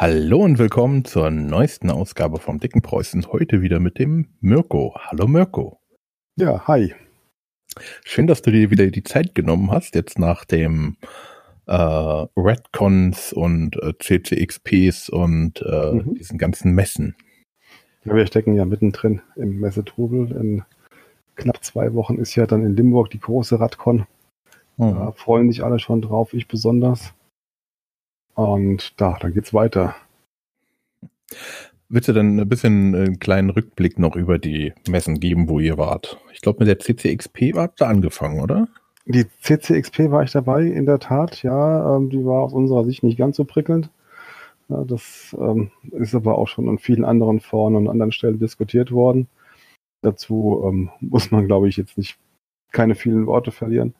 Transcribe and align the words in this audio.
Hallo 0.00 0.38
und 0.38 0.58
willkommen 0.58 1.04
zur 1.04 1.30
neuesten 1.30 1.90
Ausgabe 1.90 2.38
vom 2.38 2.58
Dicken 2.58 2.80
Preußen. 2.80 3.26
Heute 3.32 3.60
wieder 3.60 3.80
mit 3.80 3.98
dem 3.98 4.28
Mirko. 4.40 4.94
Hallo 4.96 5.26
Mirko. 5.26 5.78
Ja, 6.36 6.66
hi. 6.66 6.94
Schön, 8.02 8.26
dass 8.26 8.40
du 8.40 8.50
dir 8.50 8.70
wieder 8.70 8.86
die 8.86 9.02
Zeit 9.02 9.34
genommen 9.34 9.70
hast, 9.70 9.94
jetzt 9.94 10.18
nach 10.18 10.46
dem 10.46 10.96
äh, 11.66 11.74
Redcons 11.74 13.34
und 13.34 13.76
äh, 13.76 13.92
CCXPs 13.98 15.10
und 15.10 15.60
äh, 15.60 15.92
mhm. 15.92 16.14
diesen 16.14 16.38
ganzen 16.38 16.72
Messen. 16.72 17.14
Ja, 18.06 18.14
wir 18.14 18.26
stecken 18.26 18.54
ja 18.54 18.64
mittendrin 18.64 19.20
im 19.36 19.60
Messetrubel. 19.60 20.32
In 20.32 20.62
knapp 21.36 21.62
zwei 21.62 21.92
Wochen 21.92 22.16
ist 22.16 22.34
ja 22.36 22.46
dann 22.46 22.64
in 22.64 22.74
Limburg 22.74 23.10
die 23.10 23.20
große 23.20 23.60
Radcon. 23.60 24.06
Mhm. 24.78 24.94
Da 24.94 25.12
freuen 25.12 25.52
sich 25.52 25.62
alle 25.62 25.78
schon 25.78 26.00
drauf, 26.00 26.32
ich 26.32 26.48
besonders. 26.48 27.12
Und 28.34 29.00
da, 29.00 29.16
dann 29.20 29.34
geht's 29.34 29.52
weiter. 29.52 29.94
Willst 31.88 32.08
du 32.08 32.12
dann 32.12 32.38
ein 32.38 32.48
bisschen 32.48 32.94
einen 32.94 33.18
kleinen 33.18 33.50
Rückblick 33.50 33.98
noch 33.98 34.14
über 34.14 34.38
die 34.38 34.72
Messen 34.88 35.18
geben, 35.18 35.48
wo 35.48 35.58
ihr 35.58 35.76
wart? 35.76 36.18
Ich 36.32 36.40
glaube, 36.40 36.64
mit 36.64 36.68
der 36.68 36.78
CCXP 36.78 37.54
wart 37.54 37.80
ihr 37.80 37.88
angefangen, 37.88 38.40
oder? 38.40 38.68
Die 39.06 39.26
CCXP 39.40 40.10
war 40.10 40.22
ich 40.22 40.30
dabei, 40.30 40.64
in 40.64 40.86
der 40.86 41.00
Tat, 41.00 41.42
ja. 41.42 41.96
Ähm, 41.96 42.10
die 42.10 42.24
war 42.24 42.42
aus 42.42 42.52
unserer 42.52 42.84
Sicht 42.84 43.02
nicht 43.02 43.18
ganz 43.18 43.36
so 43.36 43.44
prickelnd. 43.44 43.90
Das 44.68 45.36
ähm, 45.38 45.72
ist 45.90 46.14
aber 46.14 46.38
auch 46.38 46.46
schon 46.46 46.68
an 46.68 46.78
vielen 46.78 47.04
anderen 47.04 47.40
Foren 47.40 47.74
und 47.74 47.88
anderen 47.88 48.12
Stellen 48.12 48.38
diskutiert 48.38 48.92
worden. 48.92 49.26
Dazu 50.02 50.62
ähm, 50.64 50.90
muss 51.00 51.32
man, 51.32 51.46
glaube 51.46 51.68
ich, 51.68 51.76
jetzt 51.76 51.98
nicht 51.98 52.18
keine 52.70 52.94
vielen 52.94 53.26
Worte 53.26 53.50
verlieren. 53.50 53.94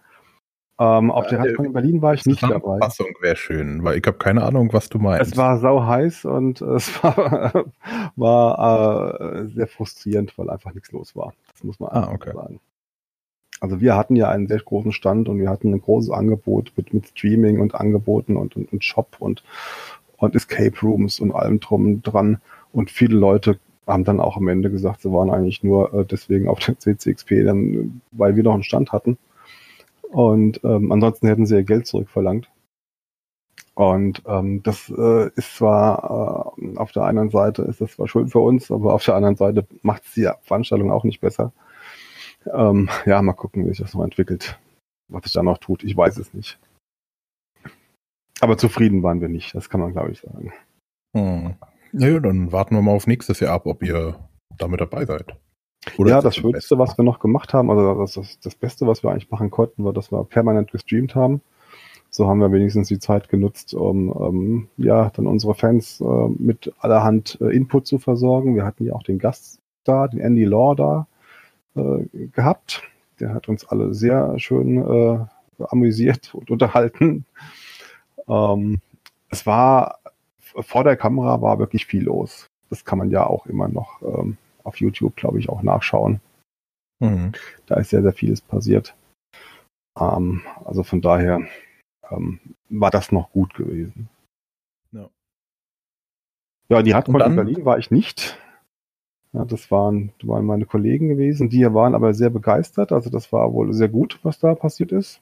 Ähm, 0.81 1.11
auf 1.11 1.27
der 1.27 1.41
Radbahn 1.41 1.67
in 1.67 1.73
Berlin 1.75 2.01
war 2.01 2.15
ich 2.15 2.25
nicht 2.25 2.43
dabei. 2.43 2.79
Fassung 2.79 3.09
wäre 3.21 3.37
schön, 3.37 3.85
weil 3.85 3.99
ich 3.99 4.07
habe 4.07 4.17
keine 4.17 4.43
Ahnung, 4.43 4.73
was 4.73 4.89
du 4.89 4.99
meinst. 4.99 5.33
Es 5.33 5.37
war 5.37 5.59
sau 5.59 5.85
heiß 5.85 6.25
und 6.25 6.63
es 6.63 7.05
war, 7.05 7.67
war 8.17 9.21
äh, 9.21 9.47
sehr 9.49 9.67
frustrierend, 9.67 10.39
weil 10.39 10.49
einfach 10.49 10.73
nichts 10.73 10.91
los 10.91 11.15
war. 11.15 11.35
Das 11.53 11.65
muss 11.65 11.79
man 11.81 11.91
ah, 11.91 12.11
okay. 12.11 12.33
sagen. 12.33 12.61
Also 13.61 13.83
wir 13.83 13.95
hatten 13.95 14.17
ja 14.17 14.31
einen 14.31 14.49
sehr 14.49 14.61
großen 14.61 14.93
Stand 14.93 15.29
und 15.29 15.39
wir 15.39 15.51
hatten 15.51 15.75
ein 15.75 15.83
großes 15.83 16.11
Angebot 16.11 16.73
mit, 16.77 16.95
mit 16.95 17.09
Streaming 17.09 17.61
und 17.61 17.75
Angeboten 17.75 18.39
und, 18.39 18.57
und, 18.57 18.73
und 18.73 18.83
Shop 18.83 19.17
und, 19.19 19.45
und 20.17 20.35
Escape 20.35 20.81
Rooms 20.81 21.21
und 21.21 21.33
allem 21.33 21.61
drum 21.61 22.01
dran. 22.03 22.41
Und 22.73 22.91
viele 22.91 23.19
Leute 23.19 23.59
haben 23.87 24.05
dann 24.05 24.19
auch 24.19 24.39
am 24.39 24.49
Ende 24.49 24.71
gesagt, 24.71 25.03
sie 25.03 25.13
waren 25.13 25.29
eigentlich 25.29 25.63
nur 25.63 25.93
äh, 25.93 26.07
deswegen 26.07 26.49
auf 26.49 26.59
der 26.61 26.79
CCXP, 26.79 27.45
dann, 27.45 28.01
weil 28.13 28.35
wir 28.35 28.45
noch 28.45 28.55
einen 28.55 28.63
Stand 28.63 28.93
hatten. 28.93 29.19
Und 30.11 30.61
ähm, 30.65 30.91
ansonsten 30.93 31.29
hätten 31.29 31.47
sie 31.47 31.57
ihr 31.57 31.65
Geld 31.65 31.87
zurückverlangt. 31.87 32.51
Und 33.75 34.23
ähm, 34.27 34.63
das 34.63 34.91
äh, 34.91 35.31
ist 35.37 35.57
zwar 35.57 36.55
äh, 36.59 36.77
auf 36.77 36.93
der 36.93 37.05
einen 37.05 37.31
Seite 37.31 37.63
ist 37.63 37.81
das 37.81 37.93
zwar 37.93 38.09
schuld 38.09 38.31
für 38.31 38.41
uns, 38.41 38.71
aber 38.71 38.95
auf 38.95 39.05
der 39.05 39.15
anderen 39.15 39.37
Seite 39.37 39.67
macht 39.83 40.05
es 40.05 40.15
die 40.15 40.29
Veranstaltung 40.43 40.91
auch 40.91 41.05
nicht 41.05 41.21
besser. 41.21 41.53
Ähm, 42.53 42.89
ja, 43.07 43.23
mal 43.23 43.33
gucken, 43.33 43.65
wie 43.65 43.69
sich 43.69 43.79
das 43.79 43.95
noch 43.95 44.05
entwickelt. 44.05 44.59
Was 45.09 45.25
sich 45.25 45.33
da 45.33 45.43
noch 45.43 45.59
tut, 45.59 45.85
ich 45.85 45.97
weiß 45.97 46.19
es 46.19 46.35
nicht. 46.35 46.59
Aber 48.41 48.59
zufrieden 48.59 49.03
waren 49.03 49.21
wir 49.21 49.29
nicht, 49.29 49.55
das 49.55 49.71
kann 49.71 49.81
man 49.81 49.93
glaube 49.93 50.11
ich 50.11 50.21
sagen. 50.21 50.53
Hm. 51.17 51.55
Ja, 51.93 52.21
dann 52.21 52.53
warten 52.53 52.75
wir 52.75 52.83
mal 52.83 52.93
auf 52.93 53.07
nächstes 53.07 53.41
Jahr 53.41 53.55
ab, 53.55 53.67
ob 53.67 53.83
ihr 53.83 54.19
damit 54.57 54.81
dabei 54.81 55.05
seid. 55.05 55.37
Oder 55.97 56.11
ja, 56.11 56.21
das 56.21 56.37
Schönste, 56.37 56.79
was 56.79 56.99
wir 56.99 57.05
noch 57.05 57.21
gemacht 57.21 57.55
haben, 57.55 57.71
also 57.71 57.95
das, 57.95 58.15
das, 58.15 58.39
das 58.41 58.55
Beste, 58.55 58.87
was 58.87 59.03
wir 59.03 59.11
eigentlich 59.11 59.31
machen 59.31 59.51
konnten, 59.51 59.85
war, 59.85 59.93
dass 59.93 60.13
wir 60.13 60.23
permanent 60.25 60.71
gestreamt 60.73 61.15
haben. 61.15 61.41
So 62.11 62.29
haben 62.29 62.41
wir 62.41 62.53
wenigstens 62.53 62.89
die 62.89 62.99
Zeit 62.99 63.29
genutzt, 63.29 63.73
um 63.73 64.09
ähm, 64.21 64.69
ja 64.77 65.11
dann 65.11 65.27
unsere 65.27 65.55
Fans 65.55 66.01
äh, 66.01 66.29
mit 66.39 66.73
allerhand 66.81 67.39
äh, 67.41 67.55
Input 67.57 67.87
zu 67.87 67.99
versorgen. 67.99 68.57
Wir 68.57 68.65
hatten 68.65 68.85
ja 68.85 68.95
auch 68.95 69.05
den 69.05 69.19
Gast 69.19 69.61
da, 69.85 70.09
den 70.09 70.21
Andy 70.21 70.45
Law 70.45 70.75
da 70.75 71.07
äh, 71.77 72.27
gehabt. 72.33 72.83
Der 73.21 73.33
hat 73.33 73.49
uns 73.49 73.65
alle 73.65 73.95
sehr 73.95 74.39
schön 74.39 74.79
äh, 74.79 75.19
amüsiert 75.69 76.35
und 76.35 76.51
unterhalten. 76.51 77.25
Ähm, 78.29 78.81
es 79.31 79.47
war 79.47 80.01
vor 80.39 80.83
der 80.83 80.97
Kamera 80.97 81.41
war 81.41 81.61
wirklich 81.61 81.87
viel 81.87 82.03
los. 82.03 82.51
Das 82.71 82.85
kann 82.85 82.99
man 82.99 83.11
ja 83.11 83.27
auch 83.27 83.47
immer 83.47 83.69
noch 83.69 84.03
ähm, 84.03 84.37
auf 84.71 84.77
YouTube, 84.77 85.17
glaube 85.17 85.41
ich, 85.41 85.49
auch 85.49 85.63
nachschauen. 85.63 86.21
Mhm. 87.01 87.33
Da 87.67 87.77
ist 87.77 87.91
sehr, 87.91 88.03
sehr 88.03 88.13
vieles 88.13 88.41
passiert. 88.41 88.95
Ähm, 89.99 90.43
also 90.65 90.85
von 90.85 91.01
daher 91.01 91.41
ähm, 92.09 92.39
war 92.69 92.93
das 92.93 93.11
noch 93.11 93.33
gut 93.33 93.55
gewesen. 93.55 94.09
Ja, 94.93 95.11
ja 96.69 96.83
die 96.83 96.93
Radcon 96.93 97.21
in 97.21 97.37
Berlin 97.37 97.65
war 97.65 97.79
ich 97.79 97.91
nicht. 97.91 98.39
Ja, 99.33 99.45
das 99.45 99.71
waren, 99.71 100.13
waren 100.23 100.47
meine 100.47 100.67
Kollegen 100.67 101.09
gewesen. 101.09 101.49
Die 101.49 101.65
waren 101.65 101.95
aber 101.95 102.15
sehr 102.15 102.31
begeistert. 102.31 102.93
Also 102.93 103.11
das 103.11 103.33
war 103.33 103.53
wohl 103.53 103.73
sehr 103.73 103.89
gut, 103.89 104.21
was 104.23 104.39
da 104.39 104.55
passiert 104.55 104.93
ist. 104.93 105.21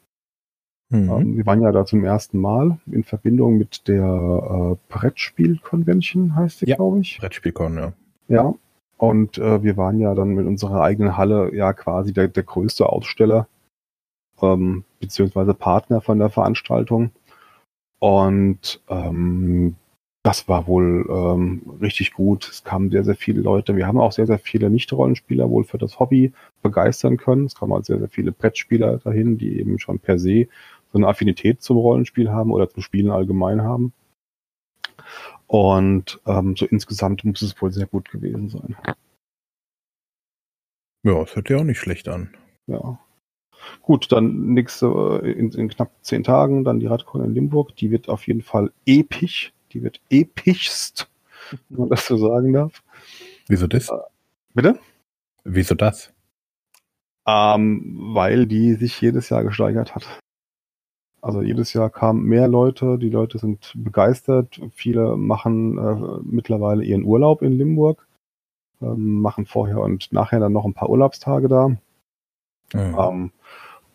Mhm. 0.90 1.10
Ähm, 1.10 1.36
wir 1.36 1.46
waren 1.46 1.62
ja 1.62 1.72
da 1.72 1.86
zum 1.86 2.04
ersten 2.04 2.38
Mal 2.38 2.78
in 2.86 3.04
Verbindung 3.04 3.56
mit 3.56 3.88
der 3.88 4.04
äh, 4.04 4.92
Brettspiel-Convention, 4.92 6.34
heißt 6.34 6.60
sie, 6.60 6.66
ja, 6.66 6.76
glaube 6.76 7.00
ich. 7.00 7.18
Brettspielcon, 7.18 7.76
ja. 7.76 7.92
Ja, 8.28 8.54
und 8.98 9.38
äh, 9.38 9.62
wir 9.62 9.76
waren 9.76 9.98
ja 10.00 10.14
dann 10.14 10.30
mit 10.30 10.46
unserer 10.46 10.82
eigenen 10.82 11.16
Halle 11.16 11.54
ja 11.54 11.72
quasi 11.72 12.12
der, 12.12 12.28
der 12.28 12.42
größte 12.42 12.86
Aussteller, 12.86 13.48
ähm, 14.42 14.84
beziehungsweise 15.00 15.54
Partner 15.54 16.00
von 16.00 16.18
der 16.18 16.30
Veranstaltung. 16.30 17.12
Und 18.00 18.80
ähm, 18.88 19.76
das 20.24 20.48
war 20.48 20.66
wohl 20.66 21.06
ähm, 21.08 21.62
richtig 21.80 22.12
gut. 22.12 22.48
Es 22.48 22.64
kamen 22.64 22.90
sehr, 22.90 23.04
sehr 23.04 23.14
viele 23.14 23.40
Leute. 23.40 23.76
Wir 23.76 23.86
haben 23.86 23.98
auch 23.98 24.12
sehr, 24.12 24.26
sehr 24.26 24.40
viele 24.40 24.68
Nicht-Rollenspieler 24.68 25.48
wohl 25.48 25.64
für 25.64 25.78
das 25.78 26.00
Hobby 26.00 26.32
begeistern 26.62 27.16
können. 27.16 27.46
Es 27.46 27.54
kamen 27.54 27.72
auch 27.72 27.84
sehr, 27.84 27.98
sehr 27.98 28.08
viele 28.08 28.32
Brettspieler 28.32 28.98
dahin, 28.98 29.38
die 29.38 29.58
eben 29.60 29.78
schon 29.78 30.00
per 30.00 30.18
se 30.18 30.48
so 30.92 30.98
eine 30.98 31.06
Affinität 31.06 31.62
zum 31.62 31.76
Rollenspiel 31.76 32.30
haben 32.30 32.50
oder 32.50 32.68
zum 32.68 32.82
Spielen 32.82 33.10
allgemein 33.10 33.62
haben. 33.62 33.92
Und 35.48 36.20
ähm, 36.26 36.56
so 36.56 36.66
insgesamt 36.66 37.24
muss 37.24 37.42
es 37.42 37.60
wohl 37.60 37.72
sehr 37.72 37.86
gut 37.86 38.10
gewesen 38.10 38.50
sein. 38.50 38.76
Ja, 41.02 41.22
es 41.22 41.34
hört 41.34 41.48
ja 41.48 41.56
auch 41.56 41.64
nicht 41.64 41.80
schlecht 41.80 42.06
an. 42.08 42.36
Ja. 42.66 43.00
Gut, 43.82 44.12
dann 44.12 44.52
nächste 44.52 44.86
äh, 45.22 45.32
in, 45.32 45.50
in 45.52 45.68
knapp 45.68 45.90
zehn 46.02 46.22
Tagen, 46.22 46.64
dann 46.64 46.80
die 46.80 46.86
Radcon 46.86 47.24
in 47.24 47.34
Limburg. 47.34 47.74
Die 47.76 47.90
wird 47.90 48.10
auf 48.10 48.26
jeden 48.26 48.42
Fall 48.42 48.72
episch. 48.84 49.54
Die 49.72 49.82
wird 49.82 50.00
epischst, 50.10 51.10
wenn 51.70 51.80
man 51.80 51.88
das 51.88 52.06
so 52.06 52.18
sagen 52.18 52.52
darf. 52.52 52.82
Wieso 53.46 53.66
das? 53.66 53.88
Äh, 53.88 53.96
bitte? 54.52 54.78
Wieso 55.44 55.74
das? 55.74 56.12
Ähm, 57.26 57.96
weil 58.14 58.46
die 58.46 58.74
sich 58.74 59.00
jedes 59.00 59.30
Jahr 59.30 59.44
gesteigert 59.44 59.94
hat. 59.94 60.06
Also 61.20 61.42
jedes 61.42 61.72
Jahr 61.72 61.90
kamen 61.90 62.24
mehr 62.24 62.46
Leute, 62.48 62.98
die 62.98 63.10
Leute 63.10 63.38
sind 63.38 63.72
begeistert. 63.76 64.60
Viele 64.72 65.16
machen 65.16 65.78
äh, 65.78 66.20
mittlerweile 66.22 66.84
ihren 66.84 67.04
Urlaub 67.04 67.42
in 67.42 67.58
Limburg, 67.58 68.06
äh, 68.80 68.86
machen 68.86 69.46
vorher 69.46 69.80
und 69.80 70.12
nachher 70.12 70.38
dann 70.38 70.52
noch 70.52 70.64
ein 70.64 70.74
paar 70.74 70.90
Urlaubstage 70.90 71.48
da. 71.48 71.68
Mhm. 71.68 72.96
Ähm, 72.98 73.30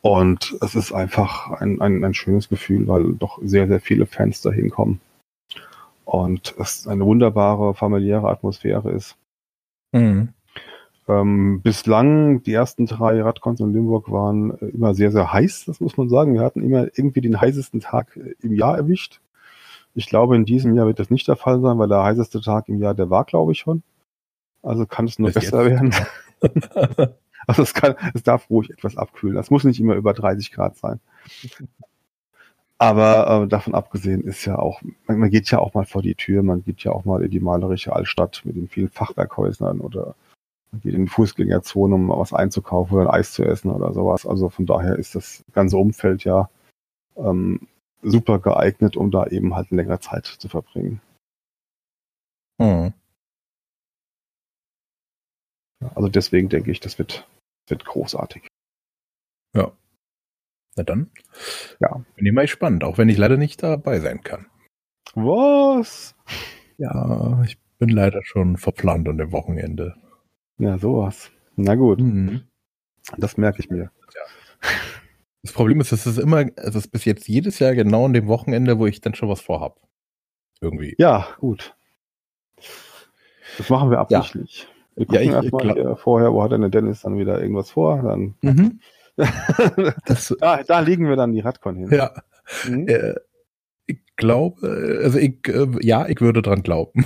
und 0.01 0.57
es 0.59 0.75
ist 0.75 0.91
einfach 0.91 1.51
ein, 1.51 1.79
ein, 1.79 2.03
ein 2.03 2.13
schönes 2.13 2.49
Gefühl, 2.49 2.87
weil 2.89 3.13
doch 3.13 3.39
sehr, 3.41 3.67
sehr 3.67 3.79
viele 3.79 4.05
Fans 4.05 4.41
da 4.41 4.51
hinkommen. 4.51 4.99
Und 6.03 6.53
es 6.59 6.87
eine 6.87 7.05
wunderbare 7.05 7.73
familiäre 7.73 8.29
Atmosphäre 8.29 8.91
ist. 8.91 9.15
Mhm. 9.93 10.33
Ähm, 11.07 11.61
bislang, 11.61 12.43
die 12.43 12.53
ersten 12.53 12.85
drei 12.85 13.21
Radcons 13.21 13.59
in 13.59 13.73
Limburg 13.73 14.09
waren 14.09 14.57
äh, 14.59 14.67
immer 14.67 14.93
sehr, 14.93 15.11
sehr 15.11 15.33
heiß, 15.33 15.65
das 15.65 15.81
muss 15.81 15.97
man 15.97 16.07
sagen. 16.07 16.33
Wir 16.33 16.41
hatten 16.41 16.63
immer 16.63 16.85
irgendwie 16.95 17.21
den 17.21 17.39
heißesten 17.39 17.81
Tag 17.81 18.15
äh, 18.15 18.35
im 18.41 18.53
Jahr 18.53 18.77
erwischt. 18.77 19.19
Ich 19.95 20.07
glaube, 20.07 20.35
in 20.35 20.45
diesem 20.45 20.75
Jahr 20.75 20.87
wird 20.87 20.99
das 20.99 21.09
nicht 21.09 21.27
der 21.27 21.35
Fall 21.35 21.59
sein, 21.61 21.77
weil 21.77 21.89
der 21.89 22.03
heißeste 22.03 22.41
Tag 22.41 22.69
im 22.69 22.79
Jahr, 22.79 22.93
der 22.93 23.09
war, 23.09 23.25
glaube 23.25 23.51
ich, 23.51 23.59
schon. 23.59 23.83
Also 24.61 24.85
kann 24.85 25.05
es 25.05 25.19
nur 25.19 25.27
Bis 25.31 25.35
besser 25.35 25.67
jetzt. 25.67 25.81
werden. 25.81 25.93
also 27.47 27.63
es 27.63 27.73
kann, 27.73 27.95
es 28.13 28.23
darf 28.23 28.49
ruhig 28.49 28.69
etwas 28.69 28.95
abkühlen. 28.95 29.35
Das 29.35 29.51
muss 29.51 29.65
nicht 29.65 29.79
immer 29.79 29.95
über 29.95 30.13
30 30.13 30.51
Grad 30.51 30.77
sein. 30.77 31.01
Aber 32.77 33.43
äh, 33.43 33.47
davon 33.47 33.75
abgesehen 33.75 34.21
ist 34.21 34.45
ja 34.45 34.57
auch, 34.57 34.81
man, 35.07 35.19
man, 35.19 35.29
geht 35.29 35.51
ja 35.51 35.59
auch 35.59 35.73
mal 35.73 35.85
vor 35.85 36.01
die 36.01 36.15
Tür, 36.15 36.43
man 36.43 36.63
geht 36.63 36.83
ja 36.83 36.91
auch 36.91 37.05
mal 37.05 37.23
in 37.23 37.31
die 37.31 37.39
malerische 37.39 37.93
Altstadt 37.93 38.41
mit 38.45 38.55
den 38.55 38.67
vielen 38.67 38.89
Fachwerkhäusern 38.89 39.79
oder 39.79 40.15
geht 40.79 40.93
in 40.93 41.05
die 41.05 41.11
Fußgängerzone, 41.11 41.95
um 41.95 42.09
was 42.09 42.33
einzukaufen 42.33 42.97
oder 42.97 43.09
ein 43.09 43.19
Eis 43.19 43.33
zu 43.33 43.43
essen 43.43 43.71
oder 43.71 43.93
sowas. 43.93 44.25
Also 44.25 44.49
von 44.49 44.65
daher 44.65 44.97
ist 44.97 45.15
das 45.15 45.43
ganze 45.53 45.77
Umfeld 45.77 46.23
ja 46.23 46.49
ähm, 47.15 47.67
super 48.01 48.39
geeignet, 48.39 48.97
um 48.97 49.11
da 49.11 49.27
eben 49.27 49.55
halt 49.55 49.71
längere 49.71 49.99
Zeit 49.99 50.25
zu 50.25 50.49
verbringen. 50.49 51.01
Mhm. 52.59 52.93
Also 55.95 56.07
deswegen 56.07 56.49
denke 56.49 56.71
ich, 56.71 56.79
das 56.79 56.97
wird, 56.97 57.27
wird 57.67 57.85
großartig. 57.85 58.47
Ja. 59.55 59.71
Na 60.75 60.83
dann. 60.83 61.11
Ja. 61.79 62.03
Bin 62.15 62.25
ich 62.25 62.31
mal 62.31 62.41
gespannt, 62.43 62.83
auch 62.83 62.97
wenn 62.97 63.09
ich 63.09 63.17
leider 63.17 63.37
nicht 63.37 63.61
dabei 63.61 63.99
sein 63.99 64.21
kann. 64.23 64.47
Was? 65.13 66.15
Ja, 66.77 67.43
ich 67.43 67.59
bin 67.77 67.89
leider 67.89 68.23
schon 68.23 68.57
verplant 68.57 69.07
an 69.07 69.17
dem 69.17 69.31
Wochenende. 69.31 69.95
Ja, 70.57 70.77
sowas. 70.77 71.31
Na 71.55 71.75
gut. 71.75 71.99
Mhm. 71.99 72.41
Das 73.17 73.37
merke 73.37 73.59
ich 73.59 73.69
mir. 73.69 73.91
Ja. 74.15 74.21
Das 75.41 75.51
Problem 75.51 75.81
ist, 75.81 75.91
es 75.91 76.05
ist 76.05 76.17
immer, 76.17 76.45
es 76.55 76.75
ist 76.75 76.87
bis 76.87 77.05
jetzt 77.05 77.27
jedes 77.27 77.59
Jahr 77.59 77.75
genau 77.75 78.05
an 78.05 78.13
dem 78.13 78.27
Wochenende, 78.27 78.79
wo 78.79 78.85
ich 78.85 79.01
dann 79.01 79.13
schon 79.13 79.29
was 79.29 79.41
vorhab. 79.41 79.79
Irgendwie. 80.61 80.95
Ja, 80.97 81.27
gut. 81.39 81.75
Das 83.57 83.69
machen 83.69 83.91
wir 83.91 83.99
absichtlich. 83.99 84.61
Ja. 84.61 84.69
Wir 84.95 85.05
gucken 85.05 85.25
ja, 85.25 85.41
erstmal 85.41 85.95
vorher, 85.97 86.33
wo 86.33 86.43
hat 86.43 86.51
denn 86.51 86.61
der 86.61 86.69
Dennis 86.69 87.01
dann 87.01 87.17
wieder 87.17 87.41
irgendwas 87.41 87.71
vor? 87.71 88.01
Dann 88.03 88.35
mhm. 88.41 88.79
das, 90.05 90.33
da, 90.39 90.63
da 90.63 90.79
liegen 90.79 91.09
wir 91.09 91.15
dann 91.15 91.33
die 91.33 91.41
Radcon 91.41 91.75
hin. 91.75 91.89
Ja. 91.91 92.11
Mhm. 92.67 92.87
Äh, 92.87 93.15
ich 93.85 93.99
glaube, 94.15 95.01
also 95.03 95.17
ich, 95.17 95.47
äh, 95.47 95.67
ja, 95.81 96.07
ich 96.07 96.21
würde 96.21 96.41
dran 96.41 96.63
glauben. 96.63 97.05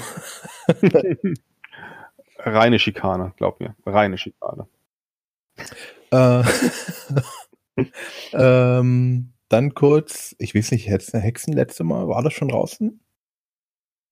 Reine 2.53 2.79
Schikane, 2.79 3.33
glaub 3.37 3.59
mir. 3.59 3.75
Reine 3.85 4.17
Schikane. 4.17 4.67
Äh, 6.11 6.43
ähm, 8.33 9.33
dann 9.49 9.73
kurz, 9.73 10.35
ich 10.39 10.55
weiß 10.55 10.71
nicht, 10.71 10.87
Hexen 10.87 11.53
letzte 11.53 11.83
Mal, 11.83 12.07
war 12.07 12.23
das 12.23 12.33
schon 12.33 12.49
draußen? 12.49 12.99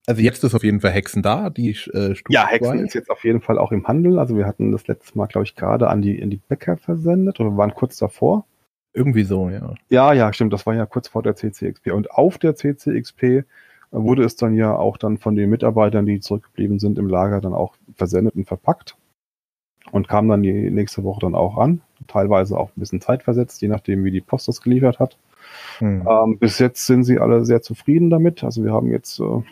Also 0.06 0.22
jetzt 0.22 0.44
ist 0.44 0.54
auf 0.54 0.62
jeden 0.62 0.80
Fall 0.80 0.92
Hexen 0.92 1.22
da, 1.22 1.50
die 1.50 1.70
äh, 1.70 2.14
Stufe 2.14 2.32
Ja, 2.32 2.46
Hexen 2.46 2.78
2. 2.78 2.84
ist 2.84 2.94
jetzt 2.94 3.10
auf 3.10 3.24
jeden 3.24 3.40
Fall 3.40 3.58
auch 3.58 3.72
im 3.72 3.86
Handel. 3.88 4.18
Also 4.20 4.36
wir 4.36 4.46
hatten 4.46 4.70
das 4.70 4.86
letzte 4.86 5.18
Mal, 5.18 5.26
glaube 5.26 5.44
ich, 5.44 5.56
gerade 5.56 5.88
an 5.88 6.00
die, 6.00 6.16
in 6.16 6.30
die 6.30 6.36
Bäcker 6.36 6.76
versendet 6.76 7.40
oder 7.40 7.50
wir 7.50 7.56
waren 7.56 7.74
kurz 7.74 7.96
davor. 7.96 8.46
Irgendwie 8.92 9.24
so, 9.24 9.50
ja. 9.50 9.74
Ja, 9.90 10.12
ja, 10.12 10.32
stimmt. 10.32 10.52
Das 10.52 10.64
war 10.64 10.74
ja 10.74 10.86
kurz 10.86 11.08
vor 11.08 11.22
der 11.22 11.34
CCXP. 11.34 11.90
Und 11.90 12.12
auf 12.12 12.38
der 12.38 12.54
CCXP 12.54 13.44
wurde 13.90 14.24
es 14.24 14.36
dann 14.36 14.54
ja 14.54 14.74
auch 14.74 14.96
dann 14.96 15.18
von 15.18 15.34
den 15.34 15.50
Mitarbeitern, 15.50 16.06
die 16.06 16.20
zurückgeblieben 16.20 16.78
sind 16.78 16.98
im 16.98 17.08
Lager, 17.08 17.40
dann 17.40 17.52
auch 17.52 17.76
versendet 17.96 18.34
und 18.34 18.46
verpackt. 18.46 18.96
Und 19.92 20.08
kam 20.08 20.28
dann 20.28 20.42
die 20.42 20.70
nächste 20.70 21.04
Woche 21.04 21.20
dann 21.20 21.36
auch 21.36 21.58
an. 21.58 21.80
Teilweise 22.08 22.58
auch 22.58 22.70
ein 22.70 22.80
bisschen 22.80 23.00
zeitversetzt, 23.00 23.62
je 23.62 23.68
nachdem, 23.68 24.04
wie 24.04 24.10
die 24.10 24.20
Post 24.20 24.48
das 24.48 24.60
geliefert 24.60 24.98
hat. 24.98 25.16
Hm. 25.78 26.06
Ähm, 26.08 26.38
bis 26.38 26.58
jetzt 26.58 26.86
sind 26.86 27.04
sie 27.04 27.20
alle 27.20 27.44
sehr 27.44 27.62
zufrieden 27.62 28.10
damit. 28.10 28.42
Also 28.42 28.64
wir 28.64 28.72
haben 28.72 28.90
jetzt 28.90 29.20
äh, 29.20 29.42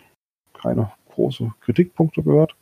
keine 0.53 0.91
große 1.11 1.53
Kritikpunkte 1.61 2.23
gehört. 2.23 2.57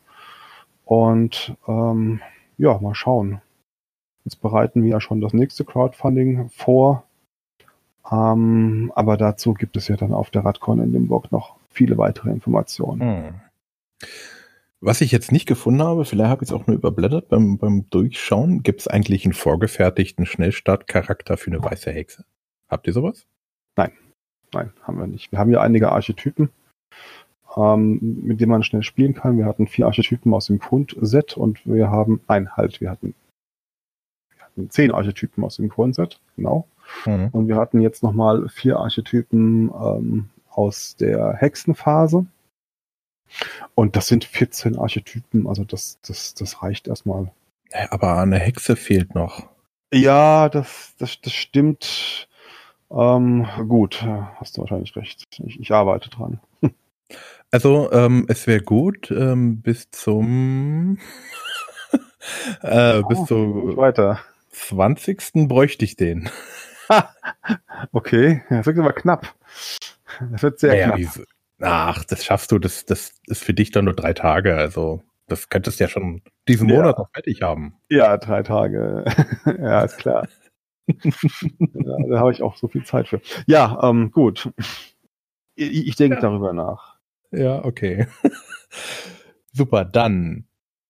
Und 0.84 1.56
ähm, 1.66 2.20
ja, 2.58 2.78
mal 2.78 2.94
schauen. 2.94 3.40
Jetzt 4.24 4.42
bereiten 4.42 4.82
wir 4.82 4.90
ja 4.90 5.00
schon 5.00 5.20
das 5.20 5.32
nächste 5.32 5.64
Crowdfunding 5.64 6.50
vor. 6.50 7.04
Ähm, 8.10 8.92
aber 8.94 9.16
dazu 9.16 9.54
gibt 9.54 9.76
es 9.76 9.88
ja 9.88 9.96
dann 9.96 10.12
auf 10.12 10.30
der 10.30 10.44
Radcon 10.44 10.80
in 10.80 10.92
Limburg 10.92 11.32
noch 11.32 11.56
viele 11.70 11.96
weitere 11.98 12.30
Informationen. 12.30 13.00
Hm. 13.00 13.34
Was 14.84 15.00
ich 15.00 15.12
jetzt 15.12 15.30
nicht 15.30 15.46
gefunden 15.46 15.80
habe, 15.80 16.04
vielleicht 16.04 16.28
habe 16.28 16.42
ich 16.42 16.50
es 16.50 16.52
auch 16.52 16.66
nur 16.66 16.74
überblättert 16.74 17.28
beim, 17.28 17.56
beim 17.56 17.88
Durchschauen, 17.90 18.64
gibt 18.64 18.80
es 18.80 18.88
eigentlich 18.88 19.24
einen 19.24 19.32
vorgefertigten 19.32 20.26
Schnellstartcharakter 20.26 21.36
für 21.36 21.52
eine 21.52 21.62
weiße 21.62 21.92
Hexe? 21.92 22.24
Habt 22.68 22.88
ihr 22.88 22.92
sowas? 22.92 23.24
Nein, 23.76 23.92
nein, 24.52 24.72
haben 24.82 24.98
wir 24.98 25.06
nicht. 25.06 25.30
Wir 25.30 25.38
haben 25.38 25.52
ja 25.52 25.60
einige 25.60 25.92
Archetypen, 25.92 26.50
ähm, 27.56 28.00
mit 28.24 28.40
denen 28.40 28.50
man 28.50 28.64
schnell 28.64 28.82
spielen 28.82 29.14
kann. 29.14 29.38
Wir 29.38 29.44
hatten 29.46 29.68
vier 29.68 29.86
Archetypen 29.86 30.34
aus 30.34 30.46
dem 30.46 30.58
Grundset 30.58 31.36
und 31.36 31.64
wir 31.64 31.88
haben, 31.88 32.20
nein, 32.26 32.50
halt, 32.56 32.80
wir 32.80 32.90
hatten, 32.90 33.14
wir 34.34 34.44
hatten 34.44 34.68
zehn 34.68 34.90
Archetypen 34.90 35.44
aus 35.44 35.58
dem 35.58 35.68
Grundset, 35.68 36.18
genau. 36.34 36.66
Mhm. 37.06 37.28
Und 37.30 37.46
wir 37.46 37.54
hatten 37.54 37.80
jetzt 37.80 38.02
nochmal 38.02 38.48
vier 38.48 38.78
Archetypen 38.78 39.70
ähm, 39.70 40.28
aus 40.50 40.96
der 40.96 41.34
Hexenphase. 41.34 42.26
Und 43.74 43.96
das 43.96 44.08
sind 44.08 44.24
14 44.24 44.78
Archetypen, 44.78 45.46
also 45.46 45.64
das, 45.64 45.98
das, 46.06 46.34
das 46.34 46.62
reicht 46.62 46.88
erstmal. 46.88 47.30
Aber 47.90 48.18
eine 48.18 48.38
Hexe 48.38 48.76
fehlt 48.76 49.14
noch. 49.14 49.48
Ja, 49.92 50.48
das, 50.48 50.94
das, 50.98 51.20
das 51.20 51.32
stimmt. 51.32 52.28
Ähm, 52.90 53.46
gut, 53.68 54.02
hast 54.36 54.56
du 54.56 54.62
wahrscheinlich 54.62 54.94
recht. 54.96 55.24
Ich, 55.44 55.60
ich 55.60 55.72
arbeite 55.72 56.10
dran. 56.10 56.40
Also, 57.50 57.92
ähm, 57.92 58.24
es 58.28 58.46
wäre 58.46 58.62
gut, 58.62 59.10
ähm, 59.10 59.60
bis 59.60 59.90
zum 59.90 60.98
äh, 62.62 63.00
oh, 63.00 63.08
bis 63.08 63.24
zum 63.26 63.76
weiter. 63.76 64.20
20. 64.52 65.48
bräuchte 65.48 65.84
ich 65.84 65.96
den. 65.96 66.30
okay, 67.92 68.42
das 68.48 68.64
wird 68.64 68.78
aber 68.78 68.94
knapp. 68.94 69.34
Das 70.30 70.42
wird 70.42 70.60
sehr 70.60 70.72
naja, 70.72 70.96
knapp. 70.96 71.26
Ach, 71.62 72.04
das 72.04 72.24
schaffst 72.24 72.52
du, 72.52 72.58
das, 72.58 72.84
das 72.84 73.14
ist 73.26 73.44
für 73.44 73.54
dich 73.54 73.70
dann 73.70 73.86
nur 73.86 73.94
drei 73.94 74.12
Tage, 74.12 74.56
also 74.56 75.02
das 75.28 75.48
könntest 75.48 75.80
du 75.80 75.84
ja 75.84 75.88
schon 75.88 76.22
diesen 76.48 76.68
ja. 76.68 76.76
Monat 76.76 76.98
noch 76.98 77.10
fertig 77.12 77.42
haben. 77.42 77.74
Ja, 77.88 78.16
drei 78.18 78.42
Tage. 78.42 79.04
ja, 79.46 79.82
ist 79.82 79.98
klar. 79.98 80.28
ja, 80.86 81.96
da 82.08 82.18
habe 82.18 82.32
ich 82.32 82.42
auch 82.42 82.56
so 82.56 82.68
viel 82.68 82.84
Zeit 82.84 83.08
für. 83.08 83.20
Ja, 83.46 83.78
ähm, 83.82 84.10
gut. 84.10 84.50
Ich, 85.54 85.86
ich 85.86 85.96
denke 85.96 86.16
ja. 86.16 86.20
darüber 86.20 86.52
nach. 86.52 86.96
Ja, 87.30 87.64
okay. 87.64 88.06
Super, 89.52 89.84
dann 89.84 90.46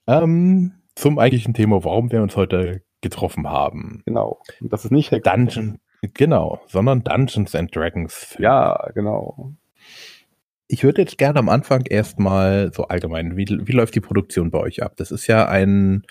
ähm, 0.06 0.72
zum 0.94 1.18
eigentlichen 1.18 1.54
Thema, 1.54 1.84
warum 1.84 2.10
wir 2.10 2.22
uns 2.22 2.36
heute 2.36 2.82
getroffen 3.00 3.48
haben. 3.48 4.02
Genau. 4.06 4.40
Und 4.60 4.72
das 4.72 4.84
ist 4.84 4.90
nicht 4.90 5.12
Dungeon, 5.26 5.78
genau, 6.14 6.60
sondern 6.66 7.04
Dungeons 7.04 7.54
and 7.54 7.74
Dragons. 7.74 8.36
Ja, 8.38 8.90
genau. 8.94 9.54
Ich 10.68 10.84
würde 10.84 11.02
jetzt 11.02 11.18
gerne 11.18 11.38
am 11.38 11.48
Anfang 11.48 11.84
erstmal 11.86 12.72
so 12.72 12.84
allgemein, 12.84 13.36
wie, 13.36 13.46
wie 13.46 13.72
läuft 13.72 13.94
die 13.94 14.00
Produktion 14.00 14.50
bei 14.50 14.58
euch 14.58 14.82
ab? 14.82 14.94
Das 14.96 15.10
ist 15.10 15.26
ja 15.26 15.46
ein, 15.46 16.04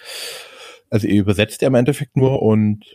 also 0.89 1.07
ihr 1.07 1.21
übersetzt 1.21 1.61
ja 1.61 1.67
im 1.67 1.75
Endeffekt 1.75 2.15
nur 2.15 2.41
und 2.41 2.85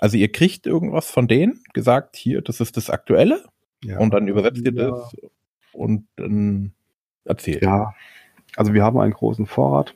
also 0.00 0.16
ihr 0.16 0.32
kriegt 0.32 0.66
irgendwas 0.66 1.10
von 1.10 1.28
denen 1.28 1.62
gesagt, 1.74 2.16
hier, 2.16 2.40
das 2.40 2.60
ist 2.60 2.76
das 2.76 2.88
Aktuelle 2.88 3.44
ja. 3.84 3.98
und 3.98 4.14
dann 4.14 4.28
übersetzt 4.28 4.64
ihr 4.64 4.72
ja. 4.72 4.90
das 4.90 5.14
und 5.72 6.08
dann 6.16 6.72
erzähl. 7.24 7.62
Ja, 7.62 7.94
also 8.56 8.72
wir 8.72 8.82
haben 8.82 8.98
einen 8.98 9.12
großen 9.12 9.46
Vorrat. 9.46 9.94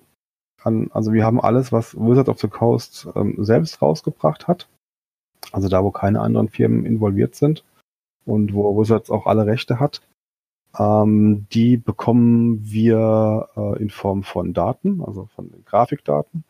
An, 0.63 0.91
also 0.93 1.13
wir 1.13 1.25
haben 1.25 1.41
alles, 1.41 1.73
was 1.73 1.95
Wizard 1.95 2.29
of 2.29 2.41
the 2.41 2.49
Coast 2.49 3.09
ähm, 3.17 3.37
selbst 3.39 3.83
rausgebracht 3.83 4.47
hat. 4.47 4.69
Also 5.53 5.69
da, 5.69 5.85
wo 5.85 5.91
keine 5.91 6.21
anderen 6.21 6.49
Firmen 6.49 6.87
involviert 6.87 7.35
sind 7.35 7.65
und 8.25 8.55
wo 8.55 8.81
Wizards 8.81 9.11
auch 9.11 9.27
alle 9.27 9.47
Rechte 9.47 9.79
hat. 9.79 10.01
Ähm, 10.79 11.47
die 11.53 11.77
bekommen 11.77 12.61
wir 12.63 13.49
äh, 13.57 13.83
in 13.83 13.91
Form 13.91 14.23
von 14.23 14.53
Daten, 14.53 15.03
also 15.03 15.27
von 15.35 15.51
Grafikdaten. 15.65 16.45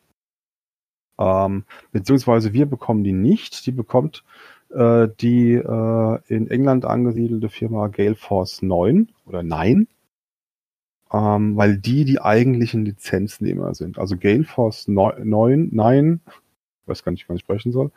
Ähm, 1.19 1.65
beziehungsweise 1.93 2.53
wir 2.53 2.67
bekommen 2.67 3.05
die 3.05 3.13
nicht. 3.13 3.67
Die 3.67 3.73
bekommt 3.73 4.25
äh, 4.71 5.09
die 5.21 5.55
äh, 5.55 6.19
in 6.29 6.51
England 6.51 6.85
angesiedelte 6.85 7.49
Firma 7.49 7.89
Galeforce 7.89 8.63
9 8.63 9.09
oder 9.27 9.43
9, 9.43 9.87
ähm, 11.13 11.57
weil 11.57 11.79
die 11.79 12.05
die 12.05 12.21
eigentlichen 12.21 12.85
Lizenznehmer 12.85 13.75
sind. 13.75 13.99
Also 13.99 14.17
Galeforce 14.17 14.89
9, 14.89 15.69
9, 15.73 16.21
ich 16.27 16.89
weiß 16.89 17.05
gar 17.05 17.13
nicht, 17.13 17.29
wie 17.29 17.33
man 17.33 17.39
sprechen 17.39 17.73
soll, 17.73 17.93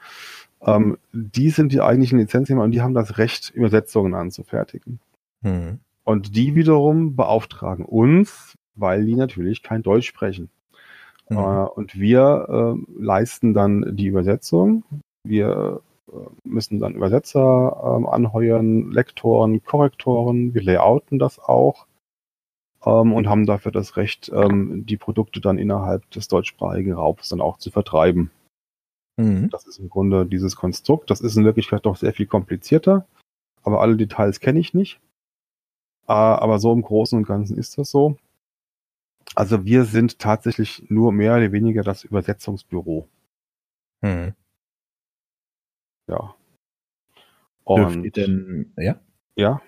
ähm, 0.61 0.97
die 1.13 1.49
sind 1.49 1.71
die 1.71 1.81
eigentlichen 1.81 2.19
Lizenznehmer 2.19 2.63
und 2.63 2.71
die 2.71 2.81
haben 2.81 2.93
das 2.93 3.17
Recht, 3.17 3.49
Übersetzungen 3.49 4.13
anzufertigen. 4.13 4.99
Mhm. 5.41 5.79
Und 6.07 6.37
die 6.37 6.55
wiederum 6.55 7.17
beauftragen 7.17 7.83
uns, 7.83 8.55
weil 8.75 9.05
die 9.05 9.15
natürlich 9.15 9.61
kein 9.61 9.83
Deutsch 9.83 10.07
sprechen. 10.07 10.49
Mhm. 11.27 11.37
Äh, 11.37 11.65
und 11.65 11.99
wir 11.99 12.77
äh, 12.77 13.01
leisten 13.01 13.53
dann 13.53 13.97
die 13.97 14.07
Übersetzung. 14.07 14.85
Wir 15.25 15.81
müssen 16.45 16.79
dann 16.79 16.95
Übersetzer 16.95 17.97
ähm, 17.97 18.07
anheuern, 18.07 18.91
Lektoren, 18.91 19.61
Korrektoren, 19.65 20.53
wir 20.53 20.63
layouten 20.63 21.19
das 21.19 21.37
auch 21.37 21.85
ähm, 22.85 23.11
und 23.11 23.27
haben 23.27 23.45
dafür 23.45 23.73
das 23.73 23.97
Recht, 23.97 24.31
ähm, 24.33 24.85
die 24.85 24.95
Produkte 24.95 25.41
dann 25.41 25.57
innerhalb 25.57 26.09
des 26.11 26.29
deutschsprachigen 26.29 26.93
Raums 26.93 27.27
dann 27.27 27.41
auch 27.41 27.57
zu 27.57 27.71
vertreiben. 27.71 28.31
Mhm. 29.17 29.49
Das 29.49 29.67
ist 29.67 29.79
im 29.79 29.89
Grunde 29.89 30.25
dieses 30.25 30.55
Konstrukt. 30.55 31.09
Das 31.09 31.19
ist 31.19 31.35
in 31.35 31.43
Wirklichkeit 31.43 31.85
doch 31.85 31.97
sehr 31.97 32.13
viel 32.13 32.27
komplizierter, 32.27 33.05
aber 33.63 33.81
alle 33.81 33.97
Details 33.97 34.39
kenne 34.39 34.59
ich 34.59 34.73
nicht. 34.73 35.01
Äh, 36.07 36.13
aber 36.13 36.59
so 36.59 36.73
im 36.73 36.81
Großen 36.81 37.17
und 37.17 37.27
Ganzen 37.27 37.57
ist 37.57 37.77
das 37.77 37.91
so. 37.91 38.17
Also 39.35 39.65
wir 39.65 39.85
sind 39.85 40.19
tatsächlich 40.19 40.83
nur 40.89 41.11
mehr 41.11 41.35
oder 41.35 41.51
weniger 41.51 41.83
das 41.83 42.03
Übersetzungsbüro. 42.03 43.07
Mhm. 44.01 44.33
Ja. 46.07 46.35
Und, 47.63 47.81
Dürft 47.81 48.05
ihr 48.05 48.11
denn, 48.11 48.73
ja? 48.77 48.99
Ja. 49.35 49.61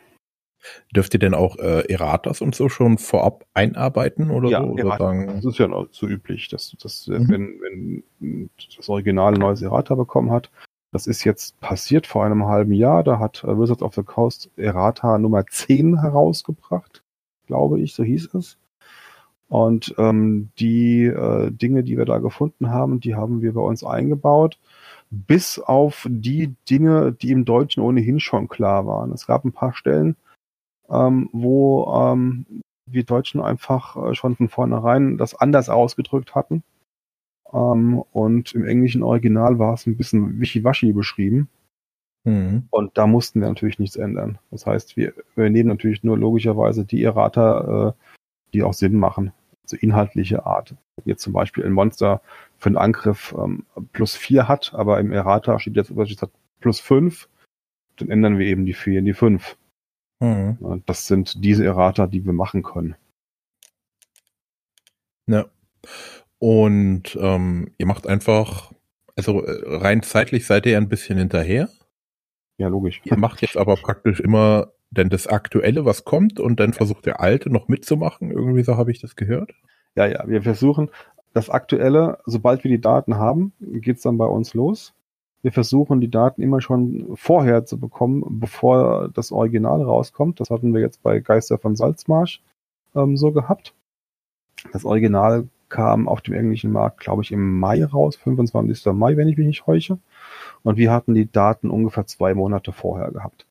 Dürft 0.95 1.13
ihr 1.13 1.19
denn 1.19 1.33
auch 1.33 1.57
äh, 1.57 1.81
Erratas 1.91 2.41
und 2.41 2.55
so 2.55 2.69
schon 2.69 2.97
vorab 2.97 3.45
einarbeiten 3.53 4.31
oder 4.31 4.49
ja, 4.49 4.61
so? 4.61 4.69
Oder 4.69 5.25
das 5.25 5.45
ist 5.45 5.57
ja 5.57 5.67
noch 5.67 5.87
so 5.91 6.07
üblich, 6.07 6.47
dass, 6.49 6.75
dass 6.81 7.07
mhm. 7.07 7.29
wenn, 7.29 8.03
wenn 8.19 8.49
das 8.77 8.89
Original 8.89 9.33
ein 9.33 9.39
neues 9.39 9.61
Errata 9.61 9.95
bekommen 9.95 10.31
hat, 10.31 10.49
das 10.91 11.07
ist 11.07 11.23
jetzt 11.23 11.59
passiert 11.59 12.07
vor 12.07 12.25
einem 12.25 12.45
halben 12.45 12.73
Jahr, 12.73 13.03
da 13.03 13.19
hat 13.19 13.43
äh, 13.43 13.59
Wizards 13.59 13.81
of 13.81 13.93
the 13.95 14.03
Coast 14.03 14.49
Errata 14.57 15.17
Nummer 15.17 15.45
10 15.45 16.01
herausgebracht. 16.01 17.03
glaube 17.47 17.79
ich, 17.79 17.93
so 17.93 18.03
hieß 18.03 18.33
es. 18.35 18.57
Und 19.49 19.95
ähm, 19.97 20.49
die 20.59 21.05
äh, 21.05 21.51
Dinge, 21.51 21.83
die 21.83 21.97
wir 21.97 22.05
da 22.05 22.19
gefunden 22.19 22.69
haben, 22.69 22.99
die 22.99 23.15
haben 23.15 23.41
wir 23.41 23.53
bei 23.53 23.61
uns 23.61 23.83
eingebaut, 23.83 24.59
bis 25.09 25.57
auf 25.59 26.05
die 26.09 26.55
Dinge, 26.69 27.11
die 27.13 27.31
im 27.31 27.45
Deutschen 27.45 27.81
ohnehin 27.81 28.19
schon 28.19 28.47
klar 28.47 28.85
waren. 28.85 29.11
Es 29.11 29.25
gab 29.25 29.43
ein 29.45 29.51
paar 29.51 29.73
Stellen, 29.73 30.15
ähm, 30.89 31.29
wo 31.33 31.91
ähm, 31.93 32.45
wir 32.85 33.03
Deutschen 33.03 33.41
einfach 33.41 33.95
äh, 33.95 34.15
schon 34.15 34.35
von 34.35 34.49
vornherein 34.49 35.17
das 35.17 35.33
anders 35.33 35.69
ausgedrückt 35.69 36.35
hatten. 36.35 36.63
Ähm, 37.53 38.03
und 38.11 38.53
im 38.53 38.65
englischen 38.65 39.03
Original 39.03 39.59
war 39.59 39.73
es 39.73 39.85
ein 39.87 39.97
bisschen 39.97 40.39
wischiwaschi 40.39 40.93
beschrieben. 40.93 41.49
Mhm. 42.25 42.67
Und 42.69 42.97
da 42.97 43.07
mussten 43.07 43.41
wir 43.41 43.47
natürlich 43.47 43.79
nichts 43.79 43.95
ändern. 43.95 44.39
Das 44.51 44.65
heißt, 44.65 44.97
wir, 44.97 45.13
wir 45.35 45.49
nehmen 45.49 45.69
natürlich 45.69 46.03
nur 46.03 46.17
logischerweise 46.17 46.85
die 46.85 47.03
Errata, 47.03 47.89
äh, 47.89 47.93
die 48.53 48.63
auch 48.63 48.73
Sinn 48.73 48.95
machen. 48.95 49.31
Also 49.63 49.77
inhaltliche 49.77 50.45
Art. 50.45 50.75
Jetzt 51.05 51.21
zum 51.21 51.33
Beispiel 51.33 51.65
ein 51.65 51.71
Monster 51.71 52.21
für 52.57 52.67
einen 52.67 52.77
Angriff 52.77 53.33
ähm, 53.37 53.65
plus 53.93 54.15
vier 54.15 54.47
hat, 54.47 54.73
aber 54.73 54.99
im 54.99 55.11
Errata 55.11 55.59
steht 55.59 55.75
jetzt 55.75 55.91
hat 56.21 56.31
plus 56.59 56.79
fünf, 56.79 57.29
dann 57.97 58.09
ändern 58.09 58.37
wir 58.37 58.47
eben 58.47 58.65
die 58.65 58.73
vier 58.73 58.99
in 58.99 59.05
die 59.05 59.13
fünf. 59.13 59.57
Mhm. 60.19 60.83
Das 60.85 61.07
sind 61.07 61.43
diese 61.43 61.65
Errata, 61.65 62.07
die 62.07 62.25
wir 62.25 62.33
machen 62.33 62.63
können. 62.63 62.95
Ja. 65.27 65.45
Und 66.39 67.17
ähm, 67.21 67.71
ihr 67.77 67.85
macht 67.85 68.07
einfach, 68.07 68.71
also 69.15 69.43
äh, 69.43 69.77
rein 69.77 70.01
zeitlich 70.03 70.45
seid 70.45 70.65
ihr 70.65 70.77
ein 70.77 70.89
bisschen 70.89 71.17
hinterher. 71.17 71.69
Ja, 72.57 72.67
logisch. 72.67 73.01
Ihr 73.03 73.17
macht 73.17 73.41
jetzt 73.41 73.57
aber 73.57 73.75
praktisch 73.75 74.19
immer 74.19 74.71
denn 74.91 75.09
das 75.09 75.27
Aktuelle, 75.27 75.85
was 75.85 76.03
kommt, 76.03 76.39
und 76.39 76.59
dann 76.59 76.73
versucht 76.73 77.05
der 77.05 77.19
Alte 77.19 77.51
noch 77.51 77.67
mitzumachen. 77.67 78.31
Irgendwie 78.31 78.63
so 78.63 78.75
habe 78.75 78.91
ich 78.91 78.99
das 78.99 79.15
gehört. 79.15 79.51
Ja, 79.95 80.07
ja, 80.07 80.27
wir 80.27 80.41
versuchen 80.41 80.89
das 81.33 81.49
Aktuelle, 81.49 82.19
sobald 82.25 82.63
wir 82.63 82.71
die 82.71 82.81
Daten 82.81 83.15
haben, 83.15 83.53
geht's 83.59 84.01
dann 84.01 84.17
bei 84.17 84.25
uns 84.25 84.53
los. 84.53 84.93
Wir 85.41 85.51
versuchen 85.51 86.01
die 86.01 86.09
Daten 86.09 86.41
immer 86.41 86.59
schon 86.59 87.11
vorher 87.15 87.65
zu 87.65 87.79
bekommen, 87.79 88.23
bevor 88.39 89.09
das 89.09 89.31
Original 89.31 89.81
rauskommt. 89.81 90.39
Das 90.39 90.49
hatten 90.49 90.73
wir 90.73 90.81
jetzt 90.81 91.01
bei 91.03 91.19
Geister 91.19 91.57
von 91.57 91.75
Salzmarsch 91.75 92.41
ähm, 92.95 93.15
so 93.15 93.31
gehabt. 93.31 93.73
Das 94.73 94.83
Original 94.83 95.47
kam 95.69 96.07
auf 96.07 96.21
dem 96.21 96.33
englischen 96.33 96.71
Markt, 96.71 96.99
glaube 96.99 97.21
ich, 97.21 97.31
im 97.31 97.59
Mai 97.59 97.83
raus, 97.85 98.15
25. 98.15 98.85
Mai, 98.93 99.17
wenn 99.17 99.27
ich 99.27 99.37
mich 99.37 99.47
nicht 99.47 99.67
heuche. 99.67 99.99
Und 100.63 100.77
wir 100.77 100.91
hatten 100.91 101.13
die 101.13 101.31
Daten 101.31 101.69
ungefähr 101.69 102.05
zwei 102.05 102.33
Monate 102.33 102.71
vorher 102.71 103.11
gehabt. 103.11 103.45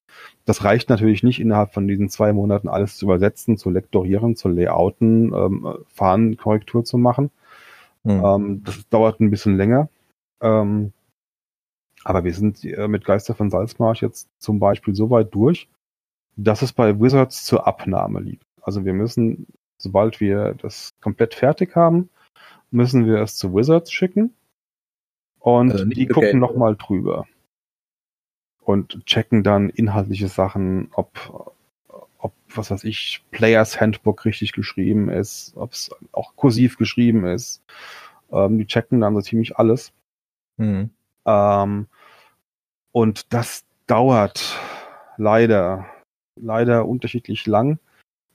Das 0.44 0.64
reicht 0.64 0.88
natürlich 0.88 1.22
nicht 1.22 1.40
innerhalb 1.40 1.72
von 1.72 1.86
diesen 1.86 2.08
zwei 2.08 2.32
Monaten 2.32 2.68
alles 2.68 2.96
zu 2.96 3.06
übersetzen, 3.06 3.56
zu 3.56 3.70
lektorieren, 3.70 4.36
zu 4.36 4.48
layouten, 4.48 5.32
ähm, 5.34 5.74
Fahnenkorrektur 5.88 6.84
zu 6.84 6.98
machen. 6.98 7.30
Mhm. 8.02 8.24
Ähm, 8.24 8.62
das 8.64 8.88
dauert 8.88 9.20
ein 9.20 9.30
bisschen 9.30 9.56
länger. 9.56 9.88
Ähm, 10.40 10.92
aber 12.04 12.24
wir 12.24 12.32
sind 12.32 12.64
äh, 12.64 12.88
mit 12.88 13.04
Geister 13.04 13.34
von 13.34 13.50
Salzmarsch 13.50 14.02
jetzt 14.02 14.28
zum 14.38 14.58
Beispiel 14.58 14.94
so 14.94 15.10
weit 15.10 15.34
durch, 15.34 15.68
dass 16.36 16.62
es 16.62 16.72
bei 16.72 16.98
Wizards 17.00 17.44
zur 17.44 17.66
Abnahme 17.66 18.20
liegt. 18.20 18.46
Also 18.62 18.84
wir 18.84 18.94
müssen, 18.94 19.46
sobald 19.78 20.20
wir 20.20 20.54
das 20.54 20.94
komplett 21.00 21.34
fertig 21.34 21.74
haben, 21.76 22.10
müssen 22.70 23.06
wir 23.06 23.18
es 23.18 23.36
zu 23.36 23.54
Wizards 23.54 23.92
schicken 23.92 24.34
und 25.40 25.72
also 25.72 25.84
die 25.84 26.06
gucken 26.06 26.38
nochmal 26.38 26.76
drüber 26.76 27.26
und 28.68 29.06
checken 29.06 29.42
dann 29.42 29.70
inhaltliche 29.70 30.28
Sachen, 30.28 30.90
ob, 30.92 31.54
ob, 32.18 32.34
was 32.54 32.70
weiß 32.70 32.84
ich, 32.84 33.24
Players 33.30 33.80
Handbook 33.80 34.26
richtig 34.26 34.52
geschrieben 34.52 35.08
ist, 35.08 35.54
ob 35.56 35.72
es 35.72 35.90
auch 36.12 36.36
kursiv 36.36 36.76
geschrieben 36.76 37.24
ist. 37.24 37.62
Ähm, 38.30 38.58
die 38.58 38.66
checken 38.66 39.00
dann 39.00 39.14
so 39.14 39.22
ziemlich 39.22 39.56
alles. 39.56 39.92
Mhm. 40.58 40.90
Ähm, 41.24 41.86
und 42.92 43.32
das 43.32 43.64
dauert 43.86 44.58
leider, 45.16 45.86
leider 46.36 46.86
unterschiedlich 46.86 47.46
lang, 47.46 47.78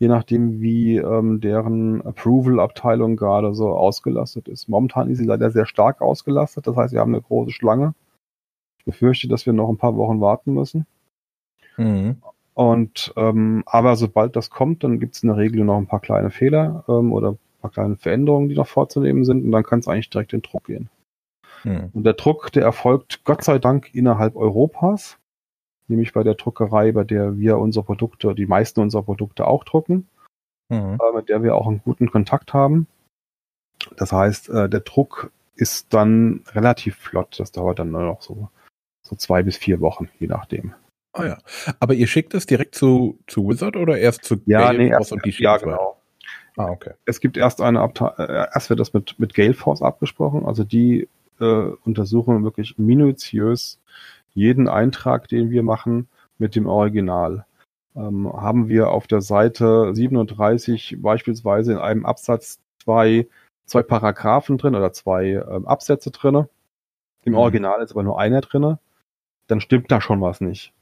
je 0.04 0.10
nachdem, 0.10 0.60
wie 0.60 0.98
ähm, 0.98 1.40
deren 1.40 2.02
Approval-Abteilung 2.02 3.16
gerade 3.16 3.54
so 3.54 3.70
ausgelastet 3.70 4.50
ist. 4.50 4.68
Momentan 4.68 5.10
ist 5.10 5.20
sie 5.20 5.26
leider 5.26 5.50
sehr 5.50 5.66
stark 5.66 6.02
ausgelastet, 6.02 6.68
das 6.68 6.76
heißt, 6.76 6.94
wir 6.94 7.00
haben 7.00 7.14
eine 7.14 7.22
große 7.22 7.52
Schlange 7.52 7.94
befürchte, 8.84 9.30
dass 9.30 9.46
wir 9.46 9.54
noch 9.54 9.70
ein 9.70 9.78
paar 9.78 9.96
Wochen 9.96 10.20
warten 10.20 10.54
müssen. 10.54 10.86
Mhm. 11.78 12.18
Und 12.54 13.14
ähm, 13.16 13.64
aber 13.66 13.96
sobald 13.96 14.36
das 14.36 14.50
kommt, 14.50 14.84
dann 14.84 15.00
gibt 15.00 15.16
es 15.16 15.24
in 15.24 15.30
der 15.30 15.38
Regel 15.38 15.64
noch 15.64 15.78
ein 15.78 15.88
paar 15.88 16.02
kleine 16.02 16.32
Fehler 16.32 16.84
ähm, 16.90 17.14
oder 17.14 17.30
ein 17.32 17.38
paar 17.62 17.72
kleine 17.72 17.96
Veränderungen, 17.96 18.50
die 18.50 18.56
noch 18.56 18.68
vorzunehmen 18.68 19.24
sind, 19.24 19.46
und 19.46 19.54
dann 19.54 19.64
kann 19.64 19.80
es 19.80 19.88
eigentlich 19.88 20.10
direkt 20.10 20.34
in 20.34 20.42
den 20.42 20.52
Druck 20.52 20.66
gehen. 20.66 20.90
Mhm. 21.64 21.92
Und 21.94 22.04
der 22.04 22.14
Druck, 22.14 22.52
der 22.52 22.64
erfolgt 22.64 23.24
Gott 23.24 23.42
sei 23.42 23.58
Dank 23.58 23.96
innerhalb 23.96 24.36
Europas, 24.36 25.18
nämlich 25.88 26.14
bei 26.14 26.24
der 26.24 26.36
Druckerei, 26.36 26.92
bei 26.92 27.04
der 27.04 27.38
wir 27.38 27.58
unsere 27.58 27.86
Produkte, 27.86 28.36
die 28.36 28.46
meisten 28.46 28.80
unserer 28.80 29.04
Produkte 29.04 29.48
auch 29.48 29.64
drucken, 29.64 30.08
mhm. 30.70 30.98
äh, 31.00 31.16
mit 31.16 31.30
der 31.30 31.44
wir 31.44 31.56
auch 31.56 31.68
einen 31.68 31.82
guten 31.84 32.10
Kontakt 32.10 32.54
haben. 32.54 32.88
Das 33.98 34.12
heißt, 34.12 34.50
äh, 34.50 34.70
der 34.70 34.82
Druck 34.82 35.32
ist 35.56 35.94
dann 35.94 36.44
relativ 36.52 36.96
flott. 36.96 37.40
Das 37.40 37.52
dauert 37.52 37.80
dann 37.80 37.92
nur 37.92 38.04
noch 38.04 38.22
so 38.22 38.50
so 39.04 39.16
zwei 39.16 39.44
bis 39.44 39.58
vier 39.58 39.82
Wochen, 39.82 40.10
je 40.20 40.28
nachdem. 40.28 40.74
Ah 41.12 41.26
ja. 41.26 41.38
Aber 41.80 41.94
ihr 41.94 42.08
schickt 42.08 42.34
es 42.34 42.46
direkt 42.46 42.74
zu, 42.74 43.20
zu 43.28 43.48
Wizard 43.48 43.76
oder 43.76 43.98
erst 44.00 44.24
zu 44.24 44.42
ja, 44.46 44.62
Gale 44.62 44.80
nee, 44.80 44.90
erst, 44.90 45.12
und 45.12 45.24
die 45.26 45.32
Ja, 45.38 45.58
genau. 45.58 46.02
Ah, 46.58 46.70
okay. 46.70 46.94
Es 47.06 47.20
gibt 47.20 47.38
erst 47.38 47.62
eine 47.62 47.82
Abteilung, 47.82 48.18
äh, 48.18 48.48
erst 48.54 48.70
wird 48.70 48.80
das 48.80 48.94
mit, 48.94 49.20
mit 49.20 49.34
Gale 49.34 49.54
Force 49.54 49.82
abgesprochen, 49.82 50.46
also 50.46 50.64
die 50.64 51.08
äh, 51.40 51.46
untersuchen 51.84 52.44
wirklich 52.44 52.78
minutiös 52.78 53.80
jeden 54.34 54.68
Eintrag, 54.68 55.28
den 55.28 55.50
wir 55.50 55.64
machen, 55.64 56.08
mit 56.38 56.56
dem 56.56 56.66
Original. 56.68 57.46
Ähm, 57.96 58.32
haben 58.34 58.70
wir 58.70 58.90
auf 58.90 59.08
der 59.08 59.22
Seite 59.22 59.94
37 59.94 60.98
beispielsweise 61.00 61.74
in 61.74 61.78
einem 61.78 62.06
Absatz 62.06 62.60
zwei, 62.84 63.28
zwei 63.66 63.84
Paragraphen 63.84 64.58
drin 64.58 64.76
oder 64.76 64.92
zwei 64.94 65.44
ähm, 65.50 65.68
Absätze 65.68 66.12
drinne. 66.12 66.50
Im 67.24 67.34
mhm. 67.34 67.40
Original 67.40 67.82
ist 67.82 67.92
aber 67.92 68.04
nur 68.04 68.20
einer 68.20 68.42
drinne 68.42 68.80
dann 69.48 69.62
stimmt 69.62 69.92
da 69.92 70.02
schon 70.02 70.22
was 70.22 70.42
nicht. 70.42 70.74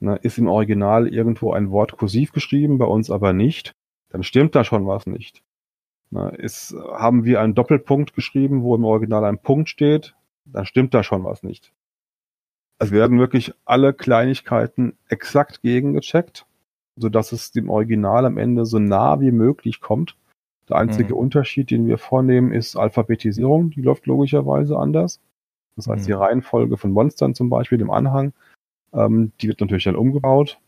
Ne, 0.00 0.16
ist 0.22 0.38
im 0.38 0.48
Original 0.48 1.08
irgendwo 1.08 1.52
ein 1.52 1.70
Wort 1.70 1.96
kursiv 1.96 2.32
geschrieben, 2.32 2.78
bei 2.78 2.84
uns 2.84 3.10
aber 3.10 3.32
nicht, 3.32 3.72
dann 4.10 4.22
stimmt 4.22 4.54
da 4.54 4.64
schon 4.64 4.86
was 4.86 5.06
nicht. 5.06 5.42
Ne, 6.10 6.30
ist, 6.36 6.74
haben 6.92 7.24
wir 7.24 7.40
einen 7.40 7.54
Doppelpunkt 7.54 8.14
geschrieben, 8.14 8.62
wo 8.62 8.74
im 8.74 8.84
Original 8.84 9.24
ein 9.24 9.38
Punkt 9.38 9.68
steht, 9.68 10.14
dann 10.44 10.66
stimmt 10.66 10.94
da 10.94 11.02
schon 11.02 11.24
was 11.24 11.42
nicht. 11.42 11.72
Es 12.84 12.90
werden 12.90 13.18
wirklich 13.18 13.54
alle 13.64 13.94
Kleinigkeiten 13.94 14.98
exakt 15.08 15.62
gegengecheckt, 15.62 16.44
sodass 16.96 17.32
es 17.32 17.50
dem 17.50 17.70
Original 17.70 18.26
am 18.26 18.36
Ende 18.36 18.66
so 18.66 18.78
nah 18.78 19.20
wie 19.20 19.32
möglich 19.32 19.80
kommt. 19.80 20.16
Der 20.68 20.76
einzige 20.76 21.14
mhm. 21.14 21.20
Unterschied, 21.20 21.70
den 21.70 21.86
wir 21.86 21.96
vornehmen, 21.96 22.52
ist 22.52 22.76
Alphabetisierung. 22.76 23.70
Die 23.70 23.80
läuft 23.80 24.06
logischerweise 24.06 24.78
anders. 24.78 25.20
Das 25.76 25.86
heißt, 25.86 26.02
mhm. 26.02 26.06
die 26.06 26.12
Reihenfolge 26.12 26.76
von 26.76 26.92
Monstern 26.92 27.34
zum 27.34 27.48
Beispiel 27.48 27.80
im 27.80 27.90
Anhang, 27.90 28.34
ähm, 28.92 29.32
die 29.40 29.48
wird 29.48 29.60
natürlich 29.60 29.84
dann 29.84 29.96
umgebaut. 29.96 30.58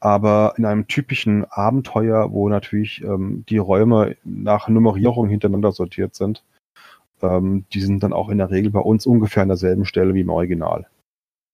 Aber 0.00 0.54
in 0.56 0.64
einem 0.66 0.88
typischen 0.88 1.44
Abenteuer, 1.44 2.32
wo 2.32 2.48
natürlich 2.48 3.02
ähm, 3.02 3.44
die 3.48 3.58
Räume 3.58 4.16
nach 4.24 4.68
Nummerierung 4.68 5.28
hintereinander 5.28 5.70
sortiert 5.70 6.16
sind, 6.16 6.42
ähm, 7.22 7.64
die 7.72 7.80
sind 7.80 8.02
dann 8.02 8.12
auch 8.12 8.28
in 8.28 8.38
der 8.38 8.50
Regel 8.50 8.70
bei 8.70 8.80
uns 8.80 9.06
ungefähr 9.06 9.42
an 9.42 9.48
derselben 9.48 9.84
Stelle 9.84 10.14
wie 10.14 10.20
im 10.20 10.30
Original. 10.30 10.86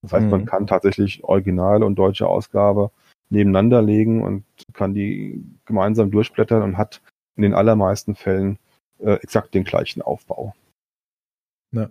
Das 0.03 0.13
heißt, 0.13 0.25
mhm. 0.25 0.31
man 0.31 0.47
kann 0.47 0.67
tatsächlich 0.67 1.23
Original 1.25 1.83
und 1.83 1.97
deutsche 1.97 2.27
Ausgabe 2.27 2.91
nebeneinander 3.31 3.81
legen 3.81 4.23
und 4.23 4.45
kann 4.73 4.95
die 4.95 5.43
gemeinsam 5.65 6.11
durchblättern 6.11 6.63
und 6.63 6.77
hat 6.77 7.01
in 7.37 7.43
den 7.43 7.55
allermeisten 7.55 8.15
Fällen 8.15 8.59
äh, 8.99 9.15
exakt 9.15 9.55
den 9.55 9.65
gleichen 9.65 10.03
Aufbau. 10.03 10.55
Ja. 11.73 11.89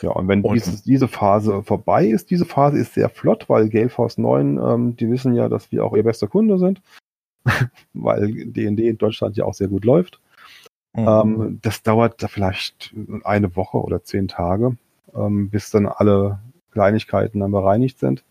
Ja, 0.00 0.10
und 0.10 0.28
wenn 0.28 0.42
und, 0.42 0.54
dieses, 0.54 0.82
diese 0.82 1.08
Phase 1.08 1.62
vorbei 1.62 2.06
ist, 2.06 2.30
diese 2.30 2.44
Phase 2.44 2.78
ist 2.78 2.94
sehr 2.94 3.08
flott, 3.08 3.48
weil 3.48 3.68
Gale 3.68 3.88
Force 3.88 4.18
9, 4.18 4.58
ähm, 4.58 4.96
die 4.96 5.10
wissen 5.10 5.34
ja, 5.34 5.48
dass 5.48 5.72
wir 5.72 5.84
auch 5.84 5.96
ihr 5.96 6.04
bester 6.04 6.28
Kunde 6.28 6.58
sind, 6.58 6.80
weil 7.92 8.32
D&D 8.46 8.86
in 8.86 8.98
Deutschland 8.98 9.36
ja 9.36 9.44
auch 9.44 9.54
sehr 9.54 9.68
gut 9.68 9.84
läuft. 9.84 10.20
Mhm. 10.94 11.08
Ähm, 11.08 11.58
das 11.62 11.82
dauert 11.82 12.22
da 12.22 12.28
vielleicht 12.28 12.94
eine 13.24 13.56
Woche 13.56 13.78
oder 13.78 14.02
zehn 14.02 14.28
Tage, 14.28 14.76
ähm, 15.14 15.50
bis 15.50 15.70
dann 15.70 15.86
alle 15.86 16.40
Kleinigkeiten 16.72 17.40
dann 17.40 17.50
bereinigt 17.50 17.98
sind. 17.98 18.24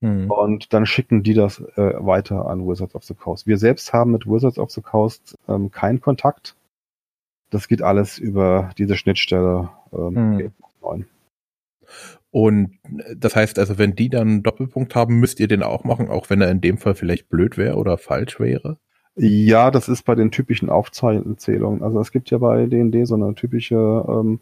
Mhm. 0.00 0.30
Und 0.30 0.72
dann 0.72 0.86
schicken 0.86 1.22
die 1.22 1.34
das 1.34 1.60
äh, 1.76 1.92
weiter 1.98 2.46
an 2.46 2.66
Wizards 2.66 2.94
of 2.94 3.04
the 3.04 3.14
Coast. 3.14 3.46
Wir 3.46 3.58
selbst 3.58 3.92
haben 3.92 4.12
mit 4.12 4.26
Wizards 4.26 4.58
of 4.58 4.70
the 4.70 4.80
Coast 4.80 5.36
ähm, 5.46 5.70
keinen 5.70 6.00
Kontakt. 6.00 6.56
Das 7.50 7.68
geht 7.68 7.82
alles 7.82 8.18
über 8.18 8.70
diese 8.78 8.96
Schnittstelle 8.96 9.70
ähm, 9.92 10.36
mhm. 10.36 10.52
Und 12.30 12.78
das 13.16 13.34
heißt 13.34 13.58
also, 13.58 13.76
wenn 13.78 13.96
die 13.96 14.08
dann 14.08 14.28
einen 14.28 14.42
Doppelpunkt 14.42 14.94
haben, 14.94 15.18
müsst 15.18 15.40
ihr 15.40 15.48
den 15.48 15.62
auch 15.62 15.84
machen, 15.84 16.08
auch 16.08 16.30
wenn 16.30 16.40
er 16.40 16.50
in 16.50 16.60
dem 16.60 16.78
Fall 16.78 16.94
vielleicht 16.94 17.28
blöd 17.28 17.58
wäre 17.58 17.76
oder 17.76 17.98
falsch 17.98 18.38
wäre? 18.38 18.78
Ja, 19.16 19.70
das 19.70 19.88
ist 19.88 20.04
bei 20.04 20.14
den 20.14 20.30
typischen 20.30 20.70
Aufzählungen. 20.70 21.82
Also 21.82 22.00
es 22.00 22.12
gibt 22.12 22.30
ja 22.30 22.38
bei 22.38 22.66
D&D 22.66 23.04
so 23.04 23.16
eine 23.16 23.34
typische, 23.34 23.76
ähm, 24.08 24.40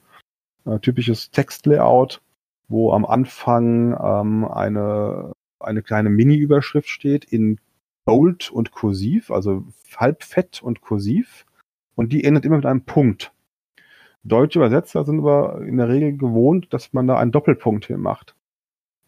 äh, 0.67 0.79
typisches 0.79 1.31
Textlayout, 1.31 2.21
wo 2.69 2.93
am 2.93 3.07
Anfang 3.07 3.97
ähm, 4.01 4.45
eine, 4.45 5.33
eine 5.59 5.83
kleine 5.83 6.11
Mini-Überschrift 6.11 6.89
steht 6.89 7.25
in 7.25 7.59
Bold 8.05 8.51
und 8.51 8.71
Kursiv, 8.71 9.31
also 9.31 9.65
halbfett 9.97 10.63
und 10.63 10.81
kursiv. 10.81 11.47
Und 11.95 12.13
die 12.13 12.25
endet 12.25 12.45
immer 12.45 12.57
mit 12.57 12.67
einem 12.67 12.83
Punkt. 12.83 13.33
Deutsche 14.23 14.59
Übersetzer 14.59 15.05
sind 15.05 15.21
aber 15.21 15.63
in 15.63 15.79
der 15.79 15.89
Regel 15.89 16.17
gewohnt, 16.17 16.73
dass 16.73 16.93
man 16.93 17.07
da 17.07 17.19
einen 17.19 17.33
Doppelpunkt 17.33 17.87
hin 17.87 18.01
macht. 18.01 18.37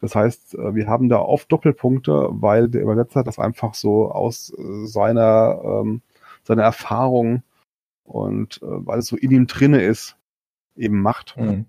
Das 0.00 0.14
heißt, 0.14 0.54
äh, 0.54 0.75
wir 0.75 0.87
haben 0.87 1.09
da 1.09 1.19
oft 1.21 1.50
Doppelpunkte, 1.52 2.28
weil 2.30 2.69
der 2.69 2.83
Übersetzer 2.83 3.23
das 3.23 3.38
einfach 3.38 3.75
so 3.75 4.11
aus 4.11 4.52
äh, 4.57 4.87
seiner, 4.87 5.61
ähm, 5.64 6.02
seiner 6.42 6.62
Erfahrung 6.62 7.42
und 8.04 8.62
äh, 8.62 8.66
weil 8.66 9.00
es 9.00 9.07
so 9.07 9.16
in 9.16 9.30
ihm 9.30 9.47
drinne 9.47 9.83
ist, 9.83 10.16
eben 10.76 11.00
macht. 11.00 11.37
Mhm. 11.37 11.66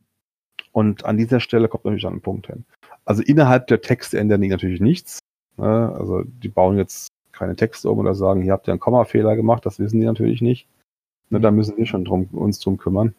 Und 0.72 1.06
an 1.06 1.18
dieser 1.18 1.40
Stelle 1.40 1.68
kommt 1.68 1.86
natürlich 1.86 2.04
dann 2.04 2.16
ein 2.16 2.22
Punkt 2.22 2.48
hin. 2.48 2.66
Also 3.04 3.22
innerhalb 3.24 3.68
der 3.68 3.82
Texte 3.82 4.20
ändern 4.20 4.42
die 4.42 4.48
natürlich 4.48 4.80
nichts. 4.80 5.20
Ne? 5.58 5.94
Also 5.98 6.24
die 6.24 6.50
bauen 6.50 6.78
jetzt 6.78 7.10
keine 7.32 7.56
Texte 7.56 7.90
um 7.90 8.00
oder 8.00 8.14
sagen, 8.14 8.42
hier 8.42 8.54
habt 8.54 8.68
ihr 8.68 8.74
einen 8.74 8.80
Kommafehler 8.80 9.36
gemacht, 9.36 9.66
das 9.66 9.80
wissen 9.80 10.00
die 10.00 10.06
natürlich 10.06 10.42
nicht. 10.42 10.68
Ne, 11.30 11.40
da 11.40 11.50
müssen 11.50 11.78
wir 11.78 11.86
schon 11.86 12.06
drum, 12.06 12.26
uns 12.32 12.60
drum 12.60 12.78
kümmern. 12.78 13.16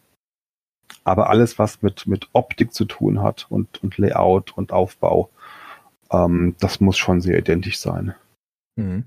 Aber 1.04 1.30
alles, 1.30 1.58
was 1.58 1.82
mit, 1.82 2.06
mit 2.06 2.28
Optik 2.32 2.72
zu 2.72 2.84
tun 2.84 3.22
hat 3.22 3.46
und, 3.48 3.82
und 3.82 3.98
Layout 3.98 4.56
und 4.56 4.72
Aufbau, 4.72 5.30
ähm, 6.10 6.54
das 6.60 6.80
muss 6.80 6.98
schon 6.98 7.20
sehr 7.20 7.38
identisch 7.38 7.78
sein. 7.78 8.14
Mhm. 8.76 9.04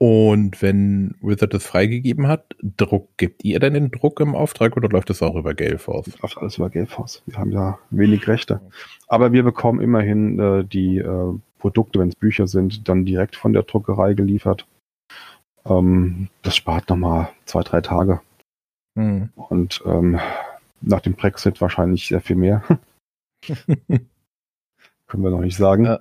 Und 0.00 0.62
wenn 0.62 1.16
Wizard 1.20 1.52
das 1.52 1.66
freigegeben 1.66 2.28
hat, 2.28 2.54
Druck, 2.76 3.08
gibt 3.16 3.44
ihr 3.44 3.58
denn 3.58 3.74
den 3.74 3.90
Druck 3.90 4.20
im 4.20 4.36
Auftrag 4.36 4.76
oder 4.76 4.88
läuft 4.88 5.10
das 5.10 5.22
auch 5.22 5.34
über 5.34 5.54
Galeforce? 5.54 6.06
Das 6.06 6.20
läuft 6.20 6.38
alles 6.38 6.56
über 6.56 6.70
Galeforce. 6.70 7.22
Wir 7.26 7.36
haben 7.36 7.50
ja 7.50 7.78
wenig 7.90 8.28
Rechte. 8.28 8.60
Aber 9.08 9.32
wir 9.32 9.42
bekommen 9.42 9.80
immerhin 9.80 10.38
äh, 10.38 10.64
die 10.64 10.98
äh, 10.98 11.34
Produkte, 11.58 11.98
wenn 11.98 12.08
es 12.08 12.14
Bücher 12.14 12.46
sind, 12.46 12.88
dann 12.88 13.04
direkt 13.04 13.34
von 13.34 13.52
der 13.52 13.64
Druckerei 13.64 14.14
geliefert. 14.14 14.66
Ähm, 15.66 16.28
das 16.42 16.54
spart 16.54 16.88
nochmal 16.88 17.30
zwei, 17.44 17.62
drei 17.62 17.80
Tage. 17.80 18.20
Mhm. 18.94 19.30
Und 19.34 19.82
ähm, 19.84 20.20
nach 20.80 21.00
dem 21.00 21.14
Brexit 21.14 21.60
wahrscheinlich 21.60 22.08
sehr 22.08 22.20
viel 22.20 22.36
mehr. 22.36 22.62
Können 25.06 25.22
wir 25.24 25.30
noch 25.30 25.40
nicht 25.40 25.56
sagen. 25.56 25.86
Ja. 25.86 26.00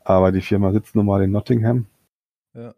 Aber 0.00 0.32
die 0.32 0.40
Firma 0.40 0.72
sitzt 0.72 0.94
nun 0.94 1.06
mal 1.06 1.22
in 1.22 1.30
Nottingham. 1.30 1.86
Ja. 2.54 2.74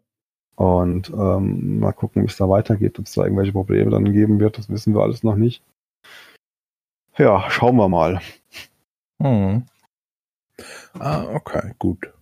Und 0.55 1.09
ähm, 1.09 1.79
mal 1.79 1.93
gucken, 1.93 2.21
wie 2.21 2.27
es 2.27 2.37
da 2.37 2.49
weitergeht, 2.49 2.99
ob 2.99 3.05
es 3.05 3.13
da 3.13 3.23
irgendwelche 3.23 3.53
Probleme 3.53 3.89
dann 3.89 4.11
geben 4.11 4.39
wird. 4.39 4.57
Das 4.57 4.69
wissen 4.69 4.93
wir 4.93 5.01
alles 5.01 5.23
noch 5.23 5.35
nicht. 5.35 5.63
Ja, 7.17 7.49
schauen 7.49 7.77
wir 7.77 7.89
mal. 7.89 8.21
Hm. 9.21 9.65
Ah, 10.93 11.23
okay, 11.33 11.73
gut. 11.79 12.13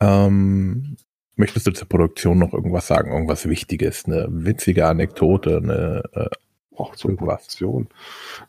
Ähm, 0.00 0.96
möchtest 1.36 1.66
du 1.66 1.72
zur 1.72 1.88
Produktion 1.88 2.38
noch 2.38 2.52
irgendwas 2.52 2.86
sagen? 2.86 3.12
Irgendwas 3.12 3.48
Wichtiges? 3.48 4.04
Eine 4.06 4.26
witzige 4.30 4.86
Anekdote? 4.86 5.58
Eine 5.58 6.02
äh, 6.12 6.30
auch 6.78 6.96
zur 6.96 7.16
Produktion. 7.16 7.88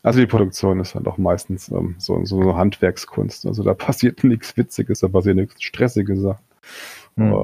Also 0.02 0.20
die 0.20 0.26
Produktion 0.26 0.80
ist 0.80 0.94
dann 0.94 1.04
doch 1.04 1.18
meistens 1.18 1.68
ähm, 1.70 1.96
so, 1.98 2.24
so 2.24 2.40
eine 2.40 2.56
Handwerkskunst. 2.56 3.46
Also 3.46 3.62
da 3.62 3.74
passiert 3.74 4.24
nichts 4.24 4.56
Witziges, 4.56 5.00
da 5.00 5.08
passieren 5.08 5.38
nichts 5.38 5.62
stressige 5.62 6.16
Sachen. 6.16 6.44
Hm. 7.16 7.34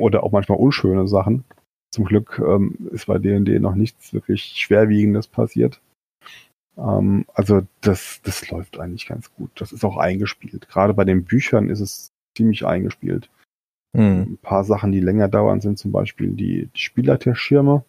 Oder 0.00 0.22
auch 0.22 0.32
manchmal 0.32 0.58
unschöne 0.58 1.08
Sachen. 1.08 1.44
Zum 1.92 2.04
Glück 2.04 2.42
ähm, 2.44 2.88
ist 2.90 3.06
bei 3.06 3.18
D&D 3.18 3.58
noch 3.60 3.74
nichts 3.74 4.12
wirklich 4.12 4.42
Schwerwiegendes 4.56 5.28
passiert. 5.28 5.80
Ähm, 6.76 7.24
also 7.34 7.62
das, 7.80 8.20
das 8.22 8.50
läuft 8.50 8.78
eigentlich 8.78 9.06
ganz 9.06 9.32
gut. 9.34 9.50
Das 9.54 9.72
ist 9.72 9.84
auch 9.84 9.96
eingespielt. 9.96 10.68
Gerade 10.68 10.94
bei 10.94 11.04
den 11.04 11.24
Büchern 11.24 11.70
ist 11.70 11.80
es 11.80 12.12
ziemlich 12.36 12.66
eingespielt. 12.66 13.30
Hm. 13.96 14.22
Ein 14.22 14.38
paar 14.38 14.64
Sachen, 14.64 14.92
die 14.92 15.00
länger 15.00 15.28
dauern, 15.28 15.60
sind 15.60 15.78
zum 15.78 15.92
Beispiel 15.92 16.32
die, 16.32 16.68
die 16.74 16.80
Spielertierschirme. 16.80 17.84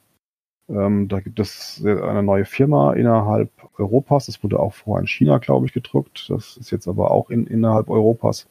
Ähm, 0.67 1.07
da 1.07 1.19
gibt 1.19 1.39
es 1.39 1.83
eine 1.85 2.23
neue 2.23 2.45
Firma 2.45 2.93
innerhalb 2.93 3.51
Europas. 3.77 4.25
Das 4.25 4.43
wurde 4.43 4.59
auch 4.59 4.73
vorher 4.73 5.01
in 5.01 5.07
China, 5.07 5.37
glaube 5.37 5.67
ich, 5.67 5.73
gedruckt. 5.73 6.29
Das 6.29 6.57
ist 6.57 6.71
jetzt 6.71 6.87
aber 6.87 7.11
auch 7.11 7.29
in, 7.29 7.45
innerhalb 7.45 7.89
Europas. 7.89 8.47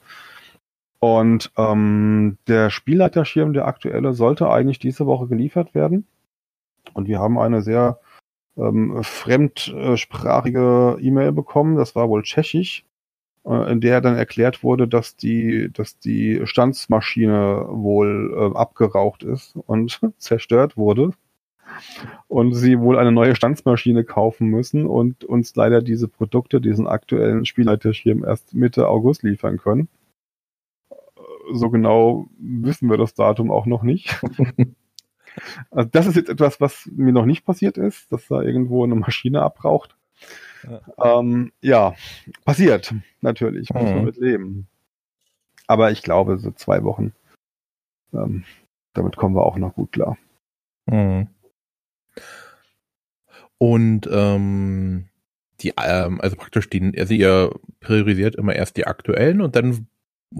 Und 1.01 1.53
ähm, 1.57 2.39
der 2.47 2.71
Spielleiterschirm, 2.71 3.53
der 3.53 3.67
aktuelle, 3.67 4.15
sollte 4.15 4.49
eigentlich 4.49 4.79
diese 4.79 5.07
Woche 5.07 5.27
geliefert 5.27 5.75
werden. 5.75 6.07
Und 6.95 7.09
wir 7.09 7.19
haben 7.19 7.39
eine 7.39 7.63
sehr 7.63 7.99
ähm, 8.57 9.03
fremdsprachige 9.03 10.99
E-Mail 11.01 11.33
bekommen. 11.33 11.77
Das 11.77 11.97
war 11.97 12.09
wohl 12.09 12.23
tschechisch, 12.23 12.85
äh, 13.45 13.73
in 13.73 13.81
der 13.81 14.01
dann 14.01 14.17
erklärt 14.17 14.63
wurde, 14.63 14.87
dass 14.87 15.17
die, 15.17 15.71
dass 15.73 15.99
die 15.99 16.43
Stanzmaschine 16.45 17.67
wohl 17.69 18.33
äh, 18.55 18.57
abgeraucht 18.57 19.25
ist 19.25 19.57
und 19.67 20.01
zerstört 20.19 20.77
wurde 20.77 21.13
und 22.29 22.55
sie 22.55 22.81
wohl 22.81 22.99
eine 22.99 23.13
neue 23.13 23.37
Stanzmaschine 23.37 24.05
kaufen 24.05 24.49
müssen 24.49 24.87
und 24.87 25.25
uns 25.25 25.55
leider 25.57 25.83
diese 25.83 26.09
Produkte, 26.09 26.61
diesen 26.61 26.87
aktuellen 26.87 27.45
Spielleiterschirm 27.45 28.25
erst 28.25 28.55
Mitte 28.55 28.89
August 28.89 29.23
liefern 29.23 29.59
können. 29.59 29.89
So 31.53 31.71
genau 31.71 32.27
wissen 32.39 32.89
wir 32.91 32.97
das 32.97 33.15
Datum 33.15 33.51
auch 33.51 33.67
noch 33.67 33.83
nicht. 33.83 34.21
also 35.71 35.89
das 35.91 36.07
ist 36.07 36.17
jetzt 36.17 36.31
etwas, 36.31 36.61
was 36.61 36.89
mir 36.93 37.13
noch 37.13 37.27
nicht 37.27 37.45
passiert 37.45 37.77
ist, 37.77 38.11
dass 38.13 38.29
da 38.29 38.41
irgendwo 38.41 38.85
eine 38.85 38.95
Maschine 38.95 39.43
abbraucht. 39.43 39.97
Ja, 40.99 41.21
ähm, 41.21 41.53
ja 41.61 41.95
passiert 42.45 42.95
natürlich, 43.21 43.73
muss 43.75 43.85
mhm. 43.85 43.95
man 43.97 44.05
mit 44.05 44.17
leben. 44.17 44.69
Aber 45.67 45.91
ich 45.91 46.03
glaube, 46.03 46.39
so 46.39 46.51
zwei 46.51 46.83
Wochen, 46.85 47.13
ähm, 48.13 48.45
damit 48.93 49.17
kommen 49.17 49.35
wir 49.35 49.45
auch 49.45 49.57
noch 49.57 49.75
gut 49.75 49.93
klar. 49.93 50.17
Mhm. 50.87 51.29
Und 53.59 54.09
ähm, 54.13 55.07
die, 55.61 55.73
ähm, 55.83 56.21
also 56.21 56.37
praktisch 56.37 56.69
die, 56.69 56.93
also 56.99 57.15
ihr 57.15 57.55
priorisiert 57.81 58.35
immer 58.35 58.55
erst 58.55 58.77
die 58.77 58.87
aktuellen 58.87 59.41
und 59.41 59.57
dann 59.57 59.87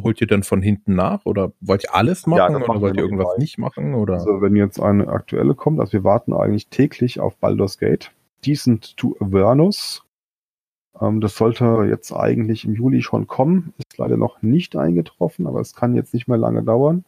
holt 0.03 0.21
ihr 0.21 0.27
dann 0.27 0.43
von 0.43 0.61
hinten 0.61 0.95
nach 0.95 1.25
oder 1.25 1.53
wollt 1.61 1.85
ihr 1.85 1.95
alles 1.95 2.27
machen 2.27 2.55
ja, 2.55 2.65
oder 2.65 2.81
wollt 2.81 2.97
ihr 2.97 3.03
irgendwas 3.03 3.29
dabei. 3.29 3.39
nicht 3.39 3.59
machen? 3.59 3.95
Oder? 3.95 4.15
Also 4.15 4.41
wenn 4.41 4.57
jetzt 4.57 4.81
eine 4.81 5.09
aktuelle 5.09 5.55
kommt, 5.55 5.81
also 5.81 5.93
wir 5.93 6.05
warten 6.05 6.33
eigentlich 6.33 6.69
täglich 6.69 7.21
auf 7.21 7.37
Baldur's 7.37 7.79
Gate. 7.79 8.11
Decent 8.45 8.97
to 8.97 9.17
Avernus. 9.21 10.03
Ähm, 11.01 11.21
das 11.21 11.37
sollte 11.37 11.87
jetzt 11.89 12.13
eigentlich 12.13 12.65
im 12.65 12.75
Juli 12.75 13.03
schon 13.03 13.27
kommen. 13.27 13.73
Ist 13.79 13.99
leider 13.99 14.17
noch 14.17 14.43
nicht 14.43 14.77
eingetroffen, 14.77 15.47
aber 15.47 15.61
es 15.61 15.75
kann 15.75 15.95
jetzt 15.95 16.13
nicht 16.13 16.29
mehr 16.29 16.39
lange 16.39 16.63
dauern. 16.63 17.05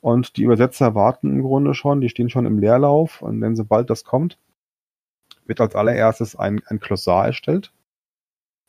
Und 0.00 0.36
die 0.36 0.42
Übersetzer 0.42 0.94
warten 0.94 1.30
im 1.30 1.42
Grunde 1.42 1.74
schon, 1.74 2.00
die 2.00 2.08
stehen 2.08 2.30
schon 2.30 2.46
im 2.46 2.58
Leerlauf 2.58 3.22
und 3.22 3.40
wenn 3.40 3.56
sobald 3.56 3.90
das 3.90 4.04
kommt, 4.04 4.38
wird 5.46 5.60
als 5.60 5.74
allererstes 5.74 6.36
ein, 6.36 6.60
ein 6.66 6.78
Glossar 6.78 7.26
erstellt. 7.26 7.72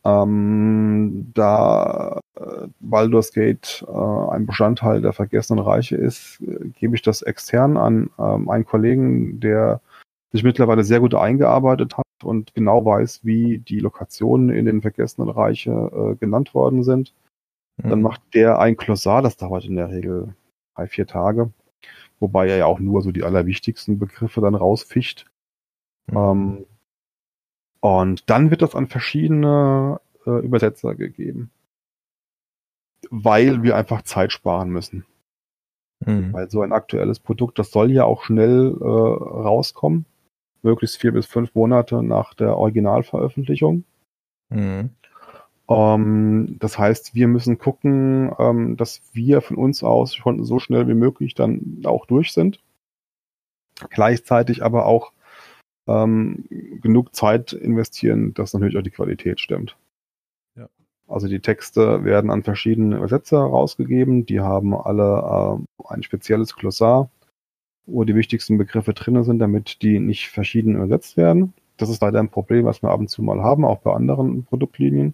Ähm, 0.03 1.31
da 1.33 2.19
äh, 2.35 2.67
Baldur's 2.79 3.33
Gate 3.33 3.85
äh, 3.87 4.31
ein 4.31 4.45
Bestandteil 4.45 5.01
der 5.01 5.11
Vergessenen 5.11 5.63
Reiche 5.63 5.97
ist, 5.97 6.39
äh, 6.41 6.69
gebe 6.79 6.95
ich 6.95 7.01
das 7.01 7.23
extern 7.23 7.77
an 7.77 8.09
ähm, 8.17 8.49
einen 8.49 8.65
Kollegen, 8.65 9.39
der 9.39 9.81
sich 10.31 10.43
mittlerweile 10.43 10.83
sehr 10.83 10.99
gut 10.99 11.13
eingearbeitet 11.13 11.97
hat 11.97 12.05
und 12.23 12.53
genau 12.53 12.85
weiß, 12.85 13.25
wie 13.25 13.57
die 13.59 13.79
Lokationen 13.79 14.49
in 14.49 14.65
den 14.65 14.81
Vergessenen 14.81 15.29
Reiche 15.29 15.71
äh, 15.71 16.15
genannt 16.15 16.53
worden 16.53 16.83
sind. 16.83 17.13
Mhm. 17.77 17.89
Dann 17.89 18.01
macht 18.01 18.21
der 18.33 18.59
ein 18.59 18.77
Glossar, 18.77 19.21
das 19.21 19.35
dauert 19.35 19.65
in 19.65 19.75
der 19.75 19.89
Regel 19.89 20.35
drei, 20.77 20.87
vier 20.87 21.07
Tage, 21.07 21.51
wobei 22.19 22.47
er 22.47 22.57
ja 22.57 22.65
auch 22.65 22.79
nur 22.79 23.01
so 23.01 23.11
die 23.11 23.23
allerwichtigsten 23.23 23.99
Begriffe 23.99 24.41
dann 24.41 24.55
rausficht. 24.55 25.25
Mhm. 26.07 26.17
Ähm, 26.17 26.65
und 27.81 28.29
dann 28.29 28.49
wird 28.51 28.61
das 28.61 28.75
an 28.75 28.87
verschiedene 28.87 29.99
äh, 30.25 30.39
Übersetzer 30.43 30.95
gegeben. 30.95 31.51
Weil 33.09 33.63
wir 33.63 33.75
einfach 33.75 34.01
Zeit 34.01 34.31
sparen 34.31 34.69
müssen. 34.69 35.05
Mhm. 36.05 36.33
Weil 36.33 36.49
so 36.49 36.61
ein 36.61 36.71
aktuelles 36.71 37.19
Produkt, 37.19 37.59
das 37.59 37.71
soll 37.71 37.91
ja 37.91 38.03
auch 38.03 38.23
schnell 38.23 38.75
äh, 38.79 38.83
rauskommen. 38.83 40.05
Möglichst 40.63 40.97
vier 40.97 41.11
bis 41.11 41.25
fünf 41.27 41.53
Monate 41.55 42.03
nach 42.03 42.33
der 42.33 42.57
Originalveröffentlichung. 42.57 43.83
Mhm. 44.49 44.91
Ähm, 45.69 46.57
das 46.59 46.77
heißt, 46.77 47.15
wir 47.15 47.27
müssen 47.27 47.57
gucken, 47.57 48.31
ähm, 48.39 48.77
dass 48.77 49.01
wir 49.13 49.41
von 49.41 49.57
uns 49.57 49.83
aus 49.83 50.15
schon 50.15 50.43
so 50.43 50.59
schnell 50.59 50.87
wie 50.87 50.93
möglich 50.93 51.35
dann 51.35 51.81
auch 51.85 52.05
durch 52.05 52.33
sind. 52.33 52.61
Gleichzeitig 53.89 54.63
aber 54.63 54.85
auch 54.85 55.11
ähm, 55.87 56.45
genug 56.81 57.15
Zeit 57.15 57.53
investieren, 57.53 58.33
dass 58.33 58.53
natürlich 58.53 58.77
auch 58.77 58.81
die 58.81 58.91
Qualität 58.91 59.39
stimmt. 59.39 59.77
Also 61.07 61.27
die 61.29 61.39
Texte 61.39 62.03
werden 62.03 62.29
an 62.29 62.43
verschiedene 62.43 62.97
Übersetzer 62.97 63.39
rausgegeben. 63.39 64.25
Die 64.25 64.41
haben 64.41 64.75
alle 64.75 65.57
äh, 65.79 65.83
ein 65.93 66.03
spezielles 66.03 66.55
Glossar, 66.55 67.09
wo 67.85 68.03
die 68.03 68.15
wichtigsten 68.15 68.57
Begriffe 68.57 68.93
drin 68.93 69.23
sind, 69.23 69.39
damit 69.39 69.81
die 69.81 69.99
nicht 69.99 70.27
verschieden 70.29 70.75
übersetzt 70.75 71.15
werden. 71.15 71.53
Das 71.77 71.89
ist 71.89 72.01
leider 72.01 72.19
ein 72.19 72.29
Problem, 72.29 72.65
was 72.65 72.81
wir 72.81 72.89
ab 72.89 72.99
und 72.99 73.09
zu 73.09 73.21
mal 73.23 73.41
haben, 73.41 73.63
auch 73.63 73.79
bei 73.79 73.93
anderen 73.93 74.43
Produktlinien. 74.43 75.13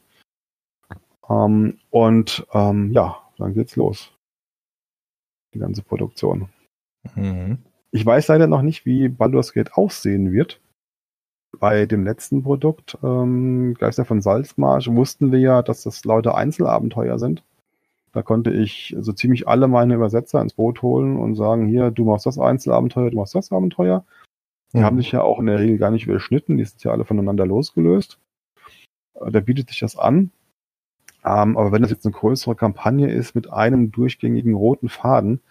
Ähm, 1.30 1.80
und 1.90 2.46
ähm, 2.54 2.92
ja, 2.92 3.22
dann 3.38 3.54
geht's 3.54 3.76
los. 3.76 4.12
Die 5.54 5.60
ganze 5.60 5.84
Produktion. 5.84 6.50
Mhm. 7.16 7.60
Ich 7.92 8.06
weiß 8.06 8.28
leider 8.30 8.48
noch 8.48 8.62
nicht, 8.62 8.86
wie 8.86 9.08
Baldur's 9.08 9.54
Gate 9.54 9.74
aussehen 9.74 10.32
wird. 10.32 10.60
Bei 11.60 11.86
dem 11.86 12.04
letzten 12.04 12.42
Produkt, 12.42 12.98
ähm, 13.04 13.76
Geister 13.76 14.06
von 14.06 14.22
Salzmarsch, 14.22 14.90
wussten 14.90 15.32
wir 15.32 15.40
ja, 15.40 15.62
dass 15.62 15.84
das 15.84 16.04
lauter 16.04 16.36
Einzelabenteuer 16.36 17.20
sind. 17.20 17.44
Da 18.12 18.24
konnte 18.24 18.52
ich 18.52 18.96
so 19.00 19.12
ziemlich 19.12 19.48
alle 19.48 19.68
meine 19.68 19.96
Übersetzer 19.96 20.42
ins 20.42 20.54
Boot 20.54 20.82
holen 20.82 21.18
und 21.18 21.36
sagen, 21.36 21.68
hier, 21.68 21.92
du 21.92 22.06
machst 22.06 22.26
das 22.26 22.40
Einzelabenteuer, 22.40 23.12
du 23.12 23.18
machst 23.18 23.36
das 23.36 23.52
Abenteuer. 23.52 24.06
Die 24.74 24.80
mhm. 24.80 24.84
haben 24.84 24.98
sich 24.98 25.12
ja 25.12 25.22
auch 25.22 25.40
in 25.40 25.46
der 25.46 25.60
Regel 25.60 25.78
gar 25.78 25.92
nicht 25.92 26.08
überschnitten, 26.08 26.58
die 26.58 26.66
sind 26.66 26.84
ja 26.84 26.92
alle 26.92 27.06
voneinander 27.06 27.46
losgelöst. 27.46 28.20
Äh, 29.16 29.32
da 29.32 29.40
bietet 29.40 29.70
sich 29.70 29.80
das 29.80 29.98
an. 29.98 30.32
Ähm, 31.26 31.58
aber 31.58 31.72
wenn 31.72 31.82
das 31.82 31.92
jetzt 31.92 32.06
eine 32.06 32.14
größere 32.14 32.56
Kampagne 32.56 33.12
ist 33.12 33.36
mit 33.36 33.52
einem 33.52 33.92
durchgängigen 33.92 34.54
roten 34.54 34.90
Faden, 34.90 35.42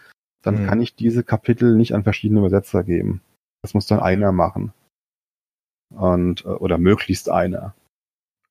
dann 0.43 0.63
mhm. 0.63 0.67
kann 0.67 0.81
ich 0.81 0.95
diese 0.95 1.23
Kapitel 1.25 1.77
nicht 1.77 1.95
an 1.95 2.05
verschiedene 2.05 2.41
Übersetzer 2.41 2.83
geben. 2.83 3.23
Das 3.63 3.75
muss 3.75 3.87
dann 3.87 4.01
einer 4.01 4.33
machen. 4.33 4.73
Und, 5.95 6.45
äh, 6.45 6.49
oder 6.49 6.79
möglichst 6.79 7.31
einer. 7.31 7.75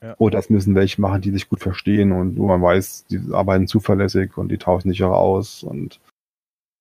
Ja. 0.01 0.15
Oder 0.17 0.39
es 0.39 0.49
müssen 0.49 0.73
welche 0.73 0.99
machen, 0.99 1.21
die 1.21 1.31
sich 1.31 1.47
gut 1.47 1.59
verstehen 1.59 2.11
und 2.11 2.37
wo 2.37 2.47
man 2.47 2.61
weiß, 2.61 3.05
die 3.05 3.21
arbeiten 3.33 3.67
zuverlässig 3.67 4.35
und 4.37 4.49
die 4.49 4.57
tauschen 4.57 4.89
sich 4.89 5.03
auch 5.03 5.15
aus. 5.15 5.63
Und 5.63 5.99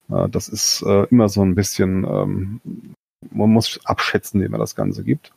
äh, 0.08 0.28
das 0.28 0.48
ist 0.48 0.82
äh, 0.82 1.04
immer 1.10 1.28
so 1.28 1.42
ein 1.42 1.54
bisschen, 1.54 2.04
ähm, 2.04 2.60
man 3.30 3.50
muss 3.50 3.84
abschätzen, 3.84 4.40
wie 4.40 4.48
man 4.48 4.60
das 4.60 4.74
Ganze 4.74 5.04
gibt. 5.04 5.34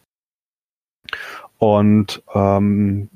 Und 1.57 2.23
ähm, 2.33 3.09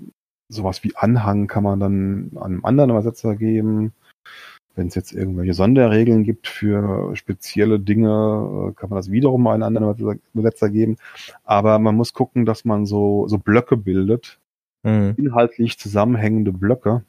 sowas 0.50 0.84
wie 0.84 0.96
Anhang 0.96 1.48
kann 1.48 1.64
man 1.64 1.80
dann 1.80 2.32
an 2.36 2.44
einem 2.44 2.66
anderen 2.66 2.90
Übersetzer 2.92 3.36
geben. 3.36 3.94
Wenn 4.76 4.88
es 4.88 4.96
jetzt 4.96 5.12
irgendwelche 5.12 5.56
Sonderregeln 5.56 6.24
gibt 6.24 6.48
für 6.48 7.16
spezielle 7.16 7.80
Dinge, 7.80 8.70
äh, 8.70 8.74
kann 8.74 8.90
man 8.90 8.98
das 8.98 9.10
wiederum 9.10 9.48
einen 9.48 9.64
anderen 9.64 10.20
Übersetzer 10.34 10.70
geben. 10.70 10.98
Aber 11.44 11.80
man 11.80 11.96
muss 11.96 12.14
gucken, 12.14 12.46
dass 12.46 12.64
man 12.64 12.86
so, 12.86 13.28
so 13.28 13.40
Blöcke 13.40 13.76
bildet, 13.76 14.40
mhm. 14.84 15.16
inhaltlich 15.18 15.80
zusammenhängende 15.80 16.52
Blöcke, 16.52 17.04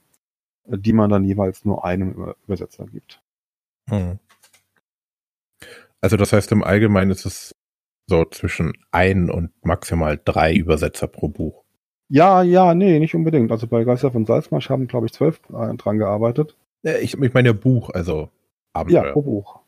äh, 0.67 0.79
die 0.79 0.95
man 0.95 1.11
dann 1.11 1.25
jeweils 1.25 1.67
nur 1.67 1.85
einem 1.85 2.35
Übersetzer 2.47 2.87
gibt. 2.87 3.21
Mhm. 3.91 4.19
Also 6.01 6.17
das 6.17 6.33
heißt, 6.33 6.53
im 6.53 6.65
Allgemeinen 6.65 7.11
ist 7.11 7.27
es 7.27 7.55
so 8.07 8.25
zwischen 8.25 8.73
ein 8.91 9.31
und 9.31 9.51
maximal 9.63 10.19
drei 10.25 10.55
Übersetzer 10.55 11.07
pro 11.07 11.29
Buch. 11.29 11.65
Ja, 12.09 12.43
ja, 12.43 12.75
nee, 12.75 12.99
nicht 12.99 13.15
unbedingt. 13.15 13.53
Also 13.53 13.67
bei 13.67 13.85
Geister 13.85 14.11
von 14.11 14.25
Salzmarsch 14.25 14.71
haben, 14.71 14.87
glaube 14.87 15.07
ich, 15.07 15.13
zwölf 15.13 15.41
äh, 15.51 15.75
dran 15.75 15.99
gearbeitet. 15.99 16.57
Ich, 16.83 17.21
ich 17.21 17.35
meine 17.35 17.55
Buch, 17.55 17.91
also 17.91 18.31
Abenteuer. 18.73 19.07
Ja, 19.07 19.13
pro 19.13 19.23
Buch. 19.23 19.61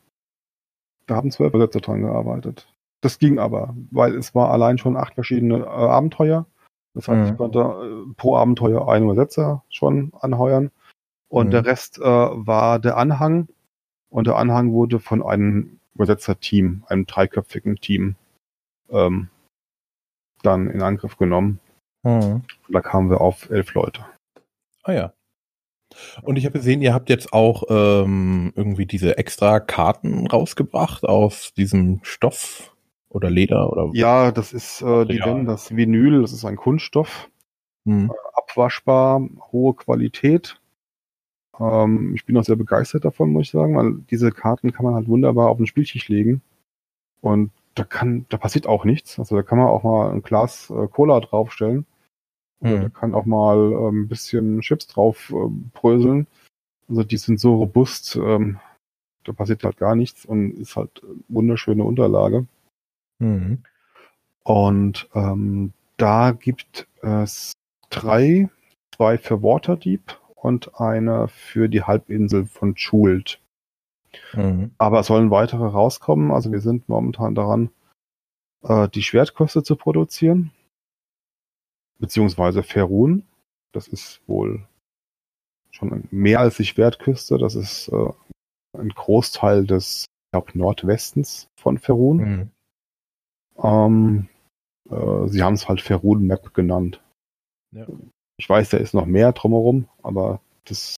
Da 1.05 1.15
haben 1.15 1.31
zwölf 1.31 1.53
Übersetzer 1.53 1.81
dran 1.81 2.01
gearbeitet. 2.01 2.67
Das 3.01 3.19
ging 3.19 3.39
aber, 3.39 3.75
weil 3.91 4.15
es 4.15 4.33
war 4.33 4.51
allein 4.51 4.77
schon 4.77 4.95
acht 4.95 5.15
verschiedene 5.15 5.59
äh, 5.59 5.67
Abenteuer. 5.67 6.45
Das 6.93 7.07
heißt, 7.07 7.21
mhm. 7.21 7.31
ich 7.31 7.37
konnte 7.37 7.59
äh, 7.59 8.13
pro 8.15 8.35
Abenteuer 8.35 8.87
einen 8.87 9.05
Übersetzer 9.05 9.63
schon 9.69 10.11
anheuern. 10.19 10.71
Und 11.27 11.47
mhm. 11.47 11.51
der 11.51 11.65
Rest 11.65 11.99
äh, 11.99 12.03
war 12.03 12.79
der 12.79 12.97
Anhang. 12.97 13.47
Und 14.09 14.27
der 14.27 14.37
Anhang 14.37 14.73
wurde 14.73 14.99
von 14.99 15.23
einem 15.23 15.79
Übersetzerteam, 15.95 16.83
einem 16.87 17.05
dreiköpfigen 17.05 17.77
Team, 17.77 18.15
ähm, 18.89 19.29
dann 20.43 20.69
in 20.69 20.81
Angriff 20.81 21.17
genommen. 21.17 21.59
Mhm. 22.03 22.43
Da 22.69 22.81
kamen 22.81 23.09
wir 23.09 23.21
auf 23.21 23.49
elf 23.49 23.73
Leute. 23.73 24.05
Ah 24.83 24.93
ja. 24.93 25.13
Und 26.21 26.37
ich 26.37 26.45
habe 26.45 26.57
gesehen, 26.57 26.81
ihr 26.81 26.93
habt 26.93 27.09
jetzt 27.09 27.33
auch 27.33 27.63
ähm, 27.69 28.53
irgendwie 28.55 28.85
diese 28.85 29.17
extra 29.17 29.59
Karten 29.59 30.27
rausgebracht 30.27 31.03
aus 31.03 31.53
diesem 31.53 31.99
Stoff 32.03 32.75
oder 33.09 33.29
Leder 33.29 33.71
oder 33.71 33.89
Ja, 33.93 34.31
das 34.31 34.53
ist, 34.53 34.81
äh, 34.81 35.05
die 35.05 35.19
nennen 35.19 35.45
das 35.45 35.75
Vinyl, 35.75 36.21
das 36.21 36.31
ist 36.31 36.45
ein 36.45 36.55
Kunststoff. 36.55 37.29
Hm. 37.85 38.09
Äh, 38.09 38.13
abwaschbar, 38.35 39.27
hohe 39.51 39.75
Qualität. 39.75 40.59
Ähm, 41.59 42.13
ich 42.15 42.25
bin 42.25 42.37
auch 42.37 42.45
sehr 42.45 42.55
begeistert 42.55 43.03
davon, 43.03 43.31
muss 43.31 43.47
ich 43.47 43.51
sagen, 43.51 43.75
weil 43.75 43.95
diese 44.09 44.31
Karten 44.31 44.71
kann 44.71 44.85
man 44.85 44.95
halt 44.95 45.07
wunderbar 45.07 45.49
auf 45.49 45.57
den 45.57 45.67
Spieltisch 45.67 46.07
legen. 46.07 46.41
Und 47.19 47.51
da 47.75 47.83
kann, 47.83 48.25
da 48.29 48.37
passiert 48.37 48.65
auch 48.65 48.85
nichts. 48.85 49.19
Also 49.19 49.35
da 49.35 49.43
kann 49.43 49.57
man 49.57 49.67
auch 49.67 49.83
mal 49.83 50.11
ein 50.11 50.21
Glas 50.21 50.69
äh, 50.69 50.87
Cola 50.87 51.19
draufstellen 51.19 51.85
Mhm. 52.61 52.81
Da 52.81 52.89
kann 52.89 53.15
auch 53.15 53.25
mal 53.25 53.57
ähm, 53.57 54.03
ein 54.03 54.07
bisschen 54.07 54.61
Chips 54.61 54.87
drauf 54.87 55.31
äh, 55.31 55.49
bröseln. 55.73 56.27
Also 56.87 57.03
die 57.03 57.17
sind 57.17 57.39
so 57.39 57.55
robust, 57.55 58.15
ähm, 58.15 58.59
da 59.23 59.33
passiert 59.33 59.63
halt 59.63 59.77
gar 59.77 59.95
nichts 59.95 60.25
und 60.25 60.51
ist 60.57 60.75
halt 60.75 61.01
wunderschöne 61.27 61.83
Unterlage. 61.83 62.45
Mhm. 63.19 63.63
Und 64.43 65.09
ähm, 65.13 65.73
da 65.97 66.31
gibt 66.31 66.87
es 67.01 67.53
drei, 67.89 68.49
zwei 68.95 69.17
für 69.17 69.41
Waterdeep 69.43 70.19
und 70.35 70.79
eine 70.79 71.27
für 71.27 71.67
die 71.67 71.83
Halbinsel 71.83 72.45
von 72.45 72.77
Schult. 72.77 73.39
Mhm. 74.33 74.71
Aber 74.77 74.99
es 74.99 75.07
sollen 75.07 75.31
weitere 75.31 75.65
rauskommen. 75.65 76.31
Also 76.31 76.51
wir 76.51 76.61
sind 76.61 76.89
momentan 76.89 77.33
daran, 77.33 77.69
äh, 78.63 78.87
die 78.89 79.03
Schwertkoste 79.03 79.63
zu 79.63 79.75
produzieren 79.75 80.51
beziehungsweise 82.01 82.63
Ferun. 82.63 83.23
Das 83.71 83.87
ist 83.87 84.21
wohl 84.27 84.67
schon 85.71 86.03
mehr 86.11 86.41
als 86.41 86.57
die 86.57 86.65
Schwertküste. 86.65 87.37
Das 87.37 87.55
ist 87.55 87.87
äh, 87.87 88.09
ein 88.77 88.89
Großteil 88.89 89.65
des, 89.65 90.01
ich 90.03 90.31
glaube, 90.33 90.57
Nordwestens 90.57 91.47
von 91.55 91.77
Ferun. 91.77 92.17
Mhm. 92.17 92.51
Ähm, 93.63 94.27
äh, 94.89 95.27
sie 95.27 95.43
haben 95.43 95.53
es 95.53 95.69
halt 95.69 95.79
Ferun 95.79 96.27
Map 96.27 96.53
genannt. 96.53 97.01
Ja. 97.71 97.87
Ich 98.37 98.49
weiß, 98.49 98.69
da 98.69 98.77
ist 98.77 98.93
noch 98.93 99.05
mehr 99.05 99.31
drumherum, 99.31 99.87
aber 100.01 100.41
das 100.65 100.95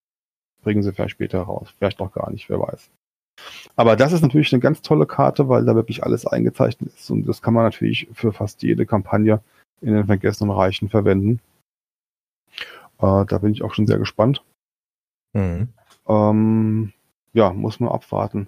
bringen 0.63 0.81
sie 0.81 0.93
vielleicht 0.93 1.11
später 1.11 1.41
raus. 1.41 1.71
Vielleicht 1.77 1.99
noch 1.99 2.13
gar 2.13 2.31
nicht, 2.31 2.49
wer 2.49 2.59
weiß. 2.59 2.89
Aber 3.75 3.95
das 3.95 4.13
ist 4.13 4.21
natürlich 4.21 4.53
eine 4.53 4.61
ganz 4.61 4.81
tolle 4.81 5.05
Karte, 5.05 5.49
weil 5.49 5.65
da 5.65 5.75
wirklich 5.75 6.03
alles 6.03 6.25
eingezeichnet 6.25 6.93
ist 6.93 7.09
und 7.11 7.27
das 7.27 7.41
kann 7.41 7.53
man 7.53 7.63
natürlich 7.63 8.07
für 8.13 8.31
fast 8.31 8.63
jede 8.63 8.85
Kampagne 8.85 9.41
in 9.83 9.93
den 9.93 10.05
vergessenen 10.05 10.51
Reichen 10.51 10.89
verwenden. 10.89 11.39
Äh, 12.99 13.25
da 13.25 13.37
bin 13.39 13.51
ich 13.51 13.63
auch 13.63 13.73
schon 13.73 13.87
sehr 13.87 13.99
gespannt. 13.99 14.43
Mhm. 15.33 15.69
Ähm, 16.07 16.93
ja, 17.33 17.51
muss 17.53 17.79
man 17.79 17.89
abwarten. 17.89 18.47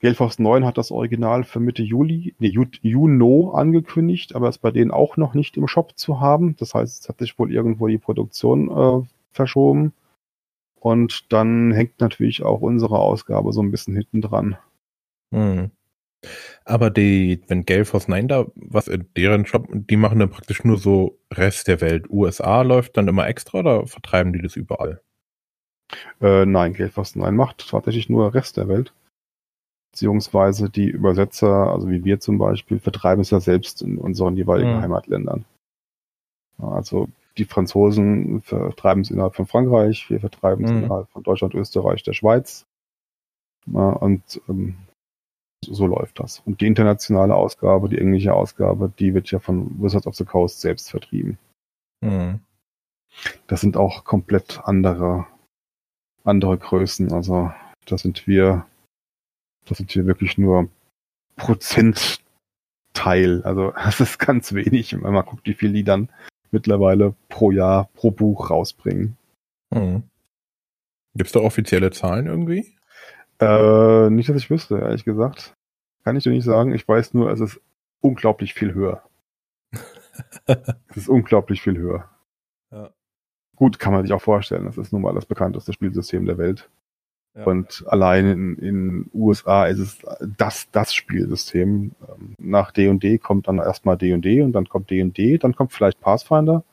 Gelfos 0.00 0.38
9 0.38 0.64
hat 0.64 0.78
das 0.78 0.90
Original 0.90 1.44
für 1.44 1.60
Mitte 1.60 1.82
Juli, 1.82 2.34
nee, 2.38 2.54
Juno 2.80 3.50
angekündigt, 3.50 4.34
aber 4.34 4.48
ist 4.48 4.58
bei 4.58 4.70
denen 4.70 4.90
auch 4.90 5.18
noch 5.18 5.34
nicht 5.34 5.58
im 5.58 5.68
Shop 5.68 5.98
zu 5.98 6.20
haben. 6.20 6.56
Das 6.56 6.74
heißt, 6.74 7.02
es 7.02 7.08
hat 7.08 7.18
sich 7.18 7.38
wohl 7.38 7.52
irgendwo 7.52 7.86
die 7.86 7.98
Produktion 7.98 8.70
äh, 8.70 9.06
verschoben. 9.30 9.92
Und 10.76 11.30
dann 11.32 11.72
hängt 11.72 12.00
natürlich 12.00 12.42
auch 12.42 12.62
unsere 12.62 12.98
Ausgabe 12.98 13.52
so 13.52 13.60
ein 13.60 13.70
bisschen 13.70 13.94
hinten 13.94 14.22
dran. 14.22 14.56
Mhm. 15.30 15.70
Aber 16.64 16.90
die, 16.90 17.42
wenn 17.48 17.64
Galeforce 17.64 18.08
9 18.08 18.28
da 18.28 18.46
was 18.54 18.88
in 18.88 19.08
deren 19.16 19.46
Shop, 19.46 19.66
die 19.70 19.96
machen 19.96 20.18
dann 20.18 20.30
praktisch 20.30 20.64
nur 20.64 20.76
so 20.76 21.18
Rest 21.32 21.68
der 21.68 21.80
Welt. 21.80 22.10
USA 22.10 22.62
läuft 22.62 22.96
dann 22.96 23.08
immer 23.08 23.26
extra 23.26 23.60
oder 23.60 23.86
vertreiben 23.86 24.32
die 24.32 24.42
das 24.42 24.56
überall? 24.56 25.00
Äh, 26.20 26.46
nein, 26.46 26.74
Galeforce 26.74 27.16
9 27.16 27.34
macht 27.34 27.68
tatsächlich 27.68 28.08
nur 28.08 28.34
Rest 28.34 28.56
der 28.56 28.68
Welt. 28.68 28.92
Beziehungsweise 29.92 30.70
die 30.70 30.88
Übersetzer, 30.88 31.72
also 31.72 31.90
wie 31.90 32.04
wir 32.04 32.20
zum 32.20 32.38
Beispiel, 32.38 32.78
vertreiben 32.78 33.22
es 33.22 33.30
ja 33.30 33.40
selbst 33.40 33.82
in 33.82 33.98
unseren 33.98 34.36
jeweiligen 34.36 34.76
mhm. 34.76 34.82
Heimatländern. 34.82 35.44
Also 36.58 37.08
die 37.38 37.44
Franzosen 37.44 38.42
vertreiben 38.42 39.02
es 39.02 39.10
innerhalb 39.10 39.34
von 39.34 39.46
Frankreich, 39.46 40.08
wir 40.10 40.20
vertreiben 40.20 40.64
es 40.64 40.70
mhm. 40.70 40.84
innerhalb 40.84 41.08
von 41.10 41.22
Deutschland, 41.22 41.54
Österreich, 41.54 42.02
der 42.02 42.12
Schweiz. 42.12 42.66
Und 43.66 44.40
ähm, 44.48 44.76
so 45.64 45.86
läuft 45.86 46.20
das. 46.20 46.40
Und 46.46 46.60
die 46.60 46.66
internationale 46.66 47.34
Ausgabe, 47.34 47.88
die 47.88 47.98
englische 47.98 48.34
Ausgabe, 48.34 48.92
die 48.98 49.14
wird 49.14 49.30
ja 49.30 49.38
von 49.38 49.80
Wizards 49.80 50.06
of 50.06 50.14
the 50.16 50.24
Coast 50.24 50.60
selbst 50.60 50.90
vertrieben. 50.90 51.38
Mhm. 52.00 52.40
Das 53.46 53.60
sind 53.60 53.76
auch 53.76 54.04
komplett 54.04 54.60
andere, 54.64 55.26
andere 56.24 56.56
Größen. 56.56 57.12
Also 57.12 57.52
da 57.86 57.98
sind 57.98 58.26
wir, 58.26 58.66
da 59.66 59.74
sind 59.74 59.94
wir 59.94 60.06
wirklich 60.06 60.38
nur 60.38 60.68
Prozentteil. 61.36 62.22
Also 63.44 63.72
das 63.76 64.00
ist 64.00 64.18
ganz 64.18 64.52
wenig, 64.52 64.92
wenn 64.94 65.12
man 65.12 65.26
guckt, 65.26 65.46
wie 65.46 65.54
viel 65.54 65.72
die 65.72 65.84
dann 65.84 66.08
mittlerweile 66.50 67.14
pro 67.28 67.50
Jahr, 67.50 67.88
pro 67.94 68.10
Buch 68.10 68.50
rausbringen. 68.50 69.16
Mhm. 69.70 70.04
Gibt 71.14 71.26
es 71.26 71.32
da 71.32 71.40
offizielle 71.40 71.90
Zahlen 71.90 72.26
irgendwie? 72.26 72.72
Äh, 73.40 74.10
nicht, 74.10 74.28
dass 74.28 74.36
ich 74.36 74.50
wüsste, 74.50 74.78
ehrlich 74.78 75.04
gesagt. 75.04 75.54
Kann 76.04 76.16
ich 76.16 76.24
dir 76.24 76.30
nicht 76.30 76.44
sagen. 76.44 76.74
Ich 76.74 76.86
weiß 76.86 77.14
nur, 77.14 77.30
es 77.30 77.40
ist 77.40 77.60
unglaublich 78.00 78.54
viel 78.54 78.74
höher. 78.74 79.02
es 80.46 80.96
ist 80.96 81.08
unglaublich 81.08 81.62
viel 81.62 81.78
höher. 81.78 82.08
Ja. 82.70 82.90
Gut, 83.56 83.78
kann 83.78 83.92
man 83.92 84.02
sich 84.02 84.12
auch 84.12 84.22
vorstellen. 84.22 84.66
Das 84.66 84.78
ist 84.78 84.92
nun 84.92 85.02
mal 85.02 85.14
das 85.14 85.26
bekannteste 85.26 85.72
Spielsystem 85.72 86.26
der 86.26 86.38
Welt. 86.38 86.68
Ja. 87.34 87.44
Und 87.44 87.84
allein 87.86 88.26
in, 88.26 88.58
in 88.58 89.10
USA 89.14 89.66
ist 89.66 89.78
es 89.78 89.98
das, 90.36 90.70
das 90.70 90.92
Spielsystem. 90.92 91.92
Ähm, 92.08 92.34
nach 92.38 92.72
D&D 92.72 93.18
kommt 93.18 93.48
dann 93.48 93.58
erstmal 93.58 93.96
D&D 93.96 94.42
und 94.42 94.52
dann 94.52 94.68
kommt 94.68 94.90
D&D, 94.90 95.38
dann 95.38 95.54
kommt 95.54 95.72
vielleicht 95.72 96.00
Pathfinder 96.00 96.64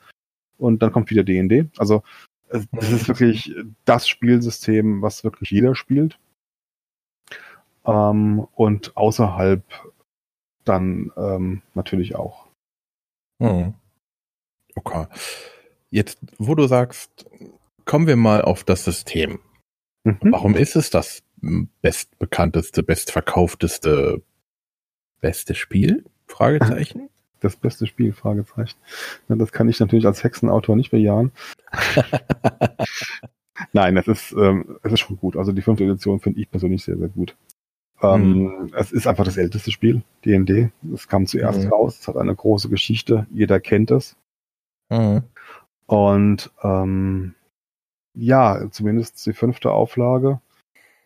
und 0.58 0.82
dann 0.82 0.91
kommt 0.91 1.12
wieder 1.12 1.23
D&D. 1.23 1.67
Also 1.77 2.03
es 2.49 2.67
ist 2.73 3.08
wirklich 3.08 3.53
das 3.86 4.08
Spielsystem, 4.08 5.01
was 5.01 5.23
wirklich 5.23 5.51
jeder 5.51 5.75
spielt. 5.75 6.17
Ähm, 7.88 8.47
und 8.54 8.95
außerhalb 8.95 9.63
dann 10.65 11.12
ähm, 11.15 11.62
natürlich 11.73 12.15
auch. 12.15 12.47
Hm. 13.41 13.73
Okay. 14.76 15.06
Jetzt, 15.89 16.19
wo 16.38 16.56
du 16.56 16.67
sagst, 16.67 17.26
kommen 17.86 18.08
wir 18.08 18.17
mal 18.17 18.41
auf 18.41 18.63
das 18.63 18.84
System. 18.84 19.39
Mhm. 20.04 20.19
Warum 20.32 20.56
ist 20.56 20.76
es 20.76 20.89
das 20.89 21.23
bestbekannteste, 21.82 22.84
bestverkaufteste, 22.84 24.21
beste 25.21 25.56
Spiel? 25.56 26.06
Fragezeichen. 26.28 27.10
Das 27.39 27.56
beste 27.56 27.86
Spiel, 27.86 28.13
Fragezeichen. 28.13 28.80
Das 29.28 29.52
kann 29.52 29.69
ich 29.69 29.80
natürlich 29.80 30.08
als 30.08 30.23
Hexenautor 30.23 30.76
nicht 30.76 30.89
bejahen. 30.89 31.32
Nein, 33.73 33.95
es 33.95 34.08
ist, 34.08 34.32
ähm, 34.32 34.80
es 34.82 34.93
ist 34.93 35.02
schon 35.02 35.17
gut. 35.17 35.38
Also 35.38 35.52
die 35.52 35.62
fünfte 35.62 35.84
Edition 35.84 36.19
finde 36.19 36.41
ich 36.41 36.50
persönlich 36.50 36.84
sehr, 36.84 36.97
sehr 36.97 37.10
gut. 37.10 37.36
Ähm, 38.01 38.43
mhm. 38.43 38.71
Es 38.75 38.91
ist 38.91 39.07
einfach 39.07 39.25
das 39.25 39.38
älteste 39.38 39.71
Spiel, 39.71 40.03
D&D. 40.25 40.71
Es 40.93 41.07
kam 41.07 41.25
zuerst 41.25 41.63
mhm. 41.63 41.69
raus, 41.69 41.99
es 41.99 42.07
hat 42.07 42.17
eine 42.17 42.36
große 42.36 42.69
Geschichte, 42.69 43.25
jeder 43.31 43.60
kennt 43.60 43.91
es. 43.91 44.15
Mhm. 44.89 45.23
Und 45.88 46.51
ähm, 46.63 47.33
ja, 48.13 48.69
zumindest 48.71 49.25
die 49.25 49.33
fünfte 49.33 49.71
Auflage, 49.71 50.41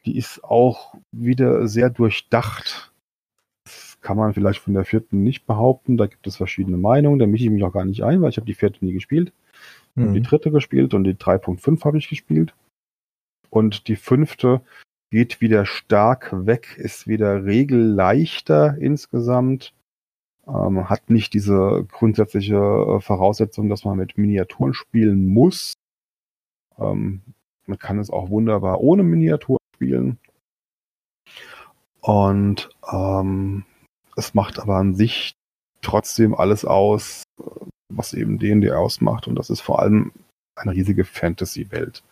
die 0.06 0.18
ist 0.18 0.44
auch 0.44 0.96
wieder 1.12 1.68
sehr 1.68 1.90
durchdacht. 1.90 2.92
Das 3.66 4.00
kann 4.02 4.18
man 4.18 4.34
vielleicht 4.34 4.60
von 4.60 4.74
der 4.74 4.86
vierten 4.86 5.24
nicht 5.24 5.46
behaupten. 5.46 5.98
Da 5.98 6.08
gibt 6.08 6.26
es 6.26 6.38
verschiedene 6.38 6.78
Meinungen. 6.78 7.20
Da 7.20 7.28
mische 7.28 7.46
ich 7.46 7.52
mich 7.52 7.64
auch 7.64 7.74
gar 7.74 7.86
nicht 7.86 8.04
ein, 8.04 8.22
weil 8.22 8.30
ich 8.30 8.38
habe 8.38 8.48
die 8.48 8.56
vierte 8.56 8.84
nie 8.84 8.94
gespielt. 8.94 9.32
Mhm. 9.96 10.14
Die 10.14 10.22
dritte 10.22 10.52
gespielt 10.52 10.94
und 10.94 11.04
die 11.04 11.14
3.5 11.14 11.84
habe 11.86 11.98
ich 12.00 12.10
gespielt. 12.10 12.56
Und 13.50 13.88
die 13.88 13.98
fünfte 13.98 14.62
geht 15.12 15.42
wieder 15.42 15.66
stark 15.66 16.32
weg, 16.46 16.78
ist 16.78 17.06
wieder 17.06 17.46
regelleichter 17.46 18.78
insgesamt. 18.80 19.74
Ähm, 20.48 20.90
hat 20.90 21.10
nicht 21.10 21.34
diese 21.34 21.86
grundsätzliche 21.92 22.56
äh, 22.56 23.00
Voraussetzung, 23.00 23.70
dass 23.70 23.86
man 23.86 23.98
mit 23.98 24.18
Miniaturen 24.18 24.74
spielen 24.74 25.28
muss. 25.28 25.74
Ähm, 26.80 27.22
man 27.68 27.78
kann 27.78 28.00
es 28.00 28.10
auch 28.10 28.30
wunderbar 28.30 28.82
ohne 28.82 29.04
Miniatur 29.04 29.58
spielen. 29.76 30.18
Und 32.00 32.70
ähm, 32.92 33.66
es 34.16 34.34
macht 34.34 34.60
aber 34.60 34.78
an 34.78 34.96
sich 34.96 35.34
trotzdem 35.82 36.34
alles 36.34 36.66
aus, 36.66 37.24
was 37.90 38.14
eben 38.14 38.40
D&D 38.40 38.72
ausmacht. 38.72 39.28
Und 39.28 39.36
das 39.36 39.50
ist 39.50 39.62
vor 39.62 39.80
allem 39.80 40.12
eine 40.56 40.74
riesige 40.74 41.04
Fantasy-Welt. 41.04 42.04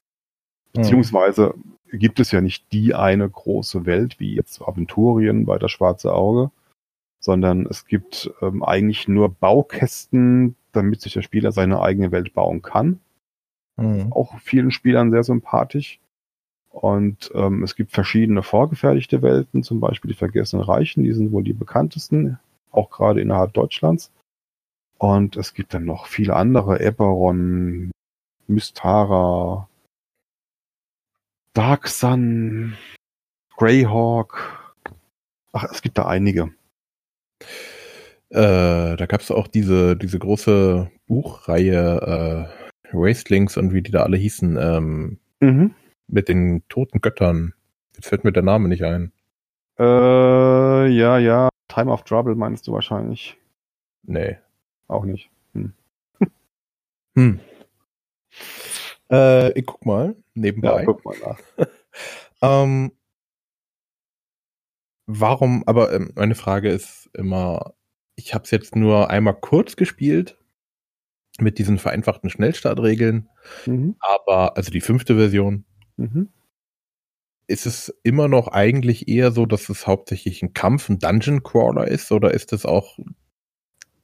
Mhm. 0.74 0.82
Beziehungsweise 0.82 1.54
gibt 1.92 2.20
es 2.20 2.32
ja 2.32 2.42
nicht 2.42 2.72
die 2.72 2.94
eine 2.94 3.30
große 3.30 3.86
Welt, 3.86 4.20
wie 4.20 4.36
jetzt 4.36 4.62
Aventurien 4.62 5.46
bei 5.46 5.58
der 5.58 5.70
Schwarze 5.70 6.14
Auge, 6.14 6.52
sondern 7.20 7.66
es 7.66 7.86
gibt 7.86 8.32
ähm, 8.42 8.64
eigentlich 8.64 9.08
nur 9.08 9.30
Baukästen, 9.30 10.56
damit 10.72 11.02
sich 11.02 11.14
der 11.14 11.22
Spieler 11.22 11.52
seine 11.52 11.82
eigene 11.82 12.12
Welt 12.12 12.34
bauen 12.34 12.62
kann. 12.62 13.00
Mhm. 13.78 14.12
Auch 14.12 14.38
vielen 14.40 14.72
Spielern 14.72 15.12
sehr 15.12 15.24
sympathisch. 15.24 16.00
Und 16.70 17.32
ähm, 17.34 17.64
es 17.64 17.76
gibt 17.76 17.92
verschiedene 17.92 18.44
vorgefertigte 18.44 19.24
Welten, 19.24 19.64
zum 19.64 19.80
Beispiel 19.80 20.10
die 20.10 20.18
Vergessenen 20.18 20.64
Reichen, 20.64 21.04
die 21.04 21.14
sind 21.14 21.32
wohl 21.32 21.44
die 21.44 21.54
bekanntesten, 21.54 22.38
auch 22.72 22.92
gerade 22.92 23.22
innerhalb 23.22 23.54
Deutschlands. 23.54 24.12
Und 25.00 25.36
es 25.36 25.54
gibt 25.54 25.74
dann 25.74 25.86
noch 25.86 26.06
viele 26.06 26.36
andere, 26.36 26.80
Eberron, 26.80 27.92
Mystara, 28.48 29.68
Dark 31.54 31.88
Sun, 31.88 32.78
Greyhawk. 33.58 34.76
Ach, 35.52 35.66
es 35.72 35.82
gibt 35.82 35.98
da 35.98 36.06
einige. 36.06 36.52
Äh, 38.30 38.96
da 38.96 39.06
gab 39.08 39.22
es 39.22 39.32
auch 39.32 39.48
diese, 39.48 39.96
diese 39.96 40.20
große 40.20 40.92
Buchreihe 41.08 42.50
äh, 42.92 42.96
Wastelings 42.96 43.58
und 43.58 43.74
wie 43.74 43.82
die 43.82 43.92
da 43.92 44.04
alle 44.04 44.18
hießen, 44.18 44.58
ähm, 44.58 45.20
mhm. 45.40 45.74
mit 46.08 46.30
den 46.30 46.64
toten 46.70 47.02
Göttern. 47.02 47.54
Jetzt 47.96 48.10
fällt 48.10 48.24
mir 48.24 48.32
der 48.32 48.44
Name 48.44 48.68
nicht 48.68 48.84
ein. 48.84 49.12
Äh, 49.80 49.84
ja, 50.88 51.18
ja. 51.18 51.50
Time 51.68 51.92
of 51.92 52.04
Trouble 52.04 52.36
meinst 52.36 52.68
du 52.68 52.74
wahrscheinlich. 52.74 53.38
Nee. 54.04 54.38
Auch 54.88 55.06
nicht. 55.06 55.30
Hm. 55.54 55.74
hm. 57.16 57.40
Äh, 59.12 59.58
ich 59.58 59.66
guck 59.66 59.86
mal, 59.86 60.16
nebenbei. 60.34 60.80
Ja, 60.80 60.86
guck 60.86 61.04
mal 61.06 61.18
nach. 61.20 61.40
ähm, 62.42 62.92
warum, 65.08 65.64
aber 65.66 65.94
ähm, 65.94 66.12
meine 66.16 66.36
Frage 66.36 66.70
ist 66.70 67.10
immer, 67.14 67.74
ich 68.16 68.34
habe 68.34 68.44
es 68.44 68.52
jetzt 68.52 68.76
nur 68.76 69.10
einmal 69.10 69.36
kurz 69.40 69.76
gespielt 69.76 70.38
mit 71.40 71.58
diesen 71.58 71.80
vereinfachten 71.80 72.30
Schnellstartregeln. 72.30 73.30
Mhm. 73.66 73.96
Aber, 74.00 74.58
also 74.58 74.72
die 74.72 74.82
fünfte 74.82 75.16
Version, 75.16 75.66
mhm. 75.98 76.30
ist 77.48 77.66
es 77.66 77.94
immer 78.04 78.28
noch 78.28 78.50
eigentlich 78.50 79.08
eher 79.08 79.32
so, 79.32 79.46
dass 79.46 79.70
es 79.70 79.88
hauptsächlich 79.88 80.44
ein 80.44 80.54
Kampf, 80.54 80.90
ein 80.90 81.00
Dungeon 81.00 81.44
Crawler 81.44 81.88
ist, 81.88 82.12
oder 82.12 82.34
ist 82.34 82.54
es 82.54 82.66
auch 82.66 83.00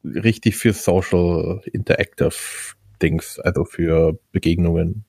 richtig 0.03 0.55
für 0.55 0.73
Social 0.73 1.61
Interactive 1.65 2.31
Dings, 3.01 3.39
also 3.39 3.65
für 3.65 4.17
Begegnungen? 4.31 5.05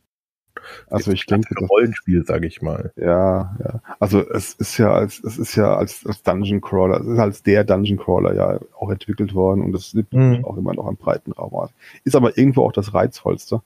Also 0.88 1.12
ich 1.12 1.26
denke, 1.26 1.54
das 1.54 1.68
Rollenspiel, 1.68 2.24
sage 2.24 2.46
ich 2.46 2.62
mal. 2.62 2.92
Ja, 2.96 3.56
ja. 3.62 3.80
Also 4.00 4.28
es 4.28 4.54
ist 4.54 4.78
ja 4.78 4.92
als 4.92 5.22
es 5.22 5.38
ist 5.38 5.56
ja 5.56 5.76
als, 5.76 6.04
als 6.06 6.22
Dungeon 6.22 6.60
Crawler, 6.60 7.00
es 7.00 7.06
ist 7.06 7.18
als 7.18 7.42
der 7.42 7.64
Dungeon 7.64 7.98
Crawler 7.98 8.34
ja 8.34 8.58
auch 8.78 8.90
entwickelt 8.90 9.34
worden 9.34 9.62
und 9.62 9.74
es 9.74 9.94
nimmt 9.94 10.12
mhm. 10.12 10.44
auch 10.44 10.56
immer 10.56 10.74
noch 10.74 10.86
einen 10.86 10.96
breiten 10.96 11.32
Raum 11.32 11.68
Ist 12.04 12.16
aber 12.16 12.36
irgendwo 12.36 12.62
auch 12.62 12.72
das 12.72 12.94
reizvollste, 12.94 13.62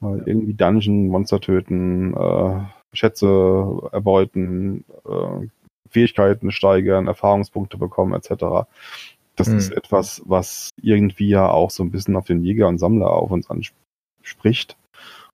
weil 0.00 0.22
irgendwie 0.26 0.54
Dungeon, 0.54 1.08
Monster 1.08 1.40
töten, 1.40 2.14
äh, 2.14 2.60
Schätze 2.92 3.88
erbeuten, 3.92 4.84
äh, 5.08 5.48
Fähigkeiten 5.90 6.50
steigern, 6.50 7.06
Erfahrungspunkte 7.06 7.78
bekommen 7.78 8.14
etc. 8.14 8.66
Das 9.36 9.48
mhm. 9.48 9.58
ist 9.58 9.72
etwas, 9.72 10.22
was 10.24 10.70
irgendwie 10.80 11.28
ja 11.28 11.48
auch 11.48 11.70
so 11.70 11.82
ein 11.84 11.90
bisschen 11.90 12.16
auf 12.16 12.26
den 12.26 12.42
Jäger 12.42 12.68
und 12.68 12.78
Sammler 12.78 13.10
auf 13.10 13.30
uns 13.30 13.48
anspricht. 13.50 14.76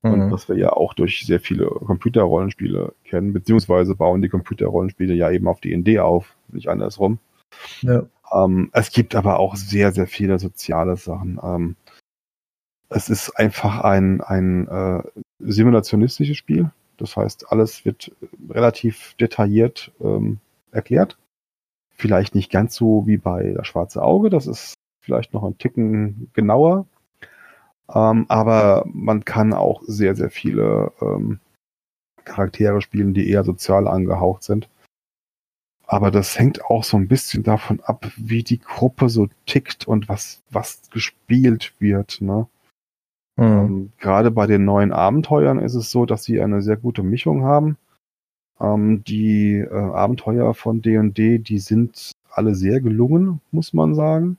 Und 0.02 0.26
mhm. 0.26 0.30
was 0.32 0.48
wir 0.48 0.56
ja 0.56 0.72
auch 0.72 0.94
durch 0.94 1.24
sehr 1.24 1.38
viele 1.38 1.66
Computerrollenspiele 1.66 2.92
kennen, 3.04 3.32
beziehungsweise 3.32 3.94
bauen 3.94 4.20
die 4.20 4.28
Computerrollenspiele 4.28 5.14
ja 5.14 5.30
eben 5.30 5.46
auf 5.46 5.60
D&D 5.60 6.00
auf, 6.00 6.34
nicht 6.48 6.68
andersrum. 6.68 7.20
Ja. 7.82 8.06
Ähm, 8.32 8.70
es 8.72 8.90
gibt 8.90 9.14
aber 9.14 9.38
auch 9.38 9.54
sehr, 9.54 9.92
sehr 9.92 10.08
viele 10.08 10.40
soziale 10.40 10.96
Sachen. 10.96 11.38
Ähm, 11.40 11.76
es 12.88 13.08
ist 13.08 13.30
einfach 13.30 13.80
ein, 13.80 14.20
ein 14.20 14.66
äh, 14.66 15.02
simulationistisches 15.38 16.36
Spiel. 16.36 16.70
Das 16.96 17.16
heißt, 17.16 17.50
alles 17.50 17.84
wird 17.84 18.12
relativ 18.50 19.14
detailliert 19.20 19.92
ähm, 20.00 20.38
erklärt. 20.72 21.16
Vielleicht 21.94 22.34
nicht 22.34 22.50
ganz 22.50 22.74
so 22.74 23.06
wie 23.06 23.16
bei 23.16 23.52
das 23.56 23.66
Schwarze 23.66 24.02
Auge. 24.02 24.30
Das 24.30 24.46
ist 24.46 24.74
vielleicht 25.00 25.34
noch 25.34 25.44
ein 25.44 25.58
Ticken 25.58 26.30
genauer. 26.32 26.86
Ähm, 27.92 28.26
aber 28.28 28.84
man 28.86 29.24
kann 29.24 29.52
auch 29.52 29.82
sehr, 29.86 30.14
sehr 30.14 30.30
viele 30.30 30.92
ähm, 31.00 31.40
Charaktere 32.24 32.80
spielen, 32.80 33.14
die 33.14 33.28
eher 33.28 33.44
sozial 33.44 33.88
angehaucht 33.88 34.42
sind. 34.42 34.68
Aber 35.86 36.10
das 36.10 36.38
hängt 36.38 36.64
auch 36.64 36.84
so 36.84 36.96
ein 36.96 37.08
bisschen 37.08 37.42
davon 37.42 37.80
ab, 37.80 38.10
wie 38.16 38.42
die 38.42 38.60
Gruppe 38.60 39.10
so 39.10 39.28
tickt 39.44 39.86
und 39.86 40.08
was, 40.08 40.42
was 40.50 40.88
gespielt 40.90 41.74
wird. 41.80 42.20
Ne? 42.22 42.46
Mhm. 43.36 43.44
Ähm, 43.44 43.92
gerade 43.98 44.30
bei 44.30 44.46
den 44.46 44.64
neuen 44.64 44.92
Abenteuern 44.92 45.58
ist 45.58 45.74
es 45.74 45.90
so, 45.90 46.06
dass 46.06 46.24
sie 46.24 46.40
eine 46.40 46.62
sehr 46.62 46.76
gute 46.76 47.02
Mischung 47.02 47.44
haben. 47.44 47.76
Ähm, 48.62 49.04
die 49.04 49.58
äh, 49.58 49.74
Abenteuer 49.74 50.54
von 50.54 50.82
D&D, 50.82 51.38
die 51.40 51.58
sind 51.58 52.12
alle 52.30 52.54
sehr 52.54 52.80
gelungen, 52.80 53.40
muss 53.50 53.72
man 53.74 53.94
sagen. 53.94 54.38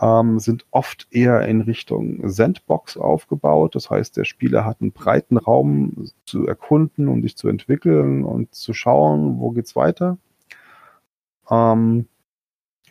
ähm, 0.00 0.38
sind 0.40 0.64
oft 0.70 1.08
eher 1.10 1.42
in 1.48 1.60
Richtung 1.62 2.28
Sandbox 2.28 2.96
aufgebaut. 2.96 3.74
Das 3.74 3.90
heißt, 3.90 4.16
der 4.16 4.24
Spieler 4.24 4.64
hat 4.64 4.80
einen 4.80 4.92
breiten 4.92 5.36
Raum 5.36 6.08
zu 6.24 6.46
erkunden 6.46 7.08
und 7.08 7.22
sich 7.22 7.36
zu 7.36 7.48
entwickeln 7.48 8.24
und 8.24 8.54
zu 8.54 8.72
schauen, 8.74 9.40
wo 9.40 9.50
geht's 9.50 9.76
weiter. 9.76 10.18
Ähm, 11.50 12.06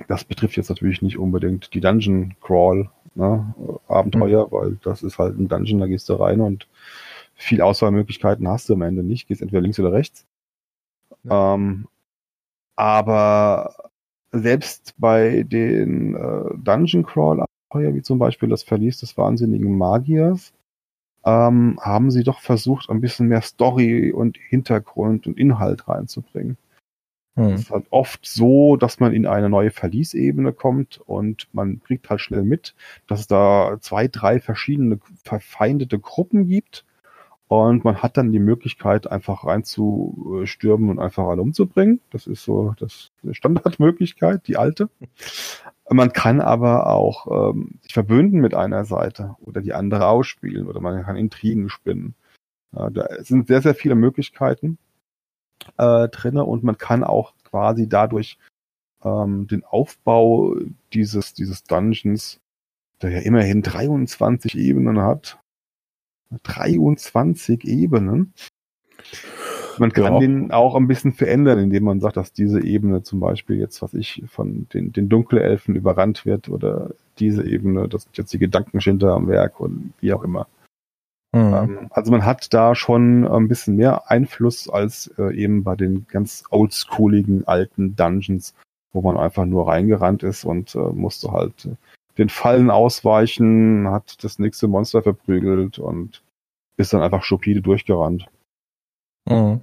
das 0.07 0.23
betrifft 0.23 0.57
jetzt 0.57 0.69
natürlich 0.69 1.01
nicht 1.01 1.17
unbedingt 1.17 1.73
die 1.73 1.81
Dungeon 1.81 2.35
Crawl 2.41 2.89
ne, 3.15 3.53
Abenteuer, 3.87 4.47
mhm. 4.47 4.51
weil 4.51 4.79
das 4.83 5.03
ist 5.03 5.19
halt 5.19 5.37
ein 5.37 5.47
Dungeon, 5.47 5.79
da 5.79 5.87
gehst 5.87 6.09
du 6.09 6.13
rein 6.13 6.41
und 6.41 6.67
viel 7.35 7.61
Auswahlmöglichkeiten 7.61 8.47
hast 8.47 8.69
du 8.69 8.73
am 8.73 8.81
Ende 8.81 9.03
nicht. 9.03 9.27
Gehst 9.27 9.41
entweder 9.41 9.61
links 9.61 9.79
oder 9.79 9.93
rechts. 9.93 10.25
Ja. 11.23 11.55
Ähm, 11.55 11.87
aber 12.75 13.89
selbst 14.31 14.93
bei 14.97 15.43
den 15.43 16.15
äh, 16.15 16.57
Dungeon 16.57 17.05
Crawl 17.05 17.41
Abenteuer, 17.41 17.93
wie 17.93 18.01
zum 18.01 18.19
Beispiel 18.19 18.49
das 18.49 18.63
Verlies 18.63 18.99
des 18.99 19.17
wahnsinnigen 19.17 19.77
Magiers, 19.77 20.53
ähm, 21.25 21.79
haben 21.81 22.11
sie 22.11 22.23
doch 22.23 22.39
versucht, 22.39 22.89
ein 22.89 23.01
bisschen 23.01 23.27
mehr 23.27 23.41
Story 23.41 24.11
und 24.11 24.37
Hintergrund 24.37 25.27
und 25.27 25.37
Inhalt 25.37 25.87
reinzubringen. 25.87 26.57
Hm. 27.35 27.53
Es 27.53 27.61
ist 27.61 27.71
halt 27.71 27.87
oft 27.89 28.25
so, 28.25 28.75
dass 28.77 28.99
man 28.99 29.13
in 29.13 29.25
eine 29.25 29.49
neue 29.49 29.71
Verliesebene 29.71 30.53
kommt 30.53 31.01
und 31.05 31.47
man 31.53 31.81
kriegt 31.81 32.09
halt 32.09 32.21
schnell 32.21 32.43
mit, 32.43 32.75
dass 33.07 33.21
es 33.21 33.27
da 33.27 33.77
zwei, 33.81 34.07
drei 34.07 34.39
verschiedene 34.39 34.99
verfeindete 35.23 35.99
Gruppen 35.99 36.47
gibt 36.47 36.85
und 37.49 37.83
man 37.83 38.03
hat 38.03 38.15
dann 38.15 38.31
die 38.31 38.39
Möglichkeit, 38.39 39.11
einfach 39.11 39.43
reinzustürmen 39.43 40.91
und 40.91 40.99
einfach 40.99 41.25
alle 41.25 41.41
umzubringen. 41.41 41.99
Das 42.11 42.27
ist 42.27 42.43
so 42.43 42.75
das 42.77 43.09
Standardmöglichkeit, 43.31 44.47
die 44.47 44.55
alte. 44.55 44.89
Man 45.89 46.13
kann 46.13 46.41
aber 46.41 46.85
auch 46.85 47.51
ähm, 47.51 47.79
sich 47.81 47.93
verbünden 47.93 48.39
mit 48.39 48.53
einer 48.53 48.85
Seite 48.85 49.35
oder 49.41 49.61
die 49.61 49.73
andere 49.73 50.07
ausspielen 50.07 50.67
oder 50.67 50.79
man 50.79 51.01
kann 51.03 51.15
Intrigen 51.15 51.69
spinnen. 51.69 52.13
Ja, 52.71 52.91
da 52.91 53.07
sind 53.23 53.47
sehr, 53.47 53.63
sehr 53.63 53.73
viele 53.73 53.95
Möglichkeiten 53.95 54.77
äh, 55.77 56.07
drinne 56.07 56.45
und 56.45 56.63
man 56.63 56.77
kann 56.77 57.03
auch 57.03 57.33
quasi 57.43 57.89
dadurch 57.89 58.37
ähm, 59.03 59.47
den 59.47 59.63
Aufbau 59.63 60.55
dieses, 60.93 61.33
dieses 61.33 61.63
Dungeons, 61.63 62.39
der 63.01 63.09
ja 63.09 63.19
immerhin 63.21 63.63
23 63.63 64.55
Ebenen 64.55 65.01
hat, 65.01 65.39
23 66.43 67.65
Ebenen. 67.65 68.33
Man 69.77 69.93
kann 69.93 70.13
ja. 70.13 70.19
den 70.19 70.51
auch 70.51 70.75
ein 70.75 70.87
bisschen 70.87 71.13
verändern, 71.13 71.57
indem 71.57 71.85
man 71.85 71.99
sagt, 72.01 72.17
dass 72.17 72.33
diese 72.33 72.61
Ebene 72.61 73.01
zum 73.01 73.19
Beispiel 73.19 73.57
jetzt, 73.57 73.81
was 73.81 73.93
ich 73.93 74.23
von 74.27 74.67
den, 74.73 74.91
den 74.91 75.07
Dunkelelfen 75.07 75.75
überrannt 75.75 76.25
wird 76.25 76.49
oder 76.49 76.91
diese 77.17 77.45
Ebene, 77.45 77.87
das 77.87 78.03
sind 78.03 78.17
jetzt 78.17 78.33
die 78.33 78.39
Gedankenschinder 78.39 79.13
am 79.13 79.27
Werk 79.27 79.59
und 79.59 79.93
wie 80.01 80.13
auch 80.13 80.23
immer. 80.23 80.47
Mhm. 81.31 81.53
Ähm, 81.53 81.87
also 81.91 82.11
man 82.11 82.25
hat 82.25 82.53
da 82.53 82.75
schon 82.75 83.27
ein 83.27 83.47
bisschen 83.47 83.75
mehr 83.75 84.09
Einfluss 84.09 84.69
als 84.69 85.13
äh, 85.17 85.33
eben 85.35 85.63
bei 85.63 85.75
den 85.75 86.07
ganz 86.07 86.43
oldschooligen 86.49 87.47
alten 87.47 87.95
Dungeons, 87.95 88.55
wo 88.91 89.01
man 89.01 89.17
einfach 89.17 89.45
nur 89.45 89.67
reingerannt 89.67 90.23
ist 90.23 90.43
und 90.43 90.75
äh, 90.75 90.79
musste 90.79 91.31
halt 91.31 91.65
äh, 91.65 91.75
den 92.19 92.29
Fallen 92.29 92.69
ausweichen, 92.69 93.89
hat 93.89 94.23
das 94.23 94.39
nächste 94.39 94.67
Monster 94.67 95.01
verprügelt 95.01 95.79
und 95.79 96.21
ist 96.77 96.93
dann 96.93 97.01
einfach 97.01 97.23
stupide 97.23 97.61
durchgerannt. 97.61 98.27
Mhm. 99.27 99.61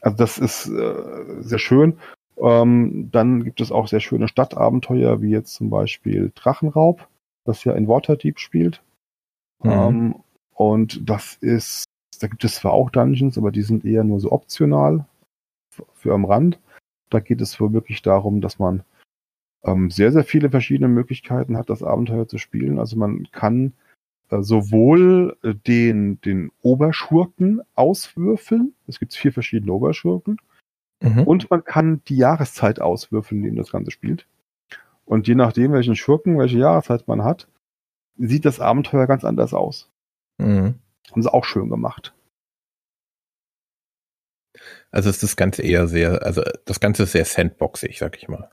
Also 0.00 0.16
das 0.16 0.38
ist 0.38 0.68
äh, 0.68 1.42
sehr 1.42 1.58
schön. 1.58 1.98
Ähm, 2.36 3.10
dann 3.10 3.44
gibt 3.44 3.60
es 3.60 3.72
auch 3.72 3.88
sehr 3.88 4.00
schöne 4.00 4.28
Stadtabenteuer, 4.28 5.22
wie 5.22 5.30
jetzt 5.30 5.54
zum 5.54 5.70
Beispiel 5.70 6.32
Drachenraub, 6.34 7.06
das 7.44 7.64
ja 7.64 7.72
in 7.72 7.88
Waterdeep 7.88 8.38
spielt. 8.38 8.82
Mhm. 9.62 9.70
Ähm, 9.70 10.14
und 10.52 11.08
das 11.08 11.36
ist, 11.36 11.84
da 12.20 12.28
gibt 12.28 12.44
es 12.44 12.56
zwar 12.56 12.72
auch 12.72 12.90
Dungeons, 12.90 13.38
aber 13.38 13.50
die 13.50 13.62
sind 13.62 13.84
eher 13.84 14.04
nur 14.04 14.20
so 14.20 14.30
optional 14.30 15.04
für 15.94 16.14
am 16.14 16.24
Rand. 16.24 16.60
Da 17.10 17.20
geht 17.20 17.40
es 17.40 17.58
wohl 17.60 17.72
wirklich 17.72 18.02
darum, 18.02 18.40
dass 18.40 18.58
man 18.58 18.84
ähm, 19.64 19.90
sehr, 19.90 20.12
sehr 20.12 20.24
viele 20.24 20.50
verschiedene 20.50 20.88
Möglichkeiten 20.88 21.56
hat, 21.56 21.70
das 21.70 21.82
Abenteuer 21.82 22.28
zu 22.28 22.38
spielen. 22.38 22.78
Also 22.78 22.96
man 22.96 23.26
kann 23.32 23.72
äh, 24.30 24.42
sowohl 24.42 25.36
äh, 25.42 25.54
den, 25.54 26.20
den 26.20 26.50
Oberschurken 26.62 27.62
auswürfeln. 27.74 28.74
Es 28.86 28.98
gibt 28.98 29.14
vier 29.14 29.32
verschiedene 29.32 29.72
Oberschurken. 29.72 30.36
Mhm. 31.00 31.24
Und 31.24 31.50
man 31.50 31.64
kann 31.64 32.02
die 32.08 32.16
Jahreszeit 32.16 32.80
auswürfeln, 32.80 33.40
in 33.40 33.50
dem 33.50 33.56
das 33.56 33.72
Ganze 33.72 33.90
spielt. 33.90 34.26
Und 35.04 35.28
je 35.28 35.34
nachdem, 35.34 35.72
welchen 35.72 35.96
Schurken, 35.96 36.38
welche 36.38 36.58
Jahreszeit 36.58 37.08
man 37.08 37.24
hat, 37.24 37.48
sieht 38.16 38.44
das 38.44 38.60
Abenteuer 38.60 39.06
ganz 39.06 39.24
anders 39.24 39.52
aus. 39.52 39.90
Mhm. 40.38 40.74
Haben 41.10 41.22
sie 41.22 41.32
auch 41.32 41.44
schön 41.44 41.68
gemacht. 41.68 42.14
Also 44.90 45.10
ist 45.10 45.22
das 45.22 45.36
Ganze 45.36 45.62
eher 45.62 45.88
sehr, 45.88 46.22
also 46.22 46.42
das 46.64 46.80
Ganze 46.80 47.02
ist 47.02 47.12
sehr 47.12 47.24
sandboxig, 47.24 47.98
sag 47.98 48.16
ich 48.16 48.28
mal. 48.28 48.50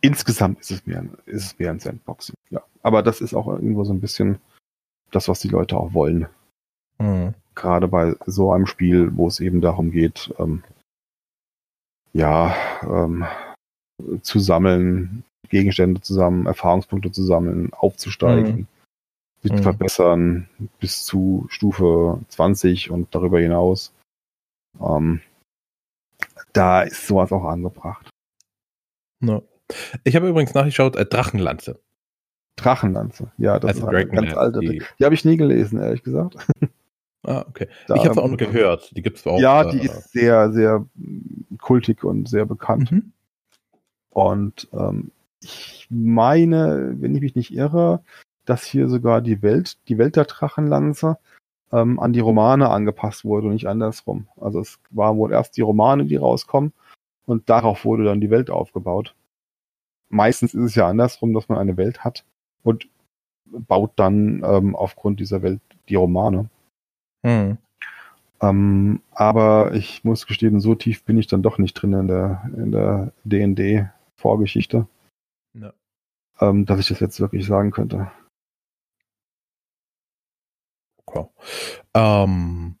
Insgesamt 0.00 0.60
ist 0.60 0.70
es 0.70 0.86
mehr, 0.86 1.04
ist 1.26 1.44
es 1.44 1.58
mehr 1.58 1.70
ein 1.70 1.80
Sandboxing, 1.80 2.36
ja. 2.50 2.62
Aber 2.82 3.02
das 3.02 3.20
ist 3.20 3.34
auch 3.34 3.48
irgendwo 3.48 3.84
so 3.84 3.92
ein 3.92 4.00
bisschen 4.00 4.38
das, 5.10 5.28
was 5.28 5.40
die 5.40 5.48
Leute 5.48 5.76
auch 5.76 5.92
wollen. 5.94 6.28
Mhm. 6.98 7.34
Gerade 7.54 7.88
bei 7.88 8.14
so 8.26 8.52
einem 8.52 8.66
Spiel, 8.66 9.16
wo 9.16 9.28
es 9.28 9.40
eben 9.40 9.60
darum 9.60 9.90
geht, 9.90 10.32
ähm, 10.38 10.62
ja, 12.12 12.54
ähm, 12.82 13.24
zu 14.22 14.38
sammeln, 14.38 15.24
Gegenstände 15.48 16.00
zusammen, 16.00 16.46
Erfahrungspunkte 16.46 17.10
zu 17.12 17.22
sammeln, 17.22 17.72
aufzusteigen, 17.72 18.56
mhm 18.56 18.68
sich 19.46 19.52
mhm. 19.52 19.62
verbessern 19.62 20.48
bis 20.80 21.04
zu 21.04 21.46
Stufe 21.48 22.20
20 22.28 22.90
und 22.90 23.14
darüber 23.14 23.38
hinaus. 23.38 23.92
Ähm, 24.80 25.20
da 26.52 26.82
ist 26.82 27.06
sowas 27.06 27.32
auch 27.32 27.44
angebracht. 27.44 28.10
No. 29.26 29.42
Ich 30.04 30.14
habe 30.14 30.28
übrigens 30.28 30.54
nachgeschaut, 30.54 30.96
äh, 30.96 31.04
Drachenlanze. 31.04 31.80
Drachenlanze, 32.54 33.32
ja, 33.36 33.58
das 33.58 33.82
also 33.82 33.88
ist 33.88 33.94
eine 33.94 34.06
ganz 34.06 34.34
alte. 34.34 34.60
Die, 34.60 34.82
die 34.98 35.04
habe 35.04 35.14
ich 35.14 35.24
nie 35.24 35.36
gelesen, 35.36 35.80
ehrlich 35.80 36.02
gesagt. 36.02 36.36
Ah, 37.28 37.44
okay. 37.48 37.66
Da, 37.88 37.96
ich 37.96 38.02
habe 38.02 38.12
es 38.12 38.18
auch 38.18 38.28
nur 38.28 38.36
gehört. 38.36 38.96
Die 38.96 39.02
gibt 39.02 39.16
es 39.16 39.26
auch. 39.26 39.40
Ja, 39.40 39.68
die 39.68 39.80
äh, 39.80 39.86
ist 39.86 40.12
sehr, 40.12 40.52
sehr 40.52 40.86
kultig 41.58 42.04
und 42.04 42.28
sehr 42.28 42.46
bekannt. 42.46 42.92
Mhm. 42.92 43.10
Und 44.10 44.68
ähm, 44.72 45.10
ich 45.42 45.88
meine, 45.90 46.94
wenn 47.00 47.16
ich 47.16 47.22
mich 47.22 47.34
nicht 47.34 47.52
irre, 47.52 48.04
dass 48.44 48.62
hier 48.62 48.88
sogar 48.88 49.22
die 49.22 49.42
Welt, 49.42 49.76
die 49.88 49.98
Welt 49.98 50.14
der 50.14 50.26
Drachenlanze 50.26 51.18
ähm, 51.72 51.98
an 51.98 52.12
die 52.12 52.20
Romane 52.20 52.70
angepasst 52.70 53.24
wurde 53.24 53.48
und 53.48 53.54
nicht 53.54 53.66
andersrum. 53.66 54.28
Also 54.40 54.60
es 54.60 54.78
waren 54.90 55.16
wohl 55.16 55.32
erst 55.32 55.56
die 55.56 55.62
Romane, 55.62 56.04
die 56.04 56.14
rauskommen 56.14 56.72
und 57.26 57.50
darauf 57.50 57.84
wurde 57.84 58.04
dann 58.04 58.20
die 58.20 58.30
Welt 58.30 58.50
aufgebaut. 58.50 59.14
Meistens 60.08 60.54
ist 60.54 60.62
es 60.62 60.74
ja 60.74 60.88
andersrum, 60.88 61.34
dass 61.34 61.48
man 61.48 61.58
eine 61.58 61.76
Welt 61.76 62.04
hat 62.04 62.24
und 62.62 62.88
baut 63.44 63.92
dann 63.96 64.42
ähm, 64.44 64.74
aufgrund 64.74 65.20
dieser 65.20 65.42
Welt 65.42 65.60
die 65.88 65.96
Romane. 65.96 66.48
Hm. 67.24 67.58
Ähm, 68.40 69.00
aber 69.12 69.72
ich 69.74 70.04
muss 70.04 70.26
gestehen, 70.26 70.60
so 70.60 70.74
tief 70.74 71.04
bin 71.04 71.18
ich 71.18 71.26
dann 71.26 71.42
doch 71.42 71.58
nicht 71.58 71.74
drin 71.74 71.92
in 71.92 72.08
der 72.08 72.50
in 72.56 72.70
der 72.70 73.12
D&D 73.24 73.88
Vorgeschichte, 74.14 74.86
ja. 75.54 75.72
ähm, 76.40 76.66
dass 76.66 76.80
ich 76.80 76.88
das 76.88 77.00
jetzt 77.00 77.20
wirklich 77.20 77.46
sagen 77.46 77.70
könnte. 77.70 78.10
Joker. 81.16 81.30
Ähm, 81.94 82.75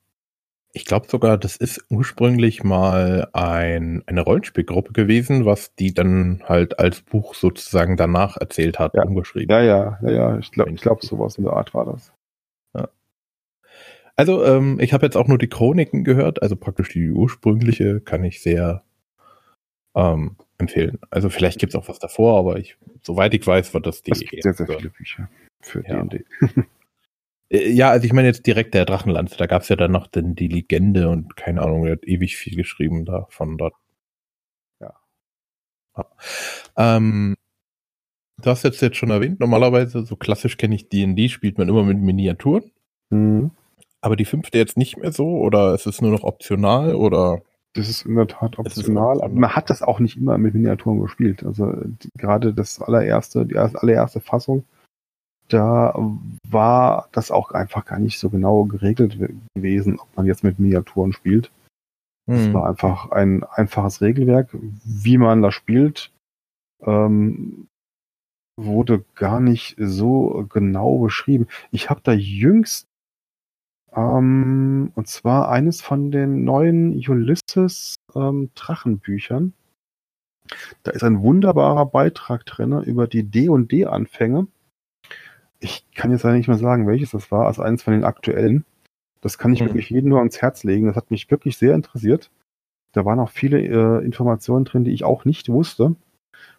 ich 0.76 0.84
glaube 0.84 1.06
sogar, 1.08 1.38
das 1.38 1.56
ist 1.56 1.86
ursprünglich 1.88 2.62
mal 2.62 3.28
ein, 3.32 4.02
eine 4.04 4.20
Rollenspielgruppe 4.20 4.92
gewesen, 4.92 5.46
was 5.46 5.74
die 5.74 5.94
dann 5.94 6.42
halt 6.44 6.78
als 6.78 7.00
Buch 7.00 7.34
sozusagen 7.34 7.96
danach 7.96 8.36
erzählt 8.36 8.78
hat, 8.78 8.92
ja. 8.92 9.02
umgeschrieben. 9.04 9.56
Ja, 9.56 9.62
ja, 9.62 9.98
ja, 10.02 10.10
ja. 10.10 10.38
Ich 10.38 10.52
glaube, 10.52 10.72
ich 10.72 10.82
glaub, 10.82 11.02
sowas 11.02 11.38
in 11.38 11.44
der 11.44 11.54
Art 11.54 11.72
war 11.72 11.86
das. 11.86 12.12
Ja. 12.74 12.88
Also, 14.16 14.44
ähm, 14.44 14.78
ich 14.78 14.92
habe 14.92 15.06
jetzt 15.06 15.16
auch 15.16 15.28
nur 15.28 15.38
die 15.38 15.48
Chroniken 15.48 16.04
gehört, 16.04 16.42
also 16.42 16.56
praktisch 16.56 16.90
die 16.90 17.10
ursprüngliche 17.10 18.02
kann 18.02 18.22
ich 18.22 18.42
sehr 18.42 18.82
ähm, 19.94 20.36
empfehlen. 20.58 20.98
Also 21.08 21.30
vielleicht 21.30 21.58
gibt 21.58 21.72
es 21.72 21.80
auch 21.80 21.88
was 21.88 22.00
davor, 22.00 22.38
aber 22.38 22.58
ich, 22.58 22.76
soweit 23.00 23.32
ich 23.32 23.46
weiß, 23.46 23.72
war 23.72 23.80
das 23.80 24.02
die. 24.02 24.12
Es 24.12 24.20
gibt 24.20 24.42
sehr, 24.42 24.52
sehr 24.52 24.66
viele 24.66 24.90
Bücher 24.90 25.30
für 25.62 25.82
ja. 25.88 26.02
D&D. 26.02 26.26
Äh, 27.50 27.70
ja, 27.70 27.90
also 27.90 28.04
ich 28.06 28.12
meine 28.12 28.28
jetzt 28.28 28.46
direkt 28.46 28.74
der 28.74 28.84
Drachenlanze. 28.84 29.36
Da 29.36 29.46
gab 29.46 29.62
es 29.62 29.68
ja 29.68 29.76
dann 29.76 29.92
noch 29.92 30.06
den, 30.06 30.34
die 30.34 30.48
Legende 30.48 31.08
und 31.08 31.36
keine 31.36 31.62
Ahnung, 31.62 31.86
er 31.86 31.92
hat 31.92 32.06
ewig 32.06 32.36
viel 32.36 32.56
geschrieben 32.56 33.04
da 33.04 33.26
von 33.30 33.56
dort. 33.58 33.74
Ja. 34.80 34.94
ja. 35.96 36.06
Ähm, 36.76 37.36
du 38.42 38.50
hast 38.50 38.64
jetzt 38.64 38.82
jetzt 38.82 38.96
schon 38.96 39.10
erwähnt, 39.10 39.40
normalerweise, 39.40 40.04
so 40.04 40.16
klassisch 40.16 40.56
kenne 40.56 40.74
ich 40.74 40.88
D&D, 40.88 41.28
spielt 41.28 41.58
man 41.58 41.68
immer 41.68 41.84
mit 41.84 41.98
Miniaturen. 41.98 42.70
Mhm. 43.10 43.50
Aber 44.00 44.16
die 44.16 44.24
fünfte 44.24 44.58
jetzt 44.58 44.76
nicht 44.76 44.96
mehr 44.98 45.12
so 45.12 45.38
oder 45.38 45.74
ist 45.74 45.86
es 45.86 46.00
nur 46.00 46.12
noch 46.12 46.22
optional 46.22 46.94
oder? 46.94 47.42
Das 47.72 47.88
ist 47.88 48.06
in 48.06 48.14
der 48.14 48.26
Tat 48.26 48.58
optional, 48.58 49.20
aber 49.20 49.34
man 49.34 49.54
hat 49.54 49.68
das 49.68 49.82
auch 49.82 50.00
nicht 50.00 50.16
immer 50.16 50.38
mit 50.38 50.54
Miniaturen 50.54 51.00
gespielt. 51.00 51.44
Also 51.44 51.72
die, 51.74 52.10
gerade 52.16 52.54
das 52.54 52.80
allererste, 52.80 53.44
die 53.44 53.58
allererste 53.58 54.20
Fassung, 54.20 54.64
da 55.48 55.94
war 56.48 57.08
das 57.12 57.30
auch 57.30 57.52
einfach 57.52 57.84
gar 57.84 57.98
nicht 57.98 58.18
so 58.18 58.30
genau 58.30 58.64
geregelt 58.64 59.18
gewesen, 59.54 59.98
ob 59.98 60.08
man 60.16 60.26
jetzt 60.26 60.44
mit 60.44 60.58
Miniaturen 60.58 61.12
spielt. 61.12 61.50
Es 62.26 62.46
hm. 62.46 62.54
war 62.54 62.68
einfach 62.68 63.10
ein 63.12 63.44
einfaches 63.44 64.00
Regelwerk, 64.00 64.48
wie 64.52 65.18
man 65.18 65.42
das 65.42 65.54
spielt. 65.54 66.12
Ähm, 66.82 67.68
wurde 68.58 69.04
gar 69.14 69.40
nicht 69.40 69.76
so 69.78 70.46
genau 70.48 70.98
beschrieben. 70.98 71.46
Ich 71.70 71.90
habe 71.90 72.00
da 72.02 72.12
jüngst 72.12 72.86
ähm, 73.96 74.92
und 74.94 75.08
zwar 75.08 75.50
eines 75.50 75.80
von 75.80 76.10
den 76.10 76.44
neuen 76.44 76.94
Ulysses 76.96 77.96
ähm, 78.14 78.50
Drachenbüchern. 78.54 79.54
Da 80.82 80.92
ist 80.92 81.02
ein 81.02 81.22
wunderbarer 81.22 81.86
Beitrag 81.86 82.44
drin 82.46 82.80
über 82.82 83.06
die 83.06 83.24
D&D-Anfänge. 83.24 84.46
Ich 85.66 85.84
kann 85.96 86.12
jetzt 86.12 86.24
nicht 86.24 86.46
mehr 86.46 86.58
sagen, 86.58 86.86
welches 86.86 87.10
das 87.10 87.32
war, 87.32 87.46
als 87.46 87.58
eines 87.58 87.82
von 87.82 87.92
den 87.92 88.04
aktuellen. 88.04 88.64
Das 89.20 89.36
kann 89.36 89.52
ich 89.52 89.60
mhm. 89.60 89.66
wirklich 89.66 89.90
jedem 89.90 90.10
nur 90.10 90.20
ans 90.20 90.40
Herz 90.40 90.62
legen. 90.62 90.86
Das 90.86 90.94
hat 90.94 91.10
mich 91.10 91.28
wirklich 91.28 91.58
sehr 91.58 91.74
interessiert. 91.74 92.30
Da 92.92 93.04
waren 93.04 93.18
auch 93.18 93.30
viele 93.30 93.60
äh, 93.60 94.04
Informationen 94.04 94.64
drin, 94.64 94.84
die 94.84 94.92
ich 94.92 95.02
auch 95.02 95.24
nicht 95.24 95.48
wusste. 95.48 95.96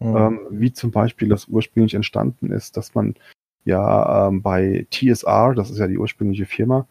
Mhm. 0.01 0.17
Ähm, 0.17 0.39
wie 0.51 0.73
zum 0.73 0.91
Beispiel, 0.91 1.29
dass 1.29 1.47
ursprünglich 1.47 1.93
entstanden 1.93 2.51
ist, 2.51 2.75
dass 2.75 2.95
man 2.95 3.15
ja 3.63 4.27
ähm, 4.27 4.41
bei 4.41 4.85
TSR, 4.91 5.53
das 5.55 5.71
ist 5.71 5.79
ja 5.79 5.87
die 5.87 5.97
ursprüngliche 5.97 6.45
Firma, 6.45 6.85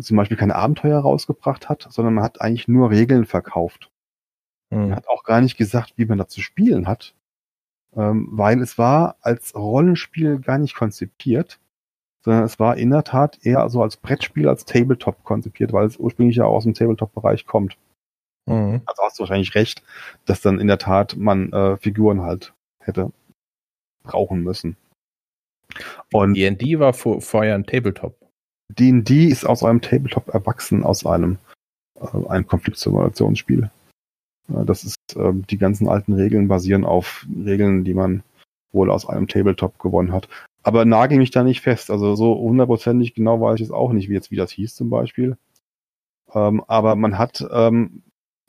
zum 0.00 0.16
Beispiel 0.16 0.36
keine 0.36 0.56
Abenteuer 0.56 0.98
rausgebracht 0.98 1.68
hat, 1.68 1.86
sondern 1.88 2.14
man 2.14 2.24
hat 2.24 2.40
eigentlich 2.40 2.66
nur 2.66 2.90
Regeln 2.90 3.26
verkauft. 3.26 3.92
Mhm. 4.70 4.88
Man 4.88 4.96
hat 4.96 5.06
auch 5.06 5.22
gar 5.22 5.40
nicht 5.40 5.56
gesagt, 5.56 5.92
wie 5.96 6.06
man 6.06 6.18
da 6.18 6.26
zu 6.26 6.40
spielen 6.40 6.88
hat, 6.88 7.14
ähm, 7.96 8.28
weil 8.30 8.60
es 8.60 8.78
war 8.78 9.16
als 9.20 9.54
Rollenspiel 9.54 10.38
gar 10.38 10.58
nicht 10.58 10.74
konzipiert, 10.74 11.58
sondern 12.22 12.44
es 12.44 12.58
war 12.58 12.76
in 12.76 12.90
der 12.90 13.04
Tat 13.04 13.38
eher 13.42 13.68
so 13.68 13.82
als 13.82 13.96
Brettspiel, 13.96 14.48
als 14.48 14.64
Tabletop 14.64 15.24
konzipiert, 15.24 15.72
weil 15.72 15.86
es 15.86 15.96
ursprünglich 15.96 16.36
ja 16.36 16.44
aus 16.44 16.64
dem 16.64 16.74
Tabletop-Bereich 16.74 17.46
kommt. 17.46 17.76
Mhm. 18.46 18.82
Also 18.86 19.02
hast 19.02 19.18
du 19.18 19.22
wahrscheinlich 19.22 19.54
recht, 19.54 19.82
dass 20.26 20.40
dann 20.40 20.60
in 20.60 20.66
der 20.66 20.78
Tat 20.78 21.16
man 21.16 21.52
äh, 21.52 21.76
Figuren 21.78 22.22
halt 22.22 22.52
hätte 22.80 23.12
brauchen 24.02 24.42
müssen. 24.42 24.76
Und 26.12 26.34
D&D 26.34 26.78
war 26.78 26.92
vor, 26.92 27.20
vorher 27.20 27.54
ein 27.54 27.66
Tabletop. 27.66 28.16
D&D 28.70 29.26
ist 29.26 29.44
aus 29.44 29.62
einem 29.62 29.80
Tabletop 29.80 30.28
erwachsen, 30.28 30.84
aus 30.84 31.06
einem, 31.06 31.38
äh, 32.00 32.28
einem 32.28 32.46
Konfliktsimulationsspiel. 32.46 33.70
Äh, 34.48 34.64
das 34.64 34.84
ist, 34.84 34.96
äh, 35.16 35.32
die 35.34 35.58
ganzen 35.58 35.88
alten 35.88 36.14
Regeln 36.14 36.48
basieren 36.48 36.84
auf 36.84 37.26
Regeln, 37.44 37.84
die 37.84 37.94
man 37.94 38.22
wohl 38.72 38.90
aus 38.90 39.08
einem 39.08 39.28
Tabletop 39.28 39.78
gewonnen 39.78 40.12
hat. 40.12 40.28
Aber 40.62 40.84
nagel 40.84 41.18
mich 41.18 41.30
da 41.30 41.42
nicht 41.42 41.60
fest. 41.60 41.90
Also 41.90 42.14
so 42.14 42.38
hundertprozentig 42.38 43.14
genau 43.14 43.40
weiß 43.40 43.56
ich 43.56 43.66
es 43.66 43.70
auch 43.70 43.92
nicht, 43.92 44.08
wie 44.08 44.14
jetzt 44.14 44.30
wie 44.30 44.36
das 44.36 44.52
hieß 44.52 44.74
zum 44.74 44.90
Beispiel. 44.90 45.36
Ähm, 46.32 46.62
aber 46.66 46.96
man 46.96 47.18
hat 47.18 47.44
ähm, 47.52 48.02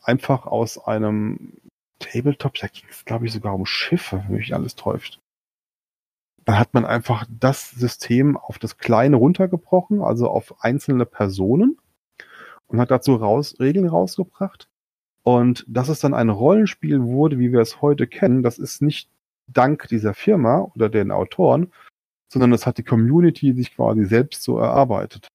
einfach 0.04 0.46
aus 0.46 0.78
einem 0.78 1.54
Tabletop, 2.00 2.56
da 2.56 2.68
ging 2.68 2.86
es 2.90 3.06
glaube 3.06 3.26
ich 3.26 3.34
sogar 3.34 3.56
um 3.56 3.66
Schiffe, 3.66 4.24
wenn 4.28 4.38
mich 4.38 4.54
alles 4.54 4.76
täuscht. 4.76 5.20
Da 6.44 6.58
hat 6.58 6.74
man 6.74 6.86
einfach 6.86 7.26
das 7.30 7.70
System 7.72 8.36
auf 8.36 8.58
das 8.58 8.78
Kleine 8.78 9.16
runtergebrochen, 9.18 10.02
also 10.02 10.28
auf 10.28 10.64
einzelne 10.64 11.06
Personen 11.06 11.78
und 12.68 12.80
hat 12.80 12.90
dazu 12.90 13.16
raus, 13.16 13.56
Regeln 13.60 13.88
rausgebracht. 13.88 14.68
Und 15.24 15.66
dass 15.68 15.90
es 15.90 16.00
dann 16.00 16.14
ein 16.14 16.30
Rollenspiel 16.30 17.04
wurde, 17.04 17.38
wie 17.38 17.52
wir 17.52 17.60
es 17.60 17.82
heute 17.82 18.08
kennen, 18.08 18.42
das 18.44 18.58
ist 18.58 18.82
nicht 18.82 19.10
dank 19.48 19.88
dieser 19.88 20.14
Firma 20.14 20.72
oder 20.76 20.90
den 20.90 21.12
Autoren, 21.12 21.72
sondern 22.32 22.52
das 22.52 22.66
hat 22.66 22.78
die 22.78 22.84
Community 22.84 23.54
sich 23.54 23.76
quasi 23.76 24.06
selbst 24.06 24.44
so 24.44 24.58
erarbeitet. 24.58 25.28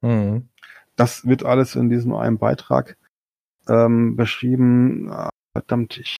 Mhm. 0.00 0.48
Das 0.96 1.26
wird 1.26 1.44
alles 1.44 1.76
in 1.76 1.88
diesem 1.88 2.14
einen 2.14 2.38
Beitrag 2.38 2.96
ähm, 3.68 4.16
beschrieben. 4.16 5.10
Ah, 5.10 5.30
verdammt, 5.56 5.98
ich 5.98 6.16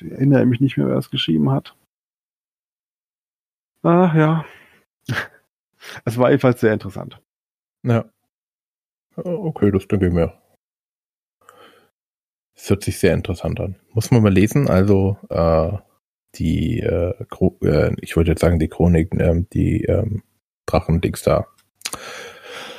erinnere 0.00 0.46
mich 0.46 0.60
nicht 0.60 0.76
mehr, 0.76 0.88
wer 0.88 0.96
es 0.96 1.10
geschrieben 1.10 1.50
hat. 1.50 1.76
Ah, 3.82 4.12
ja. 4.16 4.44
Es 6.04 6.18
war 6.18 6.30
jedenfalls 6.30 6.60
sehr 6.60 6.72
interessant. 6.72 7.22
Ja. 7.84 8.06
Okay, 9.14 9.70
das 9.70 9.86
denke 9.86 10.08
ich 10.08 10.12
mir. 10.12 10.36
Es 12.56 12.70
hört 12.70 12.82
sich 12.82 12.98
sehr 12.98 13.12
interessant 13.14 13.60
an. 13.60 13.76
Muss 13.92 14.10
man 14.10 14.22
mal 14.22 14.32
lesen. 14.32 14.68
Also 14.68 15.18
äh, 15.28 15.72
die, 16.34 16.80
äh, 16.80 17.14
äh, 17.62 17.94
ich 18.00 18.16
wollte 18.16 18.30
jetzt 18.30 18.40
sagen 18.40 18.58
die 18.58 18.68
Chroniken, 18.68 19.20
äh, 19.20 19.44
die 19.52 19.84
ähm, 19.84 20.22
Drachendings 20.64 21.22
da. 21.22 21.46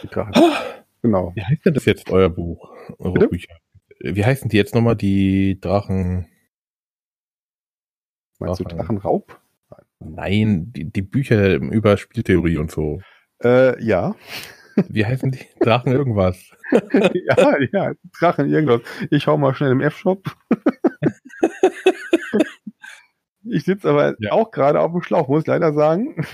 Die 0.03 0.07
Drachen. 0.07 0.33
Ah, 0.35 0.83
genau. 1.01 1.31
Wie 1.35 1.43
heißt 1.43 1.65
denn 1.65 1.73
das 1.73 1.85
jetzt, 1.85 2.09
euer 2.09 2.29
Buch? 2.29 2.69
Eure 2.97 3.27
Bücher? 3.27 3.55
Wie 3.99 4.25
heißen 4.25 4.49
die 4.49 4.57
jetzt 4.57 4.75
nochmal, 4.75 4.95
die 4.95 5.59
Drachen? 5.59 6.27
Meinst 8.39 8.59
Drachen. 8.59 8.69
du 8.69 8.75
Drachenraub? 8.75 9.39
Nein, 9.99 10.71
die, 10.73 10.85
die 10.85 11.01
Bücher 11.01 11.55
über 11.55 11.97
Spieltheorie 11.97 12.57
und 12.57 12.71
so. 12.71 13.01
Äh, 13.43 13.83
ja. 13.83 14.15
Wie 14.89 15.05
heißen 15.05 15.31
die? 15.31 15.45
Drachen 15.59 15.91
irgendwas. 15.91 16.51
ja, 16.71 17.57
ja, 17.71 17.93
Drachen 18.19 18.49
irgendwas. 18.49 18.81
Ich 19.11 19.27
hau 19.27 19.37
mal 19.37 19.53
schnell 19.53 19.71
im 19.71 19.81
F-Shop. 19.81 20.23
ich 23.43 23.65
sitze 23.65 23.89
aber 23.89 24.15
ja. 24.19 24.31
auch 24.31 24.51
gerade 24.51 24.79
auf 24.79 24.91
dem 24.91 25.01
Schlauch, 25.01 25.27
muss 25.27 25.41
ich 25.41 25.47
leider 25.47 25.73
sagen. 25.73 26.25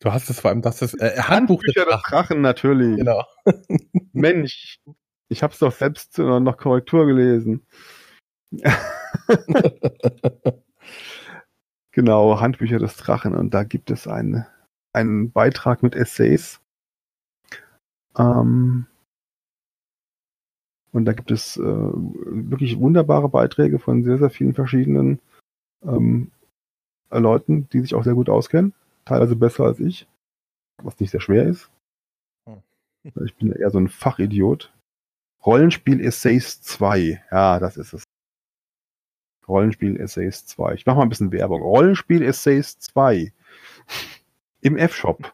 Du 0.00 0.12
hast 0.12 0.30
es 0.30 0.40
vor 0.40 0.50
allem, 0.50 0.62
das 0.62 0.82
ist 0.82 0.94
äh, 1.00 1.18
Handbuch 1.18 1.62
des 1.62 1.74
Drachen. 1.74 2.02
Drachen 2.08 2.40
natürlich. 2.40 2.98
Genau. 2.98 3.24
Mensch, 4.12 4.78
ich 5.28 5.42
habe 5.42 5.52
es 5.52 5.58
doch 5.58 5.72
selbst 5.72 6.18
noch 6.18 6.56
Korrektur 6.56 7.06
gelesen. 7.06 7.66
Genau, 11.98 12.40
Handbücher 12.40 12.78
des 12.78 12.96
Drachen. 12.96 13.34
Und 13.34 13.54
da 13.54 13.64
gibt 13.64 13.90
es 13.90 14.06
einen, 14.06 14.46
einen 14.92 15.32
Beitrag 15.32 15.82
mit 15.82 15.96
Essays. 15.96 16.60
Ähm, 18.18 18.86
und 20.92 21.04
da 21.04 21.12
gibt 21.12 21.30
es 21.30 21.56
äh, 21.56 21.62
wirklich 21.62 22.78
wunderbare 22.78 23.28
Beiträge 23.28 23.78
von 23.78 24.02
sehr, 24.02 24.18
sehr 24.18 24.30
vielen 24.30 24.54
verschiedenen 24.54 25.20
ähm, 25.82 26.30
Leuten, 27.10 27.68
die 27.70 27.80
sich 27.80 27.94
auch 27.94 28.04
sehr 28.04 28.14
gut 28.14 28.28
auskennen. 28.28 28.74
Teilweise 29.04 29.36
besser 29.36 29.64
als 29.64 29.80
ich, 29.80 30.06
was 30.82 30.98
nicht 30.98 31.10
sehr 31.10 31.20
schwer 31.20 31.44
ist. 31.44 31.70
Hm. 32.46 32.62
Ich 33.24 33.34
bin 33.36 33.52
eher 33.52 33.70
so 33.70 33.78
ein 33.78 33.88
Fachidiot. 33.88 34.72
Rollenspiel 35.44 36.00
Essays 36.00 36.60
2. 36.62 37.22
Ja, 37.30 37.58
das 37.58 37.76
ist 37.76 37.92
es. 37.92 38.04
Rollenspiel-Essays 39.48 40.46
2. 40.46 40.74
Ich 40.74 40.86
mache 40.86 40.98
mal 40.98 41.02
ein 41.02 41.08
bisschen 41.08 41.32
Werbung. 41.32 41.62
Rollenspiel-Essays 41.62 42.78
2. 42.78 43.32
Im 44.60 44.76
F-Shop. 44.76 45.32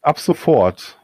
Ab 0.00 0.18
sofort. 0.18 1.00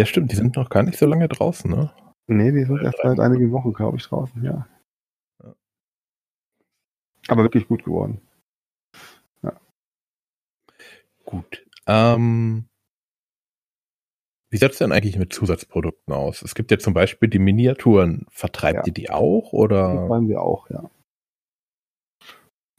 Ja, 0.00 0.06
stimmt, 0.06 0.32
die 0.32 0.36
sind 0.36 0.56
noch 0.56 0.70
gar 0.70 0.82
nicht 0.82 0.96
so 0.96 1.04
lange 1.04 1.28
draußen, 1.28 1.70
ne? 1.70 1.92
Nee, 2.26 2.52
die 2.52 2.64
sind 2.64 2.80
erst 2.80 3.00
seit 3.02 3.20
einigen 3.20 3.52
Wochen, 3.52 3.74
glaube 3.74 3.98
ich, 3.98 4.06
draußen, 4.06 4.42
ja. 4.42 4.66
Aber 7.28 7.42
wirklich 7.42 7.68
gut 7.68 7.84
geworden. 7.84 8.18
Ja. 9.42 9.60
Gut. 11.26 11.66
Ähm, 11.86 12.64
wie 14.48 14.56
sieht 14.56 14.72
es 14.72 14.78
denn 14.78 14.92
eigentlich 14.92 15.18
mit 15.18 15.34
Zusatzprodukten 15.34 16.14
aus? 16.14 16.40
Es 16.40 16.54
gibt 16.54 16.70
ja 16.70 16.78
zum 16.78 16.94
Beispiel 16.94 17.28
die 17.28 17.38
Miniaturen. 17.38 18.24
Vertreibt 18.30 18.78
ja. 18.78 18.84
ihr 18.86 18.94
die 18.94 19.10
auch 19.10 19.52
oder? 19.52 19.92
Die 19.92 19.98
vertreiben 19.98 20.28
wir 20.30 20.40
auch, 20.40 20.70
ja. 20.70 20.90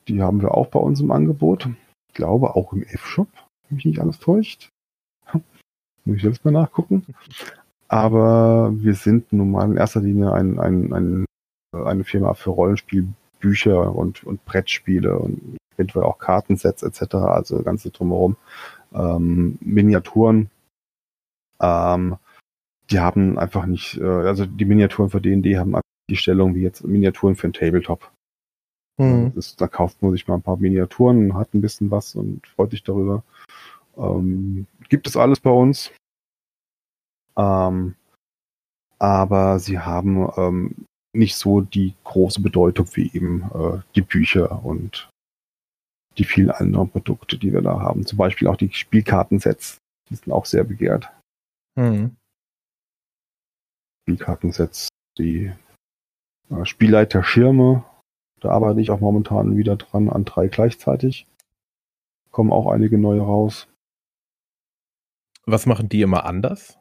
Die 0.08 0.24
haben 0.24 0.42
wir 0.42 0.56
auch 0.56 0.70
bei 0.70 0.80
uns 0.80 1.00
im 1.02 1.12
Angebot. 1.12 1.70
Ich 2.08 2.16
glaube 2.16 2.56
auch 2.56 2.74
im 2.74 2.82
F-Shop, 2.82 3.30
wenn 3.70 3.76
mich 3.76 3.86
nicht 3.86 4.00
alles 4.00 4.18
täuscht. 4.18 4.72
Muss 6.06 6.18
ich 6.18 6.22
selbst 6.24 6.44
mal 6.46 6.52
nachgucken. 6.52 7.06
Aber 7.88 8.72
wir 8.74 8.96
sind 8.96 9.32
nun 9.34 9.52
mal 9.52 9.66
in 9.66 9.78
erster 9.78 10.02
Linie 10.02 10.32
ein, 10.32 10.60
ein, 10.60 10.94
ein, 10.94 11.26
eine 11.74 12.04
Firma 12.04 12.34
für 12.34 12.52
Rollenspielbücher 12.52 13.94
und, 13.94 14.24
und 14.24 14.44
Brettspiele 14.46 15.18
und 15.18 15.58
eventuell 15.76 16.06
auch 16.06 16.18
Kartensets 16.18 16.84
etc., 16.84 17.16
also 17.16 17.62
ganze 17.64 17.92
drumherum. 17.92 18.38
Ähm, 18.94 19.58
Miniaturen 19.62 20.50
ähm, 21.62 22.18
die 22.90 23.00
haben 23.00 23.38
einfach 23.38 23.66
nicht, 23.66 23.98
äh, 23.98 24.04
also 24.04 24.46
die 24.46 24.66
Miniaturen 24.66 25.10
für 25.10 25.22
D&D 25.22 25.58
haben 25.58 25.76
die 26.10 26.16
Stellung 26.18 26.56
wie 26.56 26.62
jetzt 26.62 26.84
Miniaturen 26.84 27.36
für 27.36 27.48
ein 27.48 27.54
Tabletop. 27.54 28.12
Mhm. 28.98 29.32
Ist, 29.36 29.62
da 29.62 29.68
kauft 29.68 30.02
man 30.02 30.12
sich 30.12 30.28
mal 30.28 30.36
ein 30.36 30.42
paar 30.42 30.58
Miniaturen, 30.58 31.36
hat 31.36 31.54
ein 31.54 31.62
bisschen 31.62 31.92
was 31.92 32.16
und 32.16 32.46
freut 32.48 32.72
sich 32.72 32.84
darüber. 32.84 33.24
Ähm, 34.02 34.68
gibt 34.90 35.08
es 35.08 35.16
alles 35.16 35.40
bei 35.40 35.52
uns. 35.52 35.92
Ähm, 37.38 37.96
aber 39.00 39.60
sie 39.60 39.80
haben 39.80 40.30
ähm, 40.38 40.86
nicht 41.14 41.36
so 41.36 41.62
die 41.62 41.96
große 42.04 42.42
Bedeutung 42.42 42.88
wie 42.94 43.12
eben 43.14 43.44
äh, 43.54 43.82
die 43.96 44.02
Bücher 44.02 44.64
und 44.64 45.10
die 46.18 46.26
vielen 46.26 46.52
anderen 46.52 46.90
Produkte, 46.90 47.38
die 47.38 47.54
wir 47.54 47.62
da 47.62 47.80
haben. 47.80 48.06
Zum 48.06 48.18
Beispiel 48.18 48.48
auch 48.48 48.58
die 48.58 48.72
Spielkartensets, 48.72 49.78
die 50.10 50.16
sind 50.16 50.32
auch 50.32 50.46
sehr 50.46 50.64
begehrt. 50.64 51.10
Mhm. 51.76 52.16
Spielkartensets, 54.04 54.90
die 55.18 55.52
äh, 56.50 56.66
Spielleiter-Schirme, 56.66 57.86
da 58.42 58.50
arbeite 58.50 58.82
ich 58.82 58.92
auch 58.92 59.00
momentan 59.00 59.56
wieder 59.56 59.78
dran 59.78 60.10
an 60.10 60.26
drei 60.26 60.48
gleichzeitig. 60.48 61.28
Kommen 62.32 62.52
auch 62.52 62.68
einige 62.68 62.98
neue 62.98 63.22
raus. 63.22 63.68
Was 65.46 65.66
machen 65.66 65.90
die 65.90 66.02
immer 66.02 66.26
anders? 66.26 66.78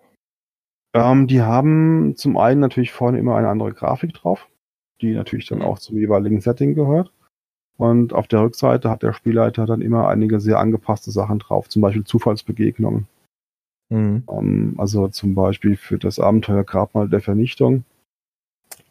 Ähm, 0.95 1.27
die 1.27 1.43
haben 1.43 2.15
zum 2.17 2.37
einen 2.37 2.61
natürlich 2.61 2.93
vorne 2.93 3.19
immer 3.19 3.37
eine 3.37 3.49
andere 3.49 3.73
Grafik 3.73 4.13
drauf, 4.15 4.49
die 5.01 5.15
natürlich 5.15 5.47
dann 5.47 5.59
mhm. 5.59 5.65
auch 5.65 5.79
zum 5.79 5.97
jeweiligen 5.97 6.41
Setting 6.41 6.75
gehört. 6.75 7.13
Und 7.77 8.13
auf 8.13 8.29
der 8.29 8.43
Rückseite 8.43 8.91
hat 8.91 9.03
der 9.03 9.15
Spielleiter 9.15 9.65
dann 9.65 9.81
immer 9.81 10.09
einige 10.09 10.41
sehr 10.41 10.59
angepasste 10.59 11.11
Sachen 11.11 11.39
drauf, 11.39 11.69
zum 11.69 11.81
Beispiel 11.81 12.05
Zufallsbegegnungen. 12.05 13.07
Mhm. 13.89 14.25
Ähm, 14.31 14.75
also 14.79 15.09
zum 15.09 15.35
Beispiel 15.35 15.77
für 15.77 15.99
das 15.99 16.19
Abenteuer 16.19 16.65
Grabmal 16.65 17.09
der 17.09 17.21
Vernichtung. 17.21 17.85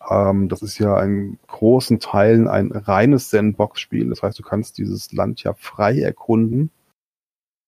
Ähm, 0.09 0.49
das 0.49 0.61
ist 0.61 0.79
ja 0.79 1.01
in 1.03 1.37
großen 1.47 1.99
Teilen 1.99 2.47
ein 2.47 2.71
reines 2.71 3.29
Sandbox-Spiel. 3.29 4.09
Das 4.09 4.23
heißt, 4.23 4.39
du 4.39 4.43
kannst 4.43 4.77
dieses 4.77 5.11
Land 5.11 5.43
ja 5.43 5.53
frei 5.53 5.99
erkunden. 5.99 6.71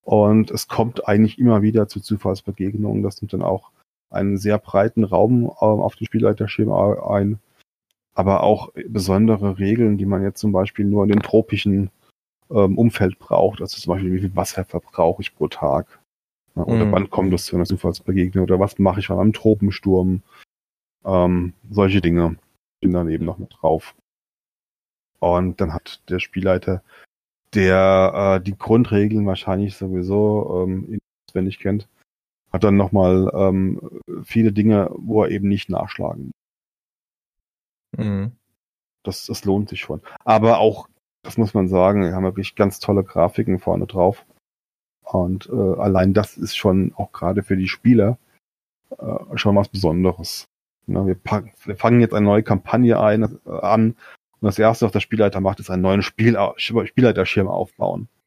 Und 0.04 0.50
es 0.50 0.68
kommt 0.68 1.08
eigentlich 1.08 1.38
immer 1.38 1.62
wieder 1.62 1.88
zu 1.88 2.00
Zufallsbegegnungen. 2.00 3.02
Das 3.02 3.20
nimmt 3.20 3.32
dann 3.32 3.42
auch 3.42 3.70
einen 4.10 4.36
sehr 4.36 4.58
breiten 4.58 5.04
Raum 5.04 5.44
äh, 5.44 5.64
auf 5.64 5.96
den 5.96 6.06
Spielleiterschirm 6.06 6.72
ein. 6.72 7.38
Aber 8.14 8.42
auch 8.42 8.72
besondere 8.88 9.58
Regeln, 9.58 9.96
die 9.96 10.06
man 10.06 10.22
jetzt 10.22 10.40
zum 10.40 10.52
Beispiel 10.52 10.84
nur 10.84 11.04
in 11.04 11.10
den 11.10 11.22
tropischen 11.22 11.90
ähm, 12.50 12.76
Umfeld 12.76 13.18
braucht. 13.18 13.60
Also 13.60 13.78
zum 13.78 13.94
Beispiel, 13.94 14.12
wie 14.12 14.20
viel 14.20 14.36
Wasser 14.36 14.64
verbrauche 14.64 15.22
ich 15.22 15.34
pro 15.34 15.48
Tag? 15.48 16.00
Oder 16.54 16.84
mhm. 16.84 16.92
wann 16.92 17.10
kommt 17.10 17.32
es 17.32 17.46
zu 17.46 17.56
einer 17.56 17.64
Zufallsbegegnung? 17.64 18.44
Oder 18.44 18.60
was 18.60 18.78
mache 18.78 19.00
ich 19.00 19.06
von 19.06 19.18
einem 19.18 19.32
Tropensturm? 19.32 20.22
Ähm, 21.04 21.54
solche 21.70 22.00
Dinge 22.00 22.36
sind 22.82 22.92
dann 22.92 23.08
eben 23.08 23.24
noch 23.24 23.38
mit 23.38 23.54
drauf. 23.60 23.94
Und 25.18 25.60
dann 25.60 25.72
hat 25.72 26.02
der 26.10 26.18
Spielleiter, 26.18 26.82
der 27.54 28.38
äh, 28.38 28.44
die 28.44 28.56
Grundregeln 28.56 29.26
wahrscheinlich 29.26 29.76
sowieso 29.76 30.64
ähm, 30.64 30.98
auswendig 31.28 31.58
kennt, 31.58 31.88
hat 32.52 32.64
dann 32.64 32.76
nochmal 32.76 33.30
ähm, 33.34 34.00
viele 34.24 34.52
Dinge, 34.52 34.90
wo 34.94 35.22
er 35.24 35.30
eben 35.30 35.48
nicht 35.48 35.68
nachschlagen 35.68 36.32
muss. 37.96 38.06
Mhm. 38.06 38.32
Das, 39.02 39.26
das 39.26 39.44
lohnt 39.44 39.68
sich 39.68 39.80
schon. 39.80 40.00
Aber 40.24 40.58
auch, 40.58 40.88
das 41.22 41.36
muss 41.36 41.54
man 41.54 41.68
sagen, 41.68 42.02
wir 42.02 42.14
haben 42.14 42.24
wirklich 42.24 42.54
ganz 42.54 42.78
tolle 42.78 43.04
Grafiken 43.04 43.58
vorne 43.58 43.86
drauf. 43.86 44.24
Und 45.02 45.48
äh, 45.48 45.80
allein 45.80 46.14
das 46.14 46.36
ist 46.36 46.56
schon 46.56 46.92
auch 46.94 47.12
gerade 47.12 47.42
für 47.42 47.56
die 47.56 47.68
Spieler 47.68 48.18
äh, 48.98 49.36
schon 49.36 49.56
was 49.56 49.68
Besonderes. 49.68 50.46
Na, 50.86 51.06
wir, 51.06 51.14
packen, 51.14 51.52
wir 51.64 51.76
fangen 51.76 52.00
jetzt 52.00 52.14
eine 52.14 52.26
neue 52.26 52.42
Kampagne 52.42 53.00
ein, 53.00 53.38
äh, 53.46 53.50
an 53.50 53.96
und 54.42 54.46
das 54.46 54.58
erste, 54.58 54.84
was 54.84 54.92
der 54.92 54.98
Spielleiter 54.98 55.40
macht, 55.40 55.60
ist 55.60 55.70
einen 55.70 55.82
neuen 55.82 56.02
Spiel, 56.02 56.36
Spielleiterschirm 56.56 57.46
aufbauen. 57.46 58.08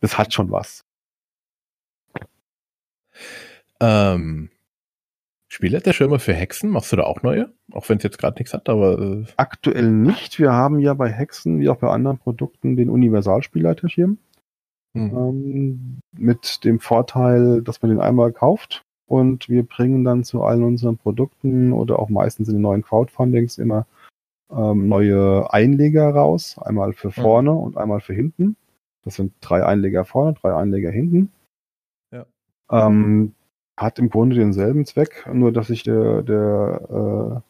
das 0.00 0.16
hat 0.16 0.32
schon 0.32 0.50
was. 0.50 0.86
Ähm, 3.78 4.48
Spielleiterschirme 5.48 6.18
für 6.18 6.32
Hexen, 6.32 6.70
machst 6.70 6.92
du 6.92 6.96
da 6.96 7.02
auch 7.02 7.22
neue? 7.22 7.52
Auch 7.72 7.86
wenn 7.90 7.98
es 7.98 8.04
jetzt 8.04 8.16
gerade 8.16 8.38
nichts 8.38 8.54
hat, 8.54 8.70
aber. 8.70 8.98
Äh 8.98 9.24
Aktuell 9.36 9.90
nicht. 9.90 10.38
Wir 10.38 10.52
haben 10.52 10.78
ja 10.78 10.94
bei 10.94 11.10
Hexen 11.10 11.60
wie 11.60 11.68
auch 11.68 11.76
bei 11.76 11.90
anderen 11.90 12.16
Produkten 12.16 12.74
den 12.74 12.88
Universalspielleiterschirm. 12.88 14.16
Hm. 14.94 15.14
Ähm, 15.14 16.00
mit 16.16 16.64
dem 16.64 16.80
Vorteil, 16.80 17.60
dass 17.60 17.82
man 17.82 17.90
den 17.90 18.00
einmal 18.00 18.32
kauft 18.32 18.86
und 19.08 19.48
wir 19.48 19.62
bringen 19.64 20.04
dann 20.04 20.22
zu 20.22 20.42
allen 20.42 20.62
unseren 20.62 20.98
Produkten 20.98 21.72
oder 21.72 21.98
auch 21.98 22.10
meistens 22.10 22.48
in 22.48 22.54
den 22.54 22.62
neuen 22.62 22.82
Crowdfundings 22.82 23.58
immer 23.58 23.86
ähm, 24.50 24.88
neue 24.88 25.52
Einleger 25.52 26.10
raus. 26.10 26.58
Einmal 26.58 26.92
für 26.92 27.10
vorne 27.10 27.50
hm. 27.50 27.58
und 27.58 27.76
einmal 27.76 28.00
für 28.00 28.14
hinten. 28.14 28.56
Das 29.04 29.14
sind 29.14 29.32
drei 29.40 29.64
Einleger 29.64 30.04
vorne, 30.04 30.34
drei 30.34 30.54
Einleger 30.54 30.90
hinten. 30.90 31.32
Ja. 32.12 32.26
Ähm, 32.70 33.34
hat 33.78 33.98
im 33.98 34.10
Grunde 34.10 34.36
denselben 34.36 34.84
Zweck, 34.84 35.26
nur 35.32 35.52
dass 35.52 35.68
sich 35.68 35.84
der, 35.84 36.22
der, 36.22 37.42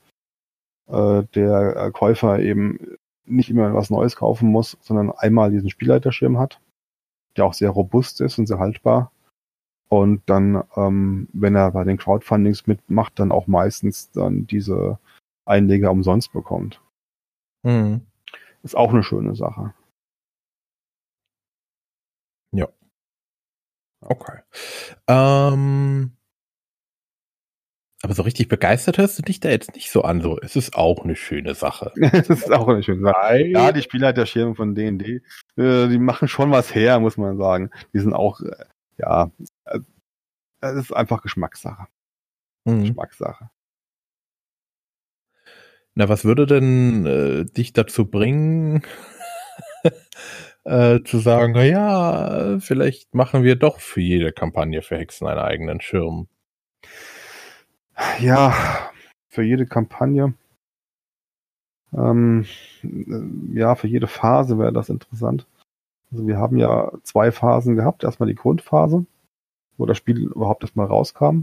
äh, 0.89 0.95
äh, 0.95 1.25
der 1.35 1.91
Käufer 1.91 2.39
eben 2.39 2.99
nicht 3.25 3.51
immer 3.51 3.75
was 3.75 3.91
Neues 3.91 4.15
kaufen 4.15 4.49
muss, 4.49 4.79
sondern 4.81 5.11
einmal 5.11 5.51
diesen 5.51 5.71
Spielleiterschirm 5.71 6.39
hat, 6.39 6.61
der 7.37 7.47
auch 7.47 7.55
sehr 7.55 7.71
robust 7.71 8.21
ist 8.21 8.39
und 8.39 8.47
sehr 8.47 8.59
haltbar. 8.59 9.11
Und 9.89 10.23
dann, 10.27 10.63
ähm, 10.77 11.29
wenn 11.33 11.55
er 11.55 11.73
bei 11.73 11.85
den 11.85 11.97
Crowdfundings 11.97 12.67
mitmacht, 12.67 13.19
dann 13.19 13.33
auch 13.33 13.47
meistens 13.47 14.11
dann 14.11 14.47
diese 14.47 14.99
Einleger 15.47 15.91
umsonst 15.91 16.33
bekommt. 16.33 16.81
Mhm. 17.63 18.03
Ist 18.63 18.77
auch 18.77 18.93
eine 18.93 19.03
schöne 19.03 19.35
Sache. 19.35 19.73
Ja. 22.53 22.69
Okay. 24.01 24.41
Ähm, 25.09 26.13
aber 28.03 28.15
so 28.15 28.23
richtig 28.23 28.49
begeistert 28.49 28.99
hörst 28.99 29.19
du 29.19 29.23
dich 29.23 29.41
da 29.41 29.49
jetzt 29.49 29.75
nicht 29.75 29.91
so 29.91 30.03
an. 30.03 30.21
So, 30.21 30.39
es 30.41 30.55
ist 30.55 30.77
auch 30.77 31.05
eine 31.05 31.17
schöne 31.17 31.55
Sache. 31.55 31.93
es 32.13 32.31
ist 32.31 32.53
auch 32.53 32.69
eine 32.69 32.83
schöne 32.83 33.03
Sache. 33.03 33.45
Ja, 33.47 33.73
die 33.73 33.83
Spielleiterschirme 33.83 34.55
von 34.55 34.75
D&D, 34.75 35.23
äh, 35.57 35.89
die 35.89 35.99
machen 35.99 36.29
schon 36.29 36.51
was 36.53 36.75
her, 36.75 37.01
muss 37.01 37.17
man 37.17 37.37
sagen. 37.39 37.71
Die 37.93 37.99
sind 37.99 38.15
auch, 38.15 38.41
äh, 38.41 38.65
ja, 38.99 39.31
äh, 39.65 39.81
es 40.61 40.75
ist 40.75 40.93
einfach 40.93 41.23
Geschmackssache. 41.23 41.87
Mhm. 42.65 42.81
Geschmackssache. 42.81 43.51
Na, 45.95 46.09
was 46.09 46.25
würde 46.25 46.47
denn 46.47 47.07
äh, 47.07 47.45
dich 47.45 47.73
dazu 47.73 48.09
bringen, 48.09 48.83
äh, 50.65 51.01
zu 51.03 51.19
sagen, 51.19 51.57
ja, 51.57 52.61
vielleicht 52.61 53.15
machen 53.15 53.43
wir 53.43 53.57
doch 53.57 53.81
für 53.81 54.01
jede 54.01 54.33
Kampagne 54.33 54.83
für 54.83 54.97
Hexen 54.97 55.27
einen 55.27 55.41
eigenen 55.41 55.81
Schirm? 55.81 56.29
Ja, 58.21 58.91
für 59.29 59.43
jede 59.43 59.67
Kampagne. 59.67 60.35
Ähm, 61.93 62.47
äh, 62.85 63.59
ja, 63.59 63.75
für 63.75 63.89
jede 63.89 64.07
Phase 64.07 64.59
wäre 64.59 64.73
das 64.73 64.89
interessant. 64.89 65.47
Also 66.11 66.27
wir 66.27 66.39
haben 66.39 66.57
ja 66.57 66.93
zwei 67.03 67.31
Phasen 67.31 67.77
gehabt. 67.77 68.05
Erstmal 68.05 68.29
die 68.29 68.35
Grundphase, 68.35 69.07
wo 69.77 69.87
das 69.87 69.97
Spiel 69.97 70.19
überhaupt 70.19 70.63
erstmal 70.63 70.87
rauskam. 70.87 71.43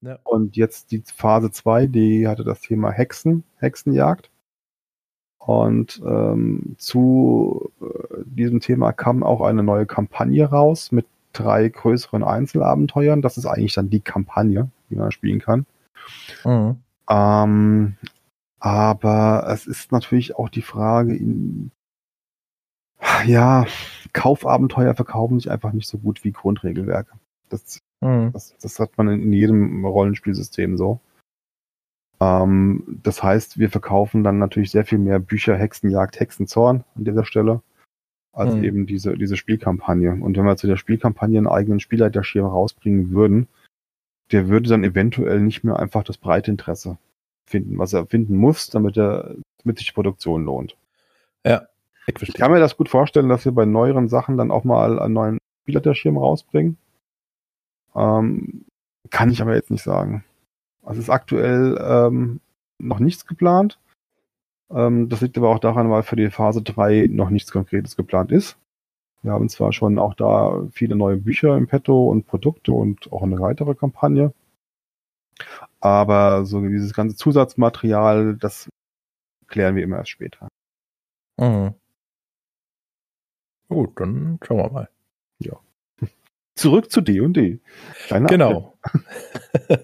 Ja. 0.00 0.18
Und 0.24 0.56
jetzt 0.56 0.90
die 0.90 1.02
Phase 1.14 1.50
2, 1.50 1.86
die 1.86 2.28
hatte 2.28 2.44
das 2.44 2.60
Thema 2.60 2.90
Hexen, 2.90 3.44
Hexenjagd. 3.56 4.30
Und 5.38 6.00
ähm, 6.06 6.74
zu 6.78 7.70
äh, 7.80 8.22
diesem 8.24 8.60
Thema 8.60 8.92
kam 8.92 9.22
auch 9.22 9.42
eine 9.42 9.62
neue 9.62 9.86
Kampagne 9.86 10.46
raus 10.46 10.90
mit 10.90 11.06
drei 11.32 11.68
größeren 11.68 12.22
Einzelabenteuern. 12.22 13.20
Das 13.20 13.36
ist 13.36 13.46
eigentlich 13.46 13.74
dann 13.74 13.90
die 13.90 14.00
Kampagne, 14.00 14.70
die 14.88 14.96
man 14.96 15.10
spielen 15.10 15.40
kann. 15.40 15.66
Mhm. 16.44 16.76
Ähm, 17.10 17.96
aber 18.58 19.46
es 19.50 19.66
ist 19.66 19.92
natürlich 19.92 20.36
auch 20.36 20.48
die 20.48 20.62
Frage, 20.62 21.14
in, 21.14 21.70
ja, 23.26 23.66
Kaufabenteuer 24.12 24.94
verkaufen 24.94 25.38
sich 25.38 25.50
einfach 25.50 25.72
nicht 25.72 25.88
so 25.88 25.98
gut 25.98 26.24
wie 26.24 26.32
Grundregelwerke. 26.32 27.12
Das, 27.48 27.80
mhm. 28.00 28.30
das, 28.32 28.56
das 28.60 28.78
hat 28.78 28.96
man 28.96 29.08
in 29.08 29.32
jedem 29.32 29.84
Rollenspielsystem 29.84 30.76
so. 30.76 31.00
Ähm, 32.20 33.00
das 33.02 33.22
heißt, 33.22 33.58
wir 33.58 33.70
verkaufen 33.70 34.24
dann 34.24 34.38
natürlich 34.38 34.70
sehr 34.70 34.84
viel 34.84 34.98
mehr 34.98 35.18
Bücher 35.18 35.56
Hexenjagd, 35.56 36.20
Hexenzorn 36.20 36.84
an 36.94 37.04
dieser 37.04 37.24
Stelle, 37.24 37.62
als 38.32 38.54
mhm. 38.54 38.64
eben 38.64 38.86
diese, 38.86 39.16
diese 39.16 39.36
Spielkampagne. 39.36 40.12
Und 40.12 40.36
wenn 40.36 40.44
wir 40.44 40.56
zu 40.56 40.66
der 40.66 40.76
Spielkampagne 40.76 41.38
einen 41.38 41.46
eigenen 41.46 41.80
Spielleiterschirm 41.80 42.46
rausbringen 42.46 43.10
würden, 43.10 43.48
der 44.32 44.48
würde 44.48 44.70
dann 44.70 44.84
eventuell 44.84 45.40
nicht 45.40 45.64
mehr 45.64 45.78
einfach 45.78 46.02
das 46.02 46.18
breite 46.18 46.50
Interesse 46.50 46.98
finden, 47.46 47.78
was 47.78 47.92
er 47.92 48.06
finden 48.06 48.36
muss, 48.36 48.70
damit 48.70 48.96
er, 48.96 49.34
damit 49.62 49.78
sich 49.78 49.88
die 49.88 49.92
Produktion 49.92 50.44
lohnt. 50.44 50.76
Ja. 51.44 51.66
Ich, 52.06 52.22
ich 52.22 52.34
kann 52.34 52.52
mir 52.52 52.60
das 52.60 52.76
gut 52.76 52.88
vorstellen, 52.88 53.28
dass 53.28 53.44
wir 53.44 53.52
bei 53.52 53.64
neueren 53.64 54.08
Sachen 54.08 54.36
dann 54.36 54.50
auch 54.50 54.64
mal 54.64 54.98
einen 54.98 55.14
neuen 55.14 55.38
Spielleiterschirm 55.62 56.18
rausbringen. 56.18 56.76
Ähm, 57.94 58.64
kann 59.10 59.30
ich 59.30 59.40
aber 59.40 59.54
jetzt 59.54 59.70
nicht 59.70 59.82
sagen. 59.82 60.24
Also 60.82 61.00
ist 61.00 61.10
aktuell 61.10 61.78
ähm, 61.80 62.40
noch 62.78 62.98
nichts 62.98 63.26
geplant. 63.26 63.78
Ähm, 64.70 65.08
das 65.08 65.20
liegt 65.20 65.38
aber 65.38 65.48
auch 65.48 65.58
daran, 65.58 65.90
weil 65.90 66.02
für 66.02 66.16
die 66.16 66.30
Phase 66.30 66.62
3 66.62 67.08
noch 67.10 67.30
nichts 67.30 67.50
Konkretes 67.52 67.96
geplant 67.96 68.32
ist. 68.32 68.58
Wir 69.22 69.32
haben 69.32 69.48
zwar 69.48 69.72
schon 69.72 69.98
auch 69.98 70.14
da 70.14 70.66
viele 70.70 70.96
neue 70.96 71.16
Bücher 71.16 71.56
im 71.56 71.66
Petto 71.66 72.10
und 72.10 72.26
Produkte 72.26 72.72
und 72.72 73.10
auch 73.10 73.22
eine 73.22 73.40
weitere 73.40 73.74
Kampagne. 73.74 74.34
Aber 75.80 76.44
so 76.44 76.60
dieses 76.60 76.92
ganze 76.92 77.16
Zusatzmaterial, 77.16 78.36
das 78.36 78.68
klären 79.46 79.76
wir 79.76 79.82
immer 79.82 79.96
erst 79.96 80.10
später. 80.10 80.48
Mhm. 81.38 81.74
Gut, 83.74 83.98
dann 84.00 84.38
schauen 84.46 84.58
wir 84.58 84.70
mal. 84.70 84.88
Zurück 86.54 86.90
zu 86.90 87.00
D&D. 87.00 87.60
Genau. 88.08 88.74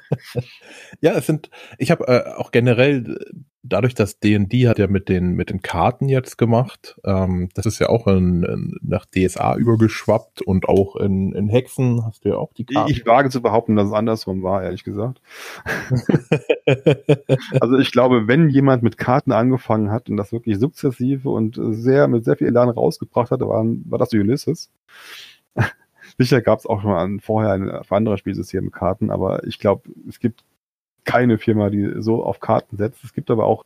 ja, 1.00 1.12
es 1.12 1.26
sind, 1.26 1.50
ich 1.78 1.90
habe 1.90 2.06
äh, 2.06 2.34
auch 2.36 2.50
generell 2.50 3.18
dadurch, 3.62 3.94
dass 3.94 4.20
D&D 4.20 4.68
hat 4.68 4.78
ja 4.78 4.86
mit 4.86 5.08
den 5.08 5.32
mit 5.32 5.50
den 5.50 5.62
Karten 5.62 6.08
jetzt 6.08 6.38
gemacht, 6.38 6.98
ähm, 7.04 7.48
das 7.54 7.66
ist 7.66 7.78
ja 7.78 7.88
auch 7.88 8.06
in, 8.06 8.42
in, 8.42 8.78
nach 8.82 9.06
DSA 9.06 9.56
übergeschwappt 9.56 10.42
und 10.42 10.68
auch 10.68 10.96
in, 10.96 11.32
in 11.32 11.48
Hexen 11.48 12.04
hast 12.04 12.24
du 12.24 12.30
ja 12.30 12.36
auch 12.36 12.52
die 12.54 12.64
Karten. 12.64 12.90
Ich, 12.90 12.98
ich 12.98 13.06
wage 13.06 13.30
zu 13.30 13.42
behaupten, 13.42 13.76
dass 13.76 13.88
es 13.88 13.92
andersrum 13.92 14.42
war, 14.42 14.62
ehrlich 14.62 14.84
gesagt. 14.84 15.20
also 17.60 17.78
ich 17.78 17.92
glaube, 17.92 18.26
wenn 18.26 18.48
jemand 18.48 18.82
mit 18.82 18.96
Karten 18.96 19.32
angefangen 19.32 19.90
hat 19.90 20.08
und 20.08 20.16
das 20.16 20.32
wirklich 20.32 20.58
sukzessive 20.58 21.28
und 21.28 21.58
sehr 21.60 22.08
mit 22.08 22.24
sehr 22.24 22.36
viel 22.36 22.46
Elan 22.46 22.68
rausgebracht 22.68 23.30
hatte, 23.30 23.46
war, 23.46 23.64
war 23.64 23.98
das 23.98 24.12
Ulysses. 24.12 24.70
Sicher 26.20 26.42
gab 26.42 26.58
es 26.58 26.66
auch 26.66 26.82
schon 26.82 26.90
mal 26.90 27.18
vorher 27.22 27.52
ein, 27.52 27.70
anderes 27.88 28.20
Spielsystem 28.20 28.70
Karten, 28.70 29.10
aber 29.10 29.42
ich 29.44 29.58
glaube, 29.58 29.88
es 30.06 30.20
gibt 30.20 30.44
keine 31.04 31.38
Firma, 31.38 31.70
die 31.70 31.94
so 32.02 32.22
auf 32.22 32.40
Karten 32.40 32.76
setzt. 32.76 33.02
Es 33.04 33.14
gibt 33.14 33.30
aber 33.30 33.46
auch 33.46 33.64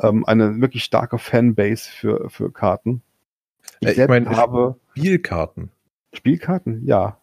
ähm, 0.00 0.24
eine 0.24 0.58
wirklich 0.58 0.84
starke 0.84 1.18
Fanbase 1.18 1.90
für, 1.90 2.30
für 2.30 2.50
Karten. 2.50 3.02
Ich, 3.80 3.88
äh, 3.88 4.04
ich 4.04 4.08
meine, 4.08 4.30
habe 4.30 4.76
Spielkarten. 4.96 5.70
Spielkarten, 6.14 6.86
ja. 6.86 7.18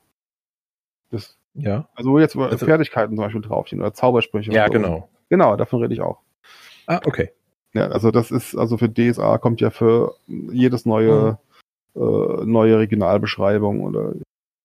Das, 1.09 1.35
ja. 1.55 1.89
Also 1.95 2.19
jetzt 2.19 2.35
also, 2.35 2.63
Fertigkeiten 2.63 3.15
zum 3.15 3.25
Beispiel 3.25 3.41
draufstehen 3.41 3.81
oder 3.81 3.95
Zaubersprüche. 3.95 4.51
Ja, 4.51 4.67
so. 4.67 4.73
genau. 4.73 5.09
Genau, 5.29 5.55
davon 5.55 5.81
rede 5.81 5.95
ich 5.95 6.01
auch. 6.01 6.19
Ah, 6.85 7.01
okay. 7.05 7.31
Ja, 7.73 7.87
also 7.87 8.11
das 8.11 8.29
ist, 8.29 8.55
also 8.55 8.77
für 8.77 8.87
DSA 8.87 9.39
kommt 9.39 9.61
ja 9.61 9.71
für 9.71 10.13
jedes 10.27 10.85
neue, 10.85 11.39
mhm. 11.95 12.01
äh, 12.03 12.45
neue 12.45 12.77
Regionalbeschreibung 12.77 13.81
oder 13.81 14.13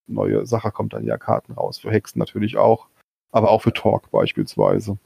neue 0.08 0.46
Sache 0.46 0.70
kommt 0.70 0.92
dann 0.92 1.04
ja 1.04 1.18
Karten 1.18 1.52
raus. 1.52 1.78
Für 1.78 1.90
Hexen 1.90 2.18
natürlich 2.18 2.56
auch 2.56 2.88
aber 3.30 3.50
auch 3.50 3.62
für 3.62 3.72
Talk 3.72 4.10
beispielsweise. 4.10 4.98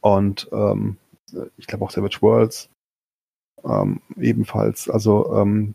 Und 0.00 0.48
ähm, 0.52 0.96
ich 1.56 1.66
glaube 1.66 1.84
auch 1.84 1.90
Savage 1.90 2.18
Worlds 2.20 2.70
ähm, 3.64 4.00
ebenfalls. 4.16 4.88
Also 4.88 5.34
ähm, 5.34 5.74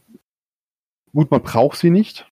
gut, 1.13 1.31
man 1.31 1.41
braucht 1.41 1.77
sie 1.77 1.89
nicht, 1.89 2.29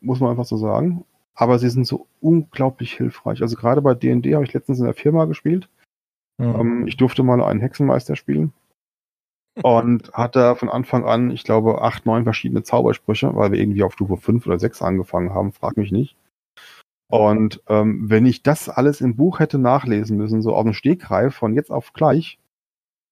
muss 0.00 0.20
man 0.20 0.30
einfach 0.30 0.44
so 0.44 0.56
sagen. 0.56 1.04
Aber 1.34 1.58
sie 1.58 1.70
sind 1.70 1.86
so 1.86 2.06
unglaublich 2.20 2.92
hilfreich. 2.92 3.40
Also 3.40 3.56
gerade 3.56 3.80
bei 3.80 3.94
D&D 3.94 4.34
habe 4.34 4.44
ich 4.44 4.52
letztens 4.52 4.78
in 4.78 4.84
der 4.84 4.94
Firma 4.94 5.24
gespielt. 5.24 5.68
Mhm. 6.38 6.54
Ähm, 6.54 6.86
ich 6.86 6.96
durfte 6.98 7.22
mal 7.22 7.42
einen 7.42 7.60
Hexenmeister 7.60 8.16
spielen 8.16 8.52
und 9.60 10.12
hatte 10.12 10.56
von 10.56 10.68
Anfang 10.68 11.04
an, 11.04 11.30
ich 11.30 11.44
glaube, 11.44 11.82
acht, 11.82 12.06
neun 12.06 12.24
verschiedene 12.24 12.62
Zaubersprüche, 12.62 13.34
weil 13.34 13.52
wir 13.52 13.60
irgendwie 13.60 13.82
auf 13.82 13.92
Stufe 13.92 14.16
fünf 14.16 14.46
oder 14.46 14.58
sechs 14.58 14.80
angefangen 14.80 15.34
haben, 15.34 15.52
frag 15.52 15.76
mich 15.76 15.92
nicht. 15.92 16.16
Und 17.10 17.62
ähm, 17.68 18.08
wenn 18.08 18.24
ich 18.24 18.42
das 18.42 18.70
alles 18.70 19.02
im 19.02 19.16
Buch 19.16 19.38
hätte 19.38 19.58
nachlesen 19.58 20.16
müssen, 20.16 20.40
so 20.40 20.54
auf 20.54 20.64
dem 20.64 20.72
Stegreif 20.72 21.34
von 21.34 21.52
jetzt 21.52 21.70
auf 21.70 21.92
gleich, 21.92 22.38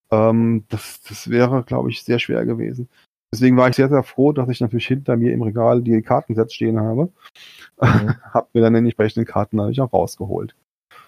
ähm, 0.09 0.65
das, 0.69 1.01
das 1.07 1.29
wäre, 1.29 1.63
glaube 1.63 1.91
ich, 1.91 2.03
sehr 2.03 2.17
schwer 2.17 2.45
gewesen. 2.45 2.89
Deswegen 3.31 3.55
war 3.57 3.69
ich 3.69 3.75
sehr, 3.75 3.89
sehr 3.89 4.03
froh, 4.03 4.33
dass 4.33 4.49
ich 4.49 4.59
natürlich 4.59 4.87
hinter 4.87 5.15
mir 5.15 5.31
im 5.31 5.43
Regal 5.43 5.81
die 5.81 6.01
Kartensets 6.01 6.53
stehen 6.53 6.79
habe. 6.79 7.11
Mhm. 7.79 8.15
hab 8.33 8.53
mir 8.53 8.61
dann 8.61 8.73
den 8.73 8.85
entsprechenden 8.85 9.25
Karten 9.25 9.57
natürlich 9.57 9.81
auch 9.81 9.93
rausgeholt. 9.93 10.55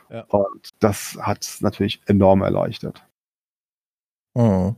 Ja. 0.09 0.25
Und 0.25 0.69
das 0.79 1.17
hat 1.19 1.41
es 1.41 1.61
natürlich 1.61 2.01
enorm 2.05 2.43
erleichtert. 2.43 3.03
Mhm. 4.35 4.75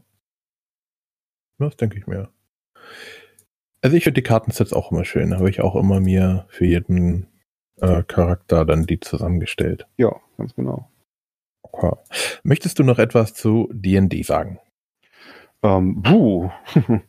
Das 1.58 1.78
denke 1.78 1.98
ich 1.98 2.08
mir. 2.08 2.30
Also 3.82 3.96
ich 3.96 4.04
finde 4.04 4.22
die 4.22 4.28
Kartensets 4.28 4.74
auch 4.74 4.92
immer 4.92 5.06
schön. 5.06 5.36
Habe 5.36 5.50
ich 5.50 5.62
auch 5.62 5.76
immer 5.76 6.00
mir 6.00 6.46
für 6.50 6.66
jeden 6.66 7.28
äh, 7.82 8.04
Charakter 8.04 8.66
dann 8.66 8.86
die 8.86 9.00
zusammengestellt. 9.00 9.88
Ja, 9.98 10.16
ganz 10.38 10.56
genau. 10.56 10.90
Okay. 11.62 11.96
Möchtest 12.44 12.80
du 12.80 12.84
noch 12.84 13.00
etwas 13.00 13.34
zu 13.34 13.70
D&D 13.72 14.24
sagen? 14.24 14.60
Ähm, 15.62 16.02
buh. 16.02 16.50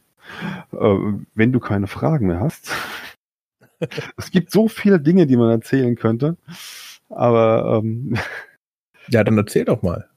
äh, 0.73 0.99
wenn 1.35 1.53
du 1.53 1.61
keine 1.61 1.87
Fragen 1.87 2.27
mehr 2.27 2.41
hast. 2.41 2.73
es 4.17 4.31
gibt 4.31 4.51
so 4.51 4.69
viele 4.69 5.01
Dinge, 5.01 5.27
die 5.27 5.37
man 5.37 5.51
erzählen 5.51 5.95
könnte. 5.97 6.37
Aber 7.09 7.81
ähm, 7.83 8.17
ja, 9.09 9.25
dann 9.25 9.39
erzähl 9.39 9.65
doch 9.65 9.83
mal. 9.83 10.09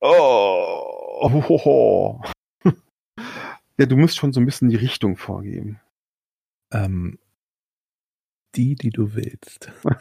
Oh, 0.00 1.20
oh, 1.20 1.44
oh, 1.48 1.60
oh. 1.64 2.20
Ja, 3.78 3.86
du 3.86 3.96
musst 3.96 4.16
schon 4.16 4.32
so 4.32 4.40
ein 4.40 4.46
bisschen 4.46 4.68
die 4.68 4.76
Richtung 4.76 5.16
vorgeben. 5.16 5.80
Ähm, 6.72 7.18
die, 8.54 8.76
die 8.76 8.90
du 8.90 9.14
willst. 9.14 9.70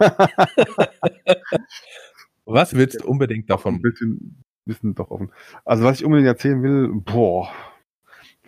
was 2.46 2.76
willst 2.76 3.02
du 3.02 3.08
unbedingt 3.08 3.50
davon? 3.50 3.82
Bisschen, 3.82 4.44
bisschen 4.66 4.96
doch 4.96 5.12
offen. 5.12 5.32
Also 5.66 5.84
was 5.84 6.00
ich 6.00 6.06
unbedingt 6.06 6.28
erzählen 6.28 6.62
will, 6.62 6.90
boah. 6.94 7.52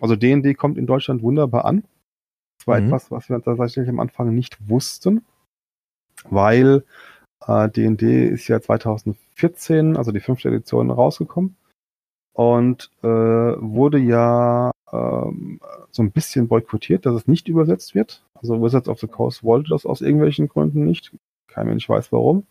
Also 0.00 0.16
D&D 0.16 0.54
kommt 0.54 0.78
in 0.78 0.86
Deutschland 0.86 1.22
wunderbar 1.22 1.64
an. 1.64 1.84
Das 2.58 2.66
war 2.66 2.80
mhm. 2.80 2.86
etwas, 2.86 3.10
was 3.10 3.28
wir 3.28 3.42
tatsächlich 3.42 3.88
am 3.88 4.00
Anfang 4.00 4.34
nicht 4.34 4.68
wussten, 4.68 5.24
weil 6.24 6.84
D&D 7.46 8.06
äh, 8.06 8.28
ist 8.28 8.48
ja 8.48 8.60
2014, 8.60 9.96
also 9.96 10.12
die 10.12 10.20
fünfte 10.20 10.48
Edition, 10.48 10.90
rausgekommen 10.90 11.56
und 12.32 12.90
äh, 13.02 13.06
wurde 13.06 13.98
ja 13.98 14.70
ähm, 14.92 15.60
so 15.90 16.02
ein 16.02 16.10
bisschen 16.10 16.48
boykottiert, 16.48 17.06
dass 17.06 17.14
es 17.14 17.26
nicht 17.26 17.48
übersetzt 17.48 17.94
wird. 17.94 18.22
Also 18.34 18.62
Wizards 18.62 18.88
of 18.88 19.00
the 19.00 19.06
Coast 19.06 19.44
wollte 19.44 19.70
das 19.70 19.86
aus 19.86 20.00
irgendwelchen 20.00 20.48
Gründen 20.48 20.84
nicht. 20.84 21.12
Kein 21.46 21.66
Mensch 21.66 21.88
weiß 21.88 22.12
warum. 22.12 22.46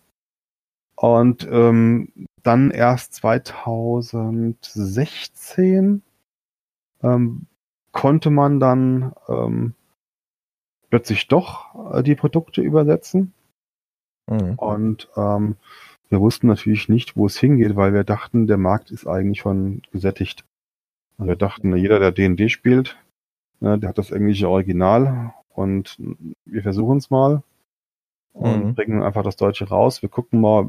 Und 0.96 1.48
ähm, 1.52 2.12
dann 2.42 2.72
erst 2.72 3.14
2016 3.16 6.02
ähm, 7.04 7.48
konnte 7.92 8.30
man 8.30 8.60
dann 8.60 9.14
ähm, 9.28 9.74
plötzlich 10.90 11.28
doch 11.28 11.94
äh, 11.94 12.04
die 12.04 12.16
Produkte 12.16 12.62
übersetzen. 12.62 13.34
Mhm. 14.28 14.56
Und 14.56 15.10
ähm, 15.18 15.58
wir 16.10 16.22
wussten 16.22 16.48
natürlich 16.48 16.88
nicht, 16.88 17.18
wo 17.18 17.26
es 17.26 17.38
hingeht, 17.38 17.76
weil 17.76 17.94
wir 17.94 18.04
dachten, 18.04 18.48
der 18.48 18.58
Markt 18.58 18.92
ist 18.92 19.08
eigentlich 19.08 19.40
schon 19.40 19.82
gesättigt. 19.92 20.46
Also 21.18 21.30
wir 21.30 21.36
dachten, 21.36 21.76
jeder, 21.76 22.00
der 22.00 22.12
D&D 22.12 22.50
spielt, 22.50 22.98
ne, 23.60 23.80
der 23.80 23.90
hat 23.90 23.98
das 23.98 24.12
englische 24.12 24.50
Original 24.50 25.34
und 25.50 25.98
wir 26.46 26.62
versuchen 26.62 26.98
es 26.98 27.10
mal 27.10 27.44
und 28.34 28.66
mhm. 28.66 28.76
bringen 28.76 29.02
einfach 29.02 29.24
das 29.24 29.38
Deutsche 29.38 29.68
raus. 29.70 30.02
Wir 30.02 30.10
gucken 30.10 30.42
mal, 30.42 30.68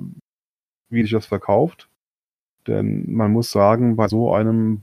wie 0.88 1.02
sich 1.02 1.10
das 1.10 1.26
verkauft. 1.26 1.88
Denn 2.66 3.12
man 3.12 3.32
muss 3.32 3.50
sagen, 3.50 3.96
bei 3.96 4.08
so 4.08 4.32
einem 4.32 4.82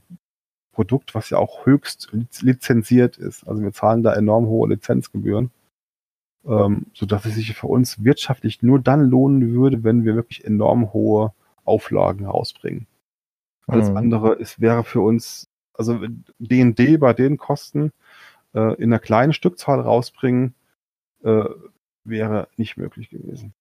Produkt, 0.73 1.15
was 1.15 1.29
ja 1.29 1.37
auch 1.37 1.65
höchst 1.65 2.11
lizenziert 2.41 3.17
ist, 3.17 3.47
also 3.47 3.61
wir 3.61 3.73
zahlen 3.73 4.03
da 4.03 4.13
enorm 4.13 4.47
hohe 4.47 4.69
Lizenzgebühren, 4.69 5.51
ähm, 6.45 6.87
so 6.93 7.05
dass 7.05 7.25
es 7.25 7.35
sich 7.35 7.53
für 7.53 7.67
uns 7.67 8.03
wirtschaftlich 8.03 8.63
nur 8.63 8.79
dann 8.79 9.01
lohnen 9.09 9.53
würde, 9.53 9.83
wenn 9.83 10.03
wir 10.03 10.15
wirklich 10.15 10.45
enorm 10.45 10.93
hohe 10.93 11.33
Auflagen 11.63 12.25
rausbringen. 12.25 12.87
Alles 13.67 13.89
mhm. 13.89 13.97
andere 13.97 14.33
ist, 14.33 14.59
wäre 14.59 14.83
für 14.83 15.01
uns 15.01 15.47
also 15.73 15.99
D&D 16.39 16.97
bei 16.97 17.13
den 17.13 17.37
Kosten 17.37 17.91
äh, 18.53 18.75
in 18.75 18.91
einer 18.91 18.99
kleinen 18.99 19.33
Stückzahl 19.33 19.79
rausbringen, 19.79 20.55
äh, 21.23 21.45
wäre 22.03 22.47
nicht 22.57 22.77
möglich 22.77 23.09
gewesen. 23.09 23.53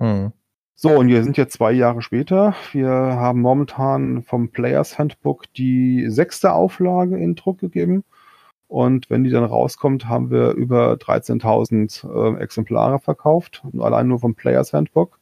Hm. 0.00 0.32
So, 0.74 0.98
und 0.98 1.08
wir 1.08 1.22
sind 1.22 1.36
jetzt 1.36 1.52
zwei 1.52 1.72
Jahre 1.72 2.00
später. 2.00 2.54
Wir 2.72 2.88
haben 2.88 3.42
momentan 3.42 4.22
vom 4.22 4.48
Players 4.48 4.98
Handbook 4.98 5.52
die 5.52 6.08
sechste 6.08 6.54
Auflage 6.54 7.18
in 7.18 7.34
Druck 7.34 7.58
gegeben. 7.58 8.02
Und 8.66 9.10
wenn 9.10 9.24
die 9.24 9.30
dann 9.30 9.44
rauskommt, 9.44 10.08
haben 10.08 10.30
wir 10.30 10.52
über 10.52 10.92
13.000 10.94 12.36
äh, 12.38 12.40
Exemplare 12.40 12.98
verkauft, 12.98 13.62
allein 13.78 14.08
nur 14.08 14.20
vom 14.20 14.34
Players 14.34 14.72
Handbook. 14.72 15.18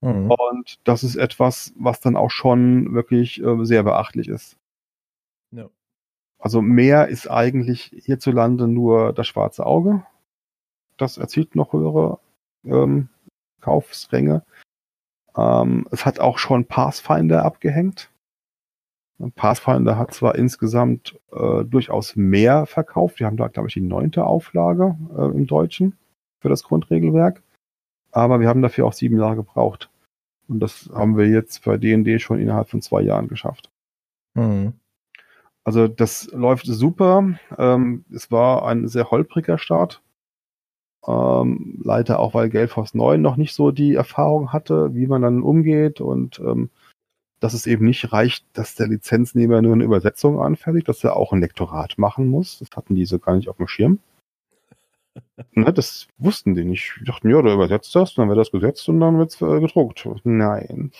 Mhm. 0.00 0.30
Und 0.30 0.80
das 0.84 1.04
ist 1.04 1.16
etwas, 1.16 1.72
was 1.76 2.00
dann 2.00 2.16
auch 2.16 2.30
schon 2.30 2.92
wirklich 2.92 3.40
äh, 3.40 3.64
sehr 3.64 3.84
beachtlich 3.84 4.26
ist. 4.26 4.56
Also 6.42 6.60
mehr 6.60 7.06
ist 7.06 7.30
eigentlich 7.30 7.92
hierzulande 8.04 8.66
nur 8.66 9.12
das 9.12 9.28
schwarze 9.28 9.64
Auge. 9.64 10.04
Das 10.96 11.16
erzielt 11.16 11.54
noch 11.54 11.72
höhere 11.72 12.18
ähm, 12.64 13.08
Kaufsränge. 13.60 14.42
Ähm, 15.36 15.86
es 15.92 16.04
hat 16.04 16.18
auch 16.18 16.38
schon 16.38 16.64
Pathfinder 16.64 17.44
abgehängt. 17.44 18.10
Pathfinder 19.36 19.96
hat 19.96 20.12
zwar 20.14 20.34
insgesamt 20.34 21.16
äh, 21.30 21.64
durchaus 21.64 22.16
mehr 22.16 22.66
verkauft. 22.66 23.20
Wir 23.20 23.28
haben 23.28 23.36
da, 23.36 23.46
glaube 23.46 23.68
ich, 23.68 23.74
die 23.74 23.80
neunte 23.80 24.24
Auflage 24.24 24.96
äh, 25.16 25.26
im 25.26 25.46
Deutschen 25.46 25.96
für 26.40 26.48
das 26.48 26.64
Grundregelwerk. 26.64 27.40
aber 28.10 28.40
wir 28.40 28.48
haben 28.48 28.62
dafür 28.62 28.86
auch 28.86 28.94
sieben 28.94 29.16
Jahre 29.16 29.36
gebraucht. 29.36 29.90
Und 30.48 30.58
das 30.58 30.90
haben 30.92 31.16
wir 31.16 31.28
jetzt 31.28 31.64
bei 31.64 31.76
D&D 31.76 32.18
schon 32.18 32.40
innerhalb 32.40 32.68
von 32.68 32.82
zwei 32.82 33.02
Jahren 33.02 33.28
geschafft. 33.28 33.70
Mhm. 34.34 34.72
Also 35.64 35.88
das 35.88 36.30
läuft 36.32 36.66
super. 36.66 37.38
Ähm, 37.56 38.04
es 38.12 38.30
war 38.30 38.66
ein 38.66 38.88
sehr 38.88 39.10
holpriger 39.10 39.58
Start. 39.58 40.02
Ähm, 41.06 41.80
leider 41.82 42.20
auch, 42.20 42.34
weil 42.34 42.48
Galeforce 42.48 42.94
9 42.94 43.20
noch 43.20 43.36
nicht 43.36 43.54
so 43.54 43.70
die 43.70 43.94
Erfahrung 43.94 44.52
hatte, 44.52 44.94
wie 44.94 45.06
man 45.06 45.22
dann 45.22 45.42
umgeht 45.42 46.00
und 46.00 46.38
ähm, 46.40 46.70
dass 47.40 47.54
es 47.54 47.66
eben 47.66 47.84
nicht 47.84 48.12
reicht, 48.12 48.46
dass 48.52 48.76
der 48.76 48.86
Lizenznehmer 48.86 49.62
nur 49.62 49.72
eine 49.72 49.82
Übersetzung 49.84 50.40
anfertigt, 50.40 50.88
dass 50.88 51.02
er 51.02 51.16
auch 51.16 51.32
ein 51.32 51.40
Lektorat 51.40 51.98
machen 51.98 52.28
muss. 52.28 52.60
Das 52.60 52.68
hatten 52.76 52.94
die 52.94 53.04
so 53.04 53.18
gar 53.18 53.34
nicht 53.34 53.48
auf 53.48 53.56
dem 53.56 53.66
Schirm. 53.66 53.98
ne, 55.52 55.72
das 55.72 56.06
wussten 56.18 56.54
die 56.54 56.64
nicht. 56.64 56.94
Die 57.00 57.04
dachten, 57.04 57.28
ja, 57.30 57.42
du 57.42 57.52
übersetzt 57.52 57.94
das, 57.96 58.14
dann 58.14 58.28
wird 58.28 58.38
das 58.38 58.52
gesetzt 58.52 58.88
und 58.88 59.00
dann 59.00 59.18
wird 59.18 59.30
es 59.30 59.42
äh, 59.42 59.60
gedruckt. 59.60 60.08
Nein. 60.22 60.92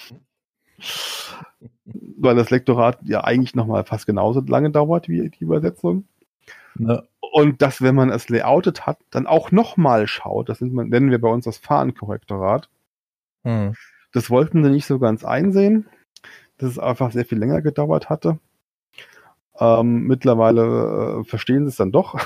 Weil 1.84 2.36
das 2.36 2.50
Lektorat 2.50 2.98
ja 3.02 3.24
eigentlich 3.24 3.54
nochmal 3.54 3.84
fast 3.84 4.06
genauso 4.06 4.40
lange 4.40 4.70
dauert 4.70 5.08
wie 5.08 5.28
die 5.28 5.44
Übersetzung. 5.44 6.04
Ja. 6.78 7.02
Und 7.20 7.62
dass, 7.62 7.82
wenn 7.82 7.94
man 7.94 8.10
es 8.10 8.28
layoutet 8.28 8.86
hat, 8.86 8.98
dann 9.10 9.26
auch 9.26 9.50
nochmal 9.50 10.06
schaut. 10.06 10.48
Das 10.48 10.60
nennen 10.60 11.10
wir 11.10 11.20
bei 11.20 11.28
uns 11.28 11.44
das 11.44 11.58
Fahrenkorrektorat. 11.58 12.68
Hm. 13.44 13.74
Das 14.12 14.30
wollten 14.30 14.62
sie 14.62 14.70
nicht 14.70 14.86
so 14.86 14.98
ganz 14.98 15.24
einsehen 15.24 15.86
dass 16.62 16.70
es 16.70 16.78
einfach 16.78 17.10
sehr 17.10 17.24
viel 17.24 17.38
länger 17.38 17.60
gedauert 17.60 18.08
hatte. 18.08 18.38
Ähm, 19.58 20.04
mittlerweile 20.06 21.20
äh, 21.20 21.24
verstehen 21.24 21.64
sie 21.64 21.70
es 21.70 21.76
dann 21.76 21.90
doch, 21.90 22.18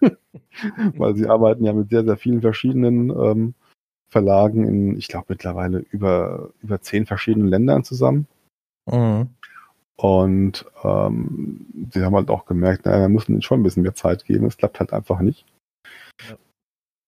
weil 0.96 1.16
sie 1.16 1.26
arbeiten 1.26 1.64
ja 1.64 1.72
mit 1.72 1.88
sehr, 1.88 2.04
sehr 2.04 2.18
vielen 2.18 2.42
verschiedenen 2.42 3.10
ähm, 3.10 3.54
Verlagen 4.08 4.66
in, 4.66 4.98
ich 4.98 5.08
glaube, 5.08 5.26
mittlerweile 5.30 5.78
über, 5.78 6.50
über 6.62 6.80
zehn 6.82 7.06
verschiedenen 7.06 7.48
Ländern 7.48 7.82
zusammen. 7.82 8.26
Mhm. 8.90 9.28
Und 9.96 10.64
ähm, 10.82 11.66
sie 11.92 12.02
haben 12.02 12.16
halt 12.16 12.30
auch 12.30 12.46
gemerkt, 12.46 12.86
naja, 12.86 13.00
wir 13.00 13.08
müssen 13.08 13.32
ihnen 13.32 13.42
schon 13.42 13.60
ein 13.60 13.62
bisschen 13.62 13.82
mehr 13.82 13.94
Zeit 13.94 14.24
geben. 14.24 14.46
Es 14.46 14.56
klappt 14.56 14.80
halt 14.80 14.92
einfach 14.92 15.20
nicht. 15.20 15.44
Ja. 16.28 16.36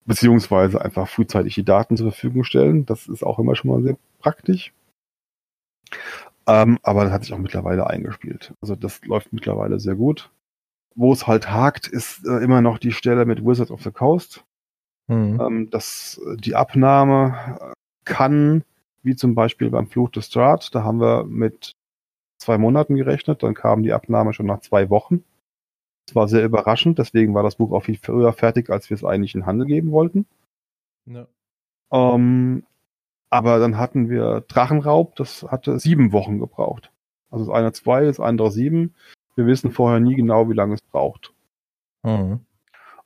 Beziehungsweise 0.04 0.82
einfach 0.82 1.08
frühzeitig 1.08 1.54
die 1.54 1.64
Daten 1.64 1.96
zur 1.96 2.12
Verfügung 2.12 2.44
stellen. 2.44 2.84
Das 2.84 3.08
ist 3.08 3.22
auch 3.22 3.38
immer 3.38 3.56
schon 3.56 3.70
mal 3.70 3.82
sehr 3.82 3.96
praktisch. 4.18 4.74
Ähm, 6.46 6.78
aber 6.82 7.04
das 7.04 7.12
hat 7.12 7.24
sich 7.24 7.32
auch 7.32 7.38
mittlerweile 7.38 7.86
eingespielt. 7.86 8.52
Also 8.60 8.74
das 8.74 9.02
läuft 9.04 9.32
mittlerweile 9.32 9.80
sehr 9.80 9.94
gut. 9.94 10.30
Wo 10.94 11.12
es 11.12 11.26
halt 11.26 11.50
hakt, 11.50 11.86
ist 11.86 12.26
äh, 12.26 12.44
immer 12.44 12.60
noch 12.60 12.78
die 12.78 12.92
Stelle 12.92 13.24
mit 13.24 13.44
Wizards 13.44 13.70
of 13.70 13.82
the 13.82 13.90
Coast. 13.90 14.44
Mhm. 15.08 15.40
Ähm, 15.40 15.70
dass 15.70 16.20
die 16.36 16.54
Abnahme 16.54 17.58
äh, 17.60 17.72
kann, 18.04 18.64
wie 19.02 19.16
zum 19.16 19.34
Beispiel 19.34 19.70
beim 19.70 19.86
Fluch 19.86 20.10
des 20.10 20.26
Strat, 20.26 20.74
da 20.74 20.84
haben 20.84 21.00
wir 21.00 21.24
mit 21.24 21.76
zwei 22.38 22.58
Monaten 22.58 22.96
gerechnet, 22.96 23.42
dann 23.42 23.54
kam 23.54 23.82
die 23.82 23.92
Abnahme 23.92 24.32
schon 24.32 24.46
nach 24.46 24.60
zwei 24.60 24.90
Wochen. 24.90 25.24
Das 26.06 26.14
war 26.14 26.28
sehr 26.28 26.44
überraschend, 26.44 26.98
deswegen 26.98 27.34
war 27.34 27.42
das 27.42 27.56
Buch 27.56 27.72
auch 27.72 27.84
viel 27.84 27.98
früher 27.98 28.32
fertig, 28.32 28.70
als 28.70 28.90
wir 28.90 28.96
es 28.96 29.04
eigentlich 29.04 29.34
in 29.34 29.46
Handel 29.46 29.66
geben 29.66 29.92
wollten. 29.92 30.26
Ja. 31.06 31.26
Ähm, 31.92 32.64
aber 33.30 33.58
dann 33.58 33.78
hatten 33.78 34.10
wir 34.10 34.44
Drachenraub, 34.48 35.16
das 35.16 35.44
hatte 35.44 35.78
sieben 35.78 36.12
Wochen 36.12 36.38
gebraucht. 36.38 36.90
Also 37.30 37.46
das 37.46 37.54
eine 37.54 37.72
zwei, 37.72 38.04
das 38.04 38.20
andere 38.20 38.50
sieben. 38.50 38.94
Wir 39.36 39.46
wissen 39.46 39.70
vorher 39.70 40.00
nie 40.00 40.14
genau, 40.14 40.50
wie 40.50 40.54
lange 40.54 40.74
es 40.74 40.82
braucht. 40.82 41.32
Mhm. 42.02 42.40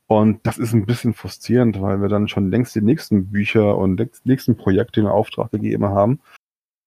Und 0.08 0.46
das 0.46 0.58
ist 0.58 0.72
ein 0.72 0.86
bisschen 0.86 1.14
frustrierend, 1.14 1.80
weil 1.80 2.00
wir 2.00 2.08
dann 2.08 2.28
schon 2.28 2.50
längst 2.50 2.74
die 2.74 2.80
nächsten 2.80 3.30
Bücher 3.32 3.76
und 3.76 4.00
nächsten 4.24 4.56
Projekte 4.56 5.00
in 5.00 5.06
Auftrag 5.06 5.50
gegeben 5.50 5.86
haben. 5.86 6.20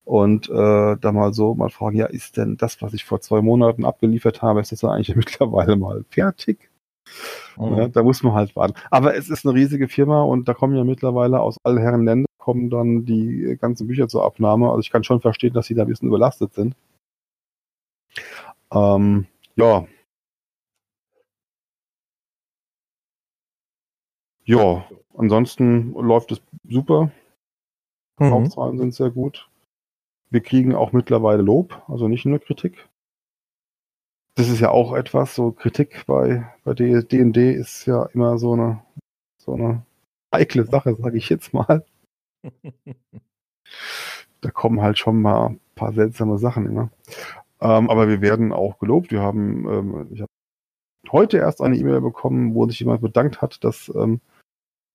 Und 0.05 0.49
äh, 0.49 0.97
da 0.97 1.11
mal 1.11 1.33
so 1.33 1.53
mal 1.53 1.69
fragen, 1.69 1.97
ja, 1.97 2.07
ist 2.07 2.37
denn 2.37 2.57
das, 2.57 2.81
was 2.81 2.93
ich 2.93 3.05
vor 3.05 3.21
zwei 3.21 3.41
Monaten 3.41 3.85
abgeliefert 3.85 4.41
habe, 4.41 4.61
ist 4.61 4.71
das 4.71 4.83
eigentlich 4.83 5.15
mittlerweile 5.15 5.75
mal 5.75 6.03
fertig? 6.09 6.69
Mhm. 7.57 7.77
Ja, 7.77 7.87
da 7.89 8.03
muss 8.03 8.23
man 8.23 8.33
halt 8.33 8.55
warten. 8.55 8.73
Aber 8.89 9.15
es 9.15 9.29
ist 9.29 9.45
eine 9.45 9.53
riesige 9.53 9.87
Firma 9.87 10.21
und 10.23 10.47
da 10.47 10.53
kommen 10.53 10.75
ja 10.75 10.83
mittlerweile 10.83 11.39
aus 11.41 11.57
allen 11.63 11.77
Herren 11.77 12.05
Ländern 12.05 12.25
kommen 12.37 12.69
dann 12.69 13.05
die 13.05 13.57
ganzen 13.59 13.85
Bücher 13.87 14.07
zur 14.07 14.25
Abnahme. 14.25 14.69
Also 14.69 14.79
ich 14.79 14.89
kann 14.89 15.03
schon 15.03 15.21
verstehen, 15.21 15.53
dass 15.53 15.67
sie 15.67 15.75
da 15.75 15.83
ein 15.83 15.87
bisschen 15.87 16.07
überlastet 16.07 16.53
sind. 16.53 16.75
Ähm, 18.73 19.27
ja. 19.55 19.85
Ja, 24.49 24.83
ansonsten 25.15 25.93
läuft 25.93 26.31
es 26.31 26.41
super. 26.67 27.11
Mhm. 28.17 28.29
Kaufzahlen 28.31 28.79
sind 28.79 28.95
sehr 28.95 29.11
gut. 29.11 29.47
Wir 30.31 30.41
kriegen 30.41 30.73
auch 30.73 30.91
mittlerweile 30.91 31.43
Lob, 31.43 31.83
also 31.87 32.07
nicht 32.07 32.25
nur 32.25 32.39
Kritik. 32.39 32.89
Das 34.33 34.49
ist 34.49 34.59
ja 34.59 34.71
auch 34.71 34.93
etwas, 34.95 35.35
so 35.35 35.51
Kritik 35.51 36.03
bei, 36.07 36.51
bei 36.63 36.73
D&D 36.73 37.53
ist 37.53 37.85
ja 37.85 38.05
immer 38.07 38.39
so 38.39 38.53
eine, 38.53 38.81
so 39.37 39.53
eine 39.53 39.85
heikle 40.33 40.65
Sache, 40.65 40.95
sage 40.95 41.19
ich 41.19 41.29
jetzt 41.29 41.53
mal. 41.53 41.85
da 44.41 44.49
kommen 44.49 44.81
halt 44.81 44.97
schon 44.97 45.21
mal 45.21 45.49
ein 45.49 45.59
paar 45.75 45.93
seltsame 45.93 46.39
Sachen 46.39 46.65
immer. 46.65 46.89
Ähm, 47.61 47.87
aber 47.87 48.07
wir 48.07 48.21
werden 48.21 48.51
auch 48.51 48.79
gelobt. 48.79 49.11
Wir 49.11 49.21
haben, 49.21 49.69
ähm, 49.69 50.07
ich 50.11 50.21
habe 50.21 50.31
heute 51.11 51.37
erst 51.37 51.61
eine 51.61 51.77
E-Mail 51.77 52.01
bekommen, 52.01 52.55
wo 52.55 52.65
sich 52.65 52.79
jemand 52.79 53.01
bedankt 53.01 53.43
hat, 53.43 53.63
dass 53.63 53.93
ähm, 53.93 54.21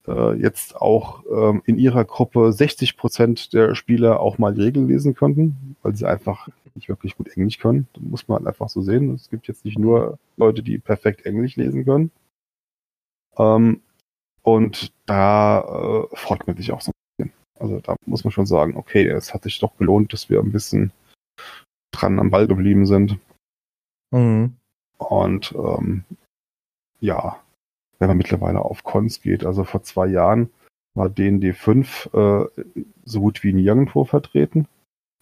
äh, 0.06 0.34
jetzt 0.34 0.76
auch 0.76 1.24
ähm, 1.30 1.62
in 1.66 1.78
ihrer 1.78 2.04
Gruppe 2.04 2.52
60 2.52 2.96
Prozent 2.96 3.52
der 3.52 3.74
Spieler 3.74 4.20
auch 4.20 4.38
mal 4.38 4.54
die 4.54 4.62
Regeln 4.62 4.88
lesen 4.88 5.14
konnten, 5.14 5.76
weil 5.82 5.94
sie 5.94 6.06
einfach 6.06 6.48
nicht 6.74 6.88
wirklich 6.88 7.16
gut 7.16 7.28
Englisch 7.28 7.58
können. 7.58 7.88
Das 7.92 8.02
muss 8.02 8.28
man 8.28 8.38
halt 8.38 8.48
einfach 8.48 8.68
so 8.68 8.82
sehen. 8.82 9.14
Es 9.14 9.30
gibt 9.30 9.46
jetzt 9.46 9.64
nicht 9.64 9.78
nur 9.78 10.18
Leute, 10.36 10.62
die 10.62 10.78
perfekt 10.78 11.24
Englisch 11.24 11.56
lesen 11.56 11.84
können. 11.84 12.10
Ähm, 13.36 13.80
und 14.42 14.92
da 15.06 15.60
äh, 15.60 16.16
freut 16.16 16.46
man 16.46 16.56
sich 16.56 16.72
auch 16.72 16.80
so 16.80 16.92
also 17.58 17.80
da 17.80 17.96
muss 18.04 18.24
man 18.24 18.32
schon 18.32 18.46
sagen, 18.46 18.76
okay, 18.76 19.06
es 19.06 19.32
hat 19.32 19.44
sich 19.44 19.58
doch 19.58 19.76
gelohnt, 19.76 20.12
dass 20.12 20.28
wir 20.28 20.40
ein 20.40 20.52
bisschen 20.52 20.92
dran 21.92 22.18
am 22.18 22.30
Ball 22.30 22.46
geblieben 22.46 22.84
sind. 22.84 23.18
Mhm. 24.10 24.56
Und 24.98 25.54
ähm, 25.56 26.04
ja, 27.00 27.40
wenn 27.98 28.08
man 28.08 28.16
mittlerweile 28.16 28.60
auf 28.60 28.84
Cons 28.84 29.20
geht, 29.20 29.44
also 29.44 29.64
vor 29.64 29.82
zwei 29.82 30.06
Jahren 30.06 30.50
war 30.94 31.08
DND 31.08 31.54
5 31.54 32.10
äh, 32.12 32.44
so 33.04 33.20
gut 33.20 33.42
wie 33.42 33.52
nirgendwo 33.52 34.04
vertreten. 34.04 34.68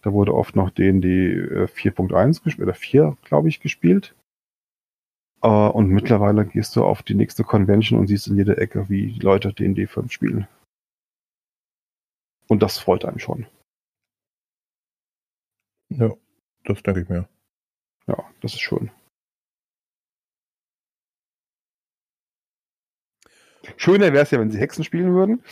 Da 0.01 0.13
wurde 0.13 0.33
oft 0.35 0.55
noch 0.55 0.69
DND 0.69 1.05
4.1 1.05 2.43
gespielt, 2.43 2.67
oder 2.67 2.75
4, 2.75 3.17
glaube 3.23 3.49
ich, 3.49 3.59
gespielt. 3.59 4.13
Äh, 5.41 5.47
und 5.47 5.87
mittlerweile 5.87 6.45
gehst 6.45 6.75
du 6.75 6.83
auf 6.83 7.03
die 7.03 7.15
nächste 7.15 7.43
Convention 7.43 7.99
und 7.99 8.07
siehst 8.07 8.27
in 8.27 8.35
jeder 8.35 8.57
Ecke, 8.57 8.89
wie 8.89 9.17
Leute 9.19 9.53
DND 9.53 9.89
5 9.89 10.11
spielen. 10.11 10.47
Und 12.47 12.61
das 12.61 12.77
freut 12.77 13.05
einen 13.05 13.19
schon. 13.19 13.47
Ja, 15.89 16.13
das 16.65 16.83
denke 16.83 17.01
ich 17.01 17.09
mir. 17.09 17.27
Ja, 18.07 18.17
das 18.41 18.53
ist 18.53 18.61
schön. 18.61 18.91
Schöner 23.77 24.13
wäre 24.13 24.23
es 24.23 24.31
ja, 24.31 24.39
wenn 24.39 24.51
sie 24.51 24.59
Hexen 24.59 24.83
spielen 24.83 25.13
würden. 25.13 25.43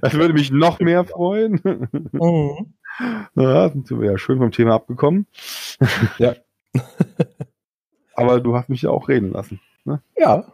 das 0.00 0.14
würde 0.14 0.34
mich 0.34 0.50
noch 0.50 0.80
mehr 0.80 1.04
freuen. 1.04 1.60
Mhm. 2.12 2.74
Ja, 3.34 3.68
sind 3.70 3.90
wir 3.90 4.10
ja 4.10 4.18
schön 4.18 4.38
vom 4.38 4.50
Thema 4.50 4.74
abgekommen. 4.74 5.26
Ja. 6.18 6.34
Aber 8.14 8.40
du 8.40 8.56
hast 8.56 8.68
mich 8.68 8.82
ja 8.82 8.90
auch 8.90 9.08
reden 9.08 9.30
lassen. 9.30 9.60
Ne? 9.84 10.02
Ja, 10.16 10.52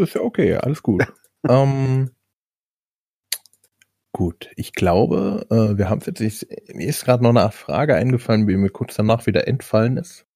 ist 0.00 0.14
ja 0.14 0.20
okay, 0.20 0.54
alles 0.54 0.82
gut. 0.82 1.06
ähm, 1.48 2.10
Gut, 4.12 4.50
ich 4.56 4.72
glaube, 4.72 5.46
äh, 5.50 5.78
wir 5.78 5.88
haben 5.88 6.00
jetzt, 6.04 6.20
ich, 6.20 6.46
mir 6.74 6.88
ist 6.88 7.04
gerade 7.04 7.22
noch 7.22 7.30
eine 7.30 7.52
Frage 7.52 7.94
eingefallen, 7.94 8.48
die 8.48 8.56
mir 8.56 8.70
kurz 8.70 8.96
danach 8.96 9.26
wieder 9.26 9.46
entfallen 9.46 9.96
ist. 9.96 10.26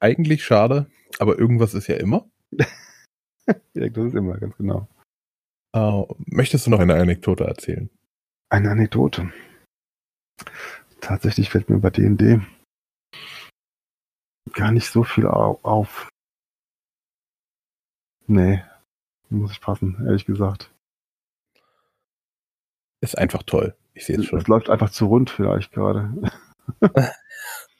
Eigentlich 0.00 0.44
schade, 0.44 0.86
aber 1.20 1.38
irgendwas 1.38 1.74
ist 1.74 1.86
ja 1.86 1.96
immer. 1.96 2.28
Ja, 3.74 3.88
das 3.88 4.04
ist 4.06 4.14
immer, 4.14 4.38
ganz 4.38 4.56
genau. 4.56 4.88
Äh, 5.74 6.02
möchtest 6.26 6.66
du 6.66 6.70
noch 6.70 6.80
eine 6.80 6.94
Anekdote 6.94 7.44
erzählen? 7.44 7.90
Eine 8.48 8.70
Anekdote. 8.70 9.32
Tatsächlich 11.00 11.50
fällt 11.50 11.68
mir 11.68 11.78
bei 11.78 11.90
D&D 11.90 12.40
gar 14.54 14.70
nicht 14.70 14.88
so 14.90 15.04
viel 15.04 15.26
auf. 15.26 16.08
Nee, 18.26 18.62
muss 19.28 19.52
ich 19.52 19.60
passen, 19.60 20.02
ehrlich 20.06 20.24
gesagt. 20.24 20.72
Ist 23.00 23.18
einfach 23.18 23.42
toll. 23.42 23.76
Ich 23.92 24.06
sehe 24.06 24.18
es 24.18 24.26
schon. 24.26 24.38
Es 24.38 24.48
läuft 24.48 24.70
einfach 24.70 24.90
zu 24.90 25.06
rund 25.06 25.30
vielleicht 25.30 25.72
gerade. 25.72 26.14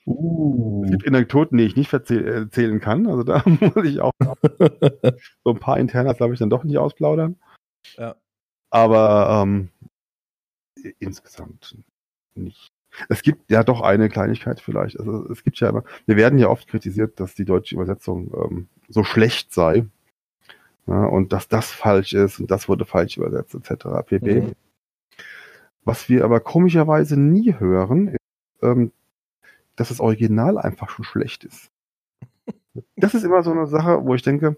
uh. 0.07 0.83
Es 0.85 0.91
gibt 0.91 1.07
Anekdoten, 1.07 1.59
die 1.59 1.65
ich 1.65 1.77
nicht 1.77 1.93
erzählen 1.93 2.81
kann. 2.81 3.07
Also 3.07 3.23
da 3.23 3.43
muss 3.47 3.85
ich 3.85 4.01
auch 4.01 4.13
so 5.45 5.51
ein 5.51 5.59
paar 5.59 5.79
Internas, 5.79 6.17
glaube 6.17 6.35
ich, 6.35 6.39
dann 6.39 6.51
doch 6.51 6.65
nicht 6.65 6.79
ausplaudern. 6.79 7.37
Ja. 7.97 8.17
Aber 8.71 9.43
ähm, 9.43 9.71
insgesamt 10.99 11.77
nicht. 12.35 12.73
Es 13.09 13.23
gibt 13.23 13.51
ja 13.51 13.65
doch 13.65 13.81
eine 13.81 14.09
Kleinigkeit 14.09 14.61
vielleicht. 14.61 14.99
Also 14.99 15.29
es 15.31 15.43
gibt 15.43 15.59
ja 15.59 15.69
immer, 15.69 15.85
wir 16.07 16.17
werden 16.17 16.39
ja 16.39 16.49
oft 16.49 16.69
kritisiert, 16.69 17.19
dass 17.19 17.35
die 17.35 17.45
deutsche 17.45 17.75
Übersetzung 17.75 18.33
ähm, 18.35 18.69
so 18.89 19.05
schlecht 19.05 19.53
sei. 19.53 19.87
Ja, 20.87 21.07
und 21.07 21.33
dass 21.33 21.49
das 21.49 21.71
falsch 21.71 22.13
ist 22.13 22.41
und 22.41 22.51
das 22.51 22.69
wurde 22.69 22.85
falsch 22.85 23.17
übersetzt, 23.17 23.55
etc. 23.55 23.87
pp. 24.07 24.41
Mhm. 24.41 24.53
Was 25.85 26.09
wir 26.09 26.25
aber 26.25 26.41
komischerweise 26.41 27.19
nie 27.19 27.55
hören, 27.59 28.09
ist, 28.09 28.19
ähm, 28.63 28.93
dass 29.77 29.89
das 29.89 30.01
Original 30.01 30.59
einfach 30.59 30.91
schon 30.91 31.05
schlecht 31.05 31.45
ist. 31.45 31.71
Das 32.97 33.15
ist 33.15 33.25
immer 33.25 33.43
so 33.43 33.53
eine 33.53 33.67
Sache, 33.67 34.05
wo 34.05 34.15
ich 34.15 34.23
denke, 34.23 34.57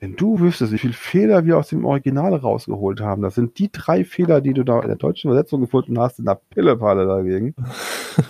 wenn 0.00 0.16
du 0.16 0.40
wüsstest, 0.40 0.72
wie 0.72 0.78
viele 0.78 0.92
Fehler 0.92 1.44
wir 1.44 1.56
aus 1.56 1.68
dem 1.68 1.84
Original 1.84 2.34
rausgeholt 2.34 3.00
haben, 3.00 3.22
das 3.22 3.36
sind 3.36 3.58
die 3.58 3.70
drei 3.70 4.04
Fehler, 4.04 4.40
die 4.40 4.52
du 4.52 4.64
da 4.64 4.80
in 4.80 4.88
der 4.88 4.96
deutschen 4.96 5.30
Übersetzung 5.30 5.60
gefunden 5.60 5.98
hast, 5.98 6.18
in 6.18 6.24
der 6.24 6.40
Pillepalle 6.50 7.06
dagegen. 7.06 7.54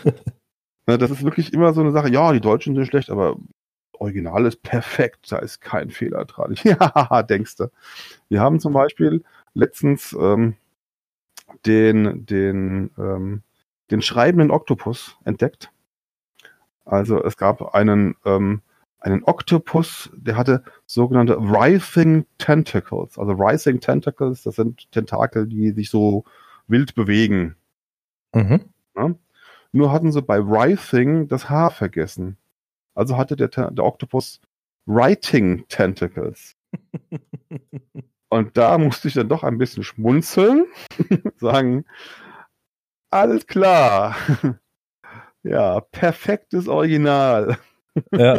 das 0.86 1.10
ist 1.10 1.24
wirklich 1.24 1.52
immer 1.52 1.72
so 1.72 1.80
eine 1.80 1.92
Sache, 1.92 2.10
ja, 2.10 2.32
die 2.32 2.40
Deutschen 2.40 2.74
sind 2.74 2.86
schlecht, 2.86 3.10
aber 3.10 3.36
Original 3.98 4.46
ist 4.46 4.62
perfekt, 4.62 5.32
da 5.32 5.38
ist 5.38 5.60
kein 5.60 5.90
Fehler 5.90 6.24
dran. 6.26 6.54
ja, 6.62 7.22
denkst 7.22 7.56
du. 7.56 7.70
Wir 8.28 8.40
haben 8.40 8.60
zum 8.60 8.72
Beispiel 8.72 9.24
letztens 9.54 10.14
ähm, 10.18 10.54
den, 11.66 12.26
den, 12.26 12.90
ähm, 12.98 13.42
den 13.90 14.02
schreibenden 14.02 14.50
Oktopus 14.50 15.16
entdeckt. 15.24 15.70
Also 16.85 17.22
es 17.22 17.37
gab 17.37 17.74
einen, 17.74 18.16
ähm, 18.24 18.62
einen 18.99 19.24
Oktopus, 19.24 20.11
der 20.14 20.37
hatte 20.37 20.62
sogenannte 20.87 21.39
Writhing 21.39 22.26
Tentacles. 22.39 23.18
Also 23.18 23.39
Writhing 23.39 23.80
Tentacles, 23.80 24.43
das 24.43 24.57
sind 24.57 24.91
Tentakel, 24.93 25.47
die 25.47 25.70
sich 25.72 25.91
so 25.91 26.24
wild 26.66 26.95
bewegen. 26.95 27.57
Mhm. 28.35 28.61
Ja? 28.97 29.14
Nur 29.72 29.93
hatten 29.93 30.12
sie 30.12 30.22
bei 30.22 30.39
Writhing 30.39 31.28
das 31.28 31.51
Haar 31.51 31.70
vergessen. 31.70 32.37
Also 32.95 33.16
hatte 33.16 33.37
der, 33.37 33.49
der 33.49 33.85
Oktopus 33.85 34.41
Writing 34.87 35.66
Tentacles. 35.68 36.57
Und 38.28 38.57
da 38.57 38.78
musste 38.78 39.09
ich 39.09 39.14
dann 39.14 39.28
doch 39.28 39.45
ein 39.45 39.59
bisschen 39.59 39.85
schmunzeln, 39.85 40.66
sagen, 41.37 41.85
alles 43.11 43.47
klar. 43.47 44.16
ja, 45.45 45.80
perfektes 45.80 46.66
Original. 46.68 47.59
ja. 48.11 48.36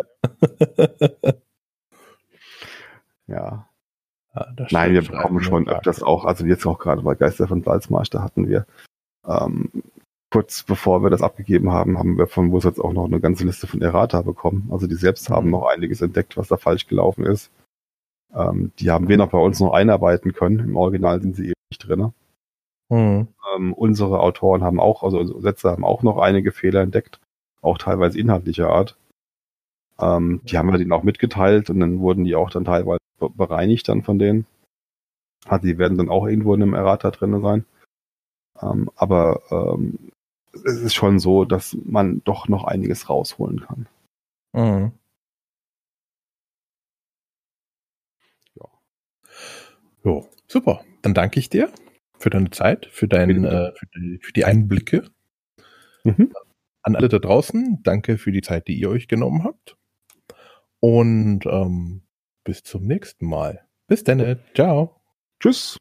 ja. 3.28 3.68
ja 4.36 4.56
Nein, 4.72 4.94
wir 4.94 5.02
bekommen 5.02 5.42
schon 5.42 5.70
öfters 5.70 6.04
auch, 6.04 6.26
also 6.26 6.46
jetzt 6.46 6.66
auch 6.66 6.80
gerade 6.80 7.02
bei 7.02 7.16
Geister 7.16 7.48
von 7.48 7.64
Salzmarsch, 7.64 8.10
da 8.10 8.22
hatten 8.22 8.50
wir 8.50 8.66
ähm, 9.26 9.70
kurz 10.36 10.64
bevor 10.64 11.02
wir 11.02 11.10
das 11.10 11.22
abgegeben 11.22 11.72
haben, 11.72 11.98
haben 11.98 12.18
wir 12.18 12.28
von 12.28 12.52
Wusatz 12.52 12.80
auch 12.80 12.92
noch 12.92 13.06
eine 13.06 13.22
ganze 13.22 13.46
Liste 13.46 13.68
von 13.68 13.82
Errata 13.82 14.22
bekommen. 14.22 14.68
Also 14.72 14.88
die 14.88 14.96
selbst 14.96 15.30
haben 15.30 15.46
mhm. 15.46 15.52
noch 15.52 15.68
einiges 15.68 16.02
entdeckt, 16.02 16.36
was 16.36 16.50
da 16.50 16.58
falsch 16.58 16.88
gelaufen 16.88 17.26
ist. 17.26 17.52
Ähm, 18.34 18.74
die 18.80 18.92
haben 18.92 19.08
wir 19.08 19.16
noch 19.18 19.30
bei 19.30 19.38
uns 19.38 19.60
noch 19.62 19.72
einarbeiten 19.72 20.34
können. 20.34 20.60
Im 20.60 20.76
Original 20.76 21.22
sind 21.22 21.38
sie 21.38 21.46
eben 21.46 21.54
nicht 21.72 21.88
drin. 21.88 22.12
Mhm. 22.90 23.28
Ähm, 23.56 23.74
unsere 23.74 24.20
Autoren 24.20 24.64
haben 24.64 24.80
auch, 24.80 25.04
also 25.04 25.20
unsere 25.20 25.42
Sätze 25.42 25.70
haben 25.72 25.84
auch 25.84 26.04
noch 26.04 26.18
einige 26.18 26.52
Fehler 26.52 26.82
entdeckt, 26.82 27.20
auch 27.62 27.78
teilweise 27.78 28.20
inhaltlicher 28.20 28.70
Art. 28.70 28.98
Ähm, 30.00 30.42
die 30.44 30.58
haben 30.58 30.72
wir 30.72 30.78
denen 30.78 30.92
auch 30.92 31.04
mitgeteilt 31.04 31.70
und 31.70 31.80
dann 31.80 32.00
wurden 32.00 32.26
die 32.26 32.36
auch 32.36 32.50
dann 32.50 32.66
teilweise 32.66 33.00
bereinigt 33.20 33.88
dann 33.88 34.04
von 34.04 34.20
denen. 34.20 34.46
Also 35.48 35.68
die 35.68 35.78
werden 35.78 35.98
dann 35.98 36.10
auch 36.10 36.28
irgendwo 36.28 36.54
in 36.54 36.62
einem 36.62 36.74
Errata 36.74 37.12
drin 37.12 37.42
sein. 37.42 37.66
Ähm, 38.62 38.90
aber 38.96 39.42
ähm, 39.52 40.12
es 40.54 40.80
ist 40.80 40.94
schon 40.94 41.20
so, 41.20 41.46
dass 41.46 41.78
man 41.86 42.22
doch 42.24 42.48
noch 42.48 42.66
einiges 42.66 43.10
rausholen 43.10 43.62
kann. 43.62 43.88
Mhm. 44.54 44.92
Ja. 48.56 48.66
Jo, 50.04 50.30
super. 50.48 50.82
Dann 51.02 51.14
danke 51.14 51.40
ich 51.40 51.50
dir 51.50 51.70
für 52.20 52.30
deine 52.30 52.50
Zeit, 52.50 52.88
für, 52.88 53.08
dein, 53.08 53.44
äh, 53.44 53.72
für, 53.74 53.86
die, 53.96 54.20
für 54.22 54.34
die 54.34 54.46
Einblicke. 54.46 55.04
Mhm. 56.04 56.34
An 56.82 56.96
alle 56.96 57.10
da 57.10 57.20
draußen, 57.20 57.80
danke 57.84 58.18
für 58.18 58.32
die 58.32 58.42
Zeit, 58.42 58.68
die 58.68 58.80
ihr 58.80 58.90
euch 58.90 59.08
genommen 59.08 59.44
habt. 59.44 59.76
Und 60.80 61.46
ähm, 61.46 62.04
bis 62.44 62.62
zum 62.64 62.86
nächsten 62.86 63.26
Mal. 63.26 63.66
Bis 63.88 64.04
dann. 64.04 64.40
Ciao. 64.54 65.02
Tschüss. 65.40 65.78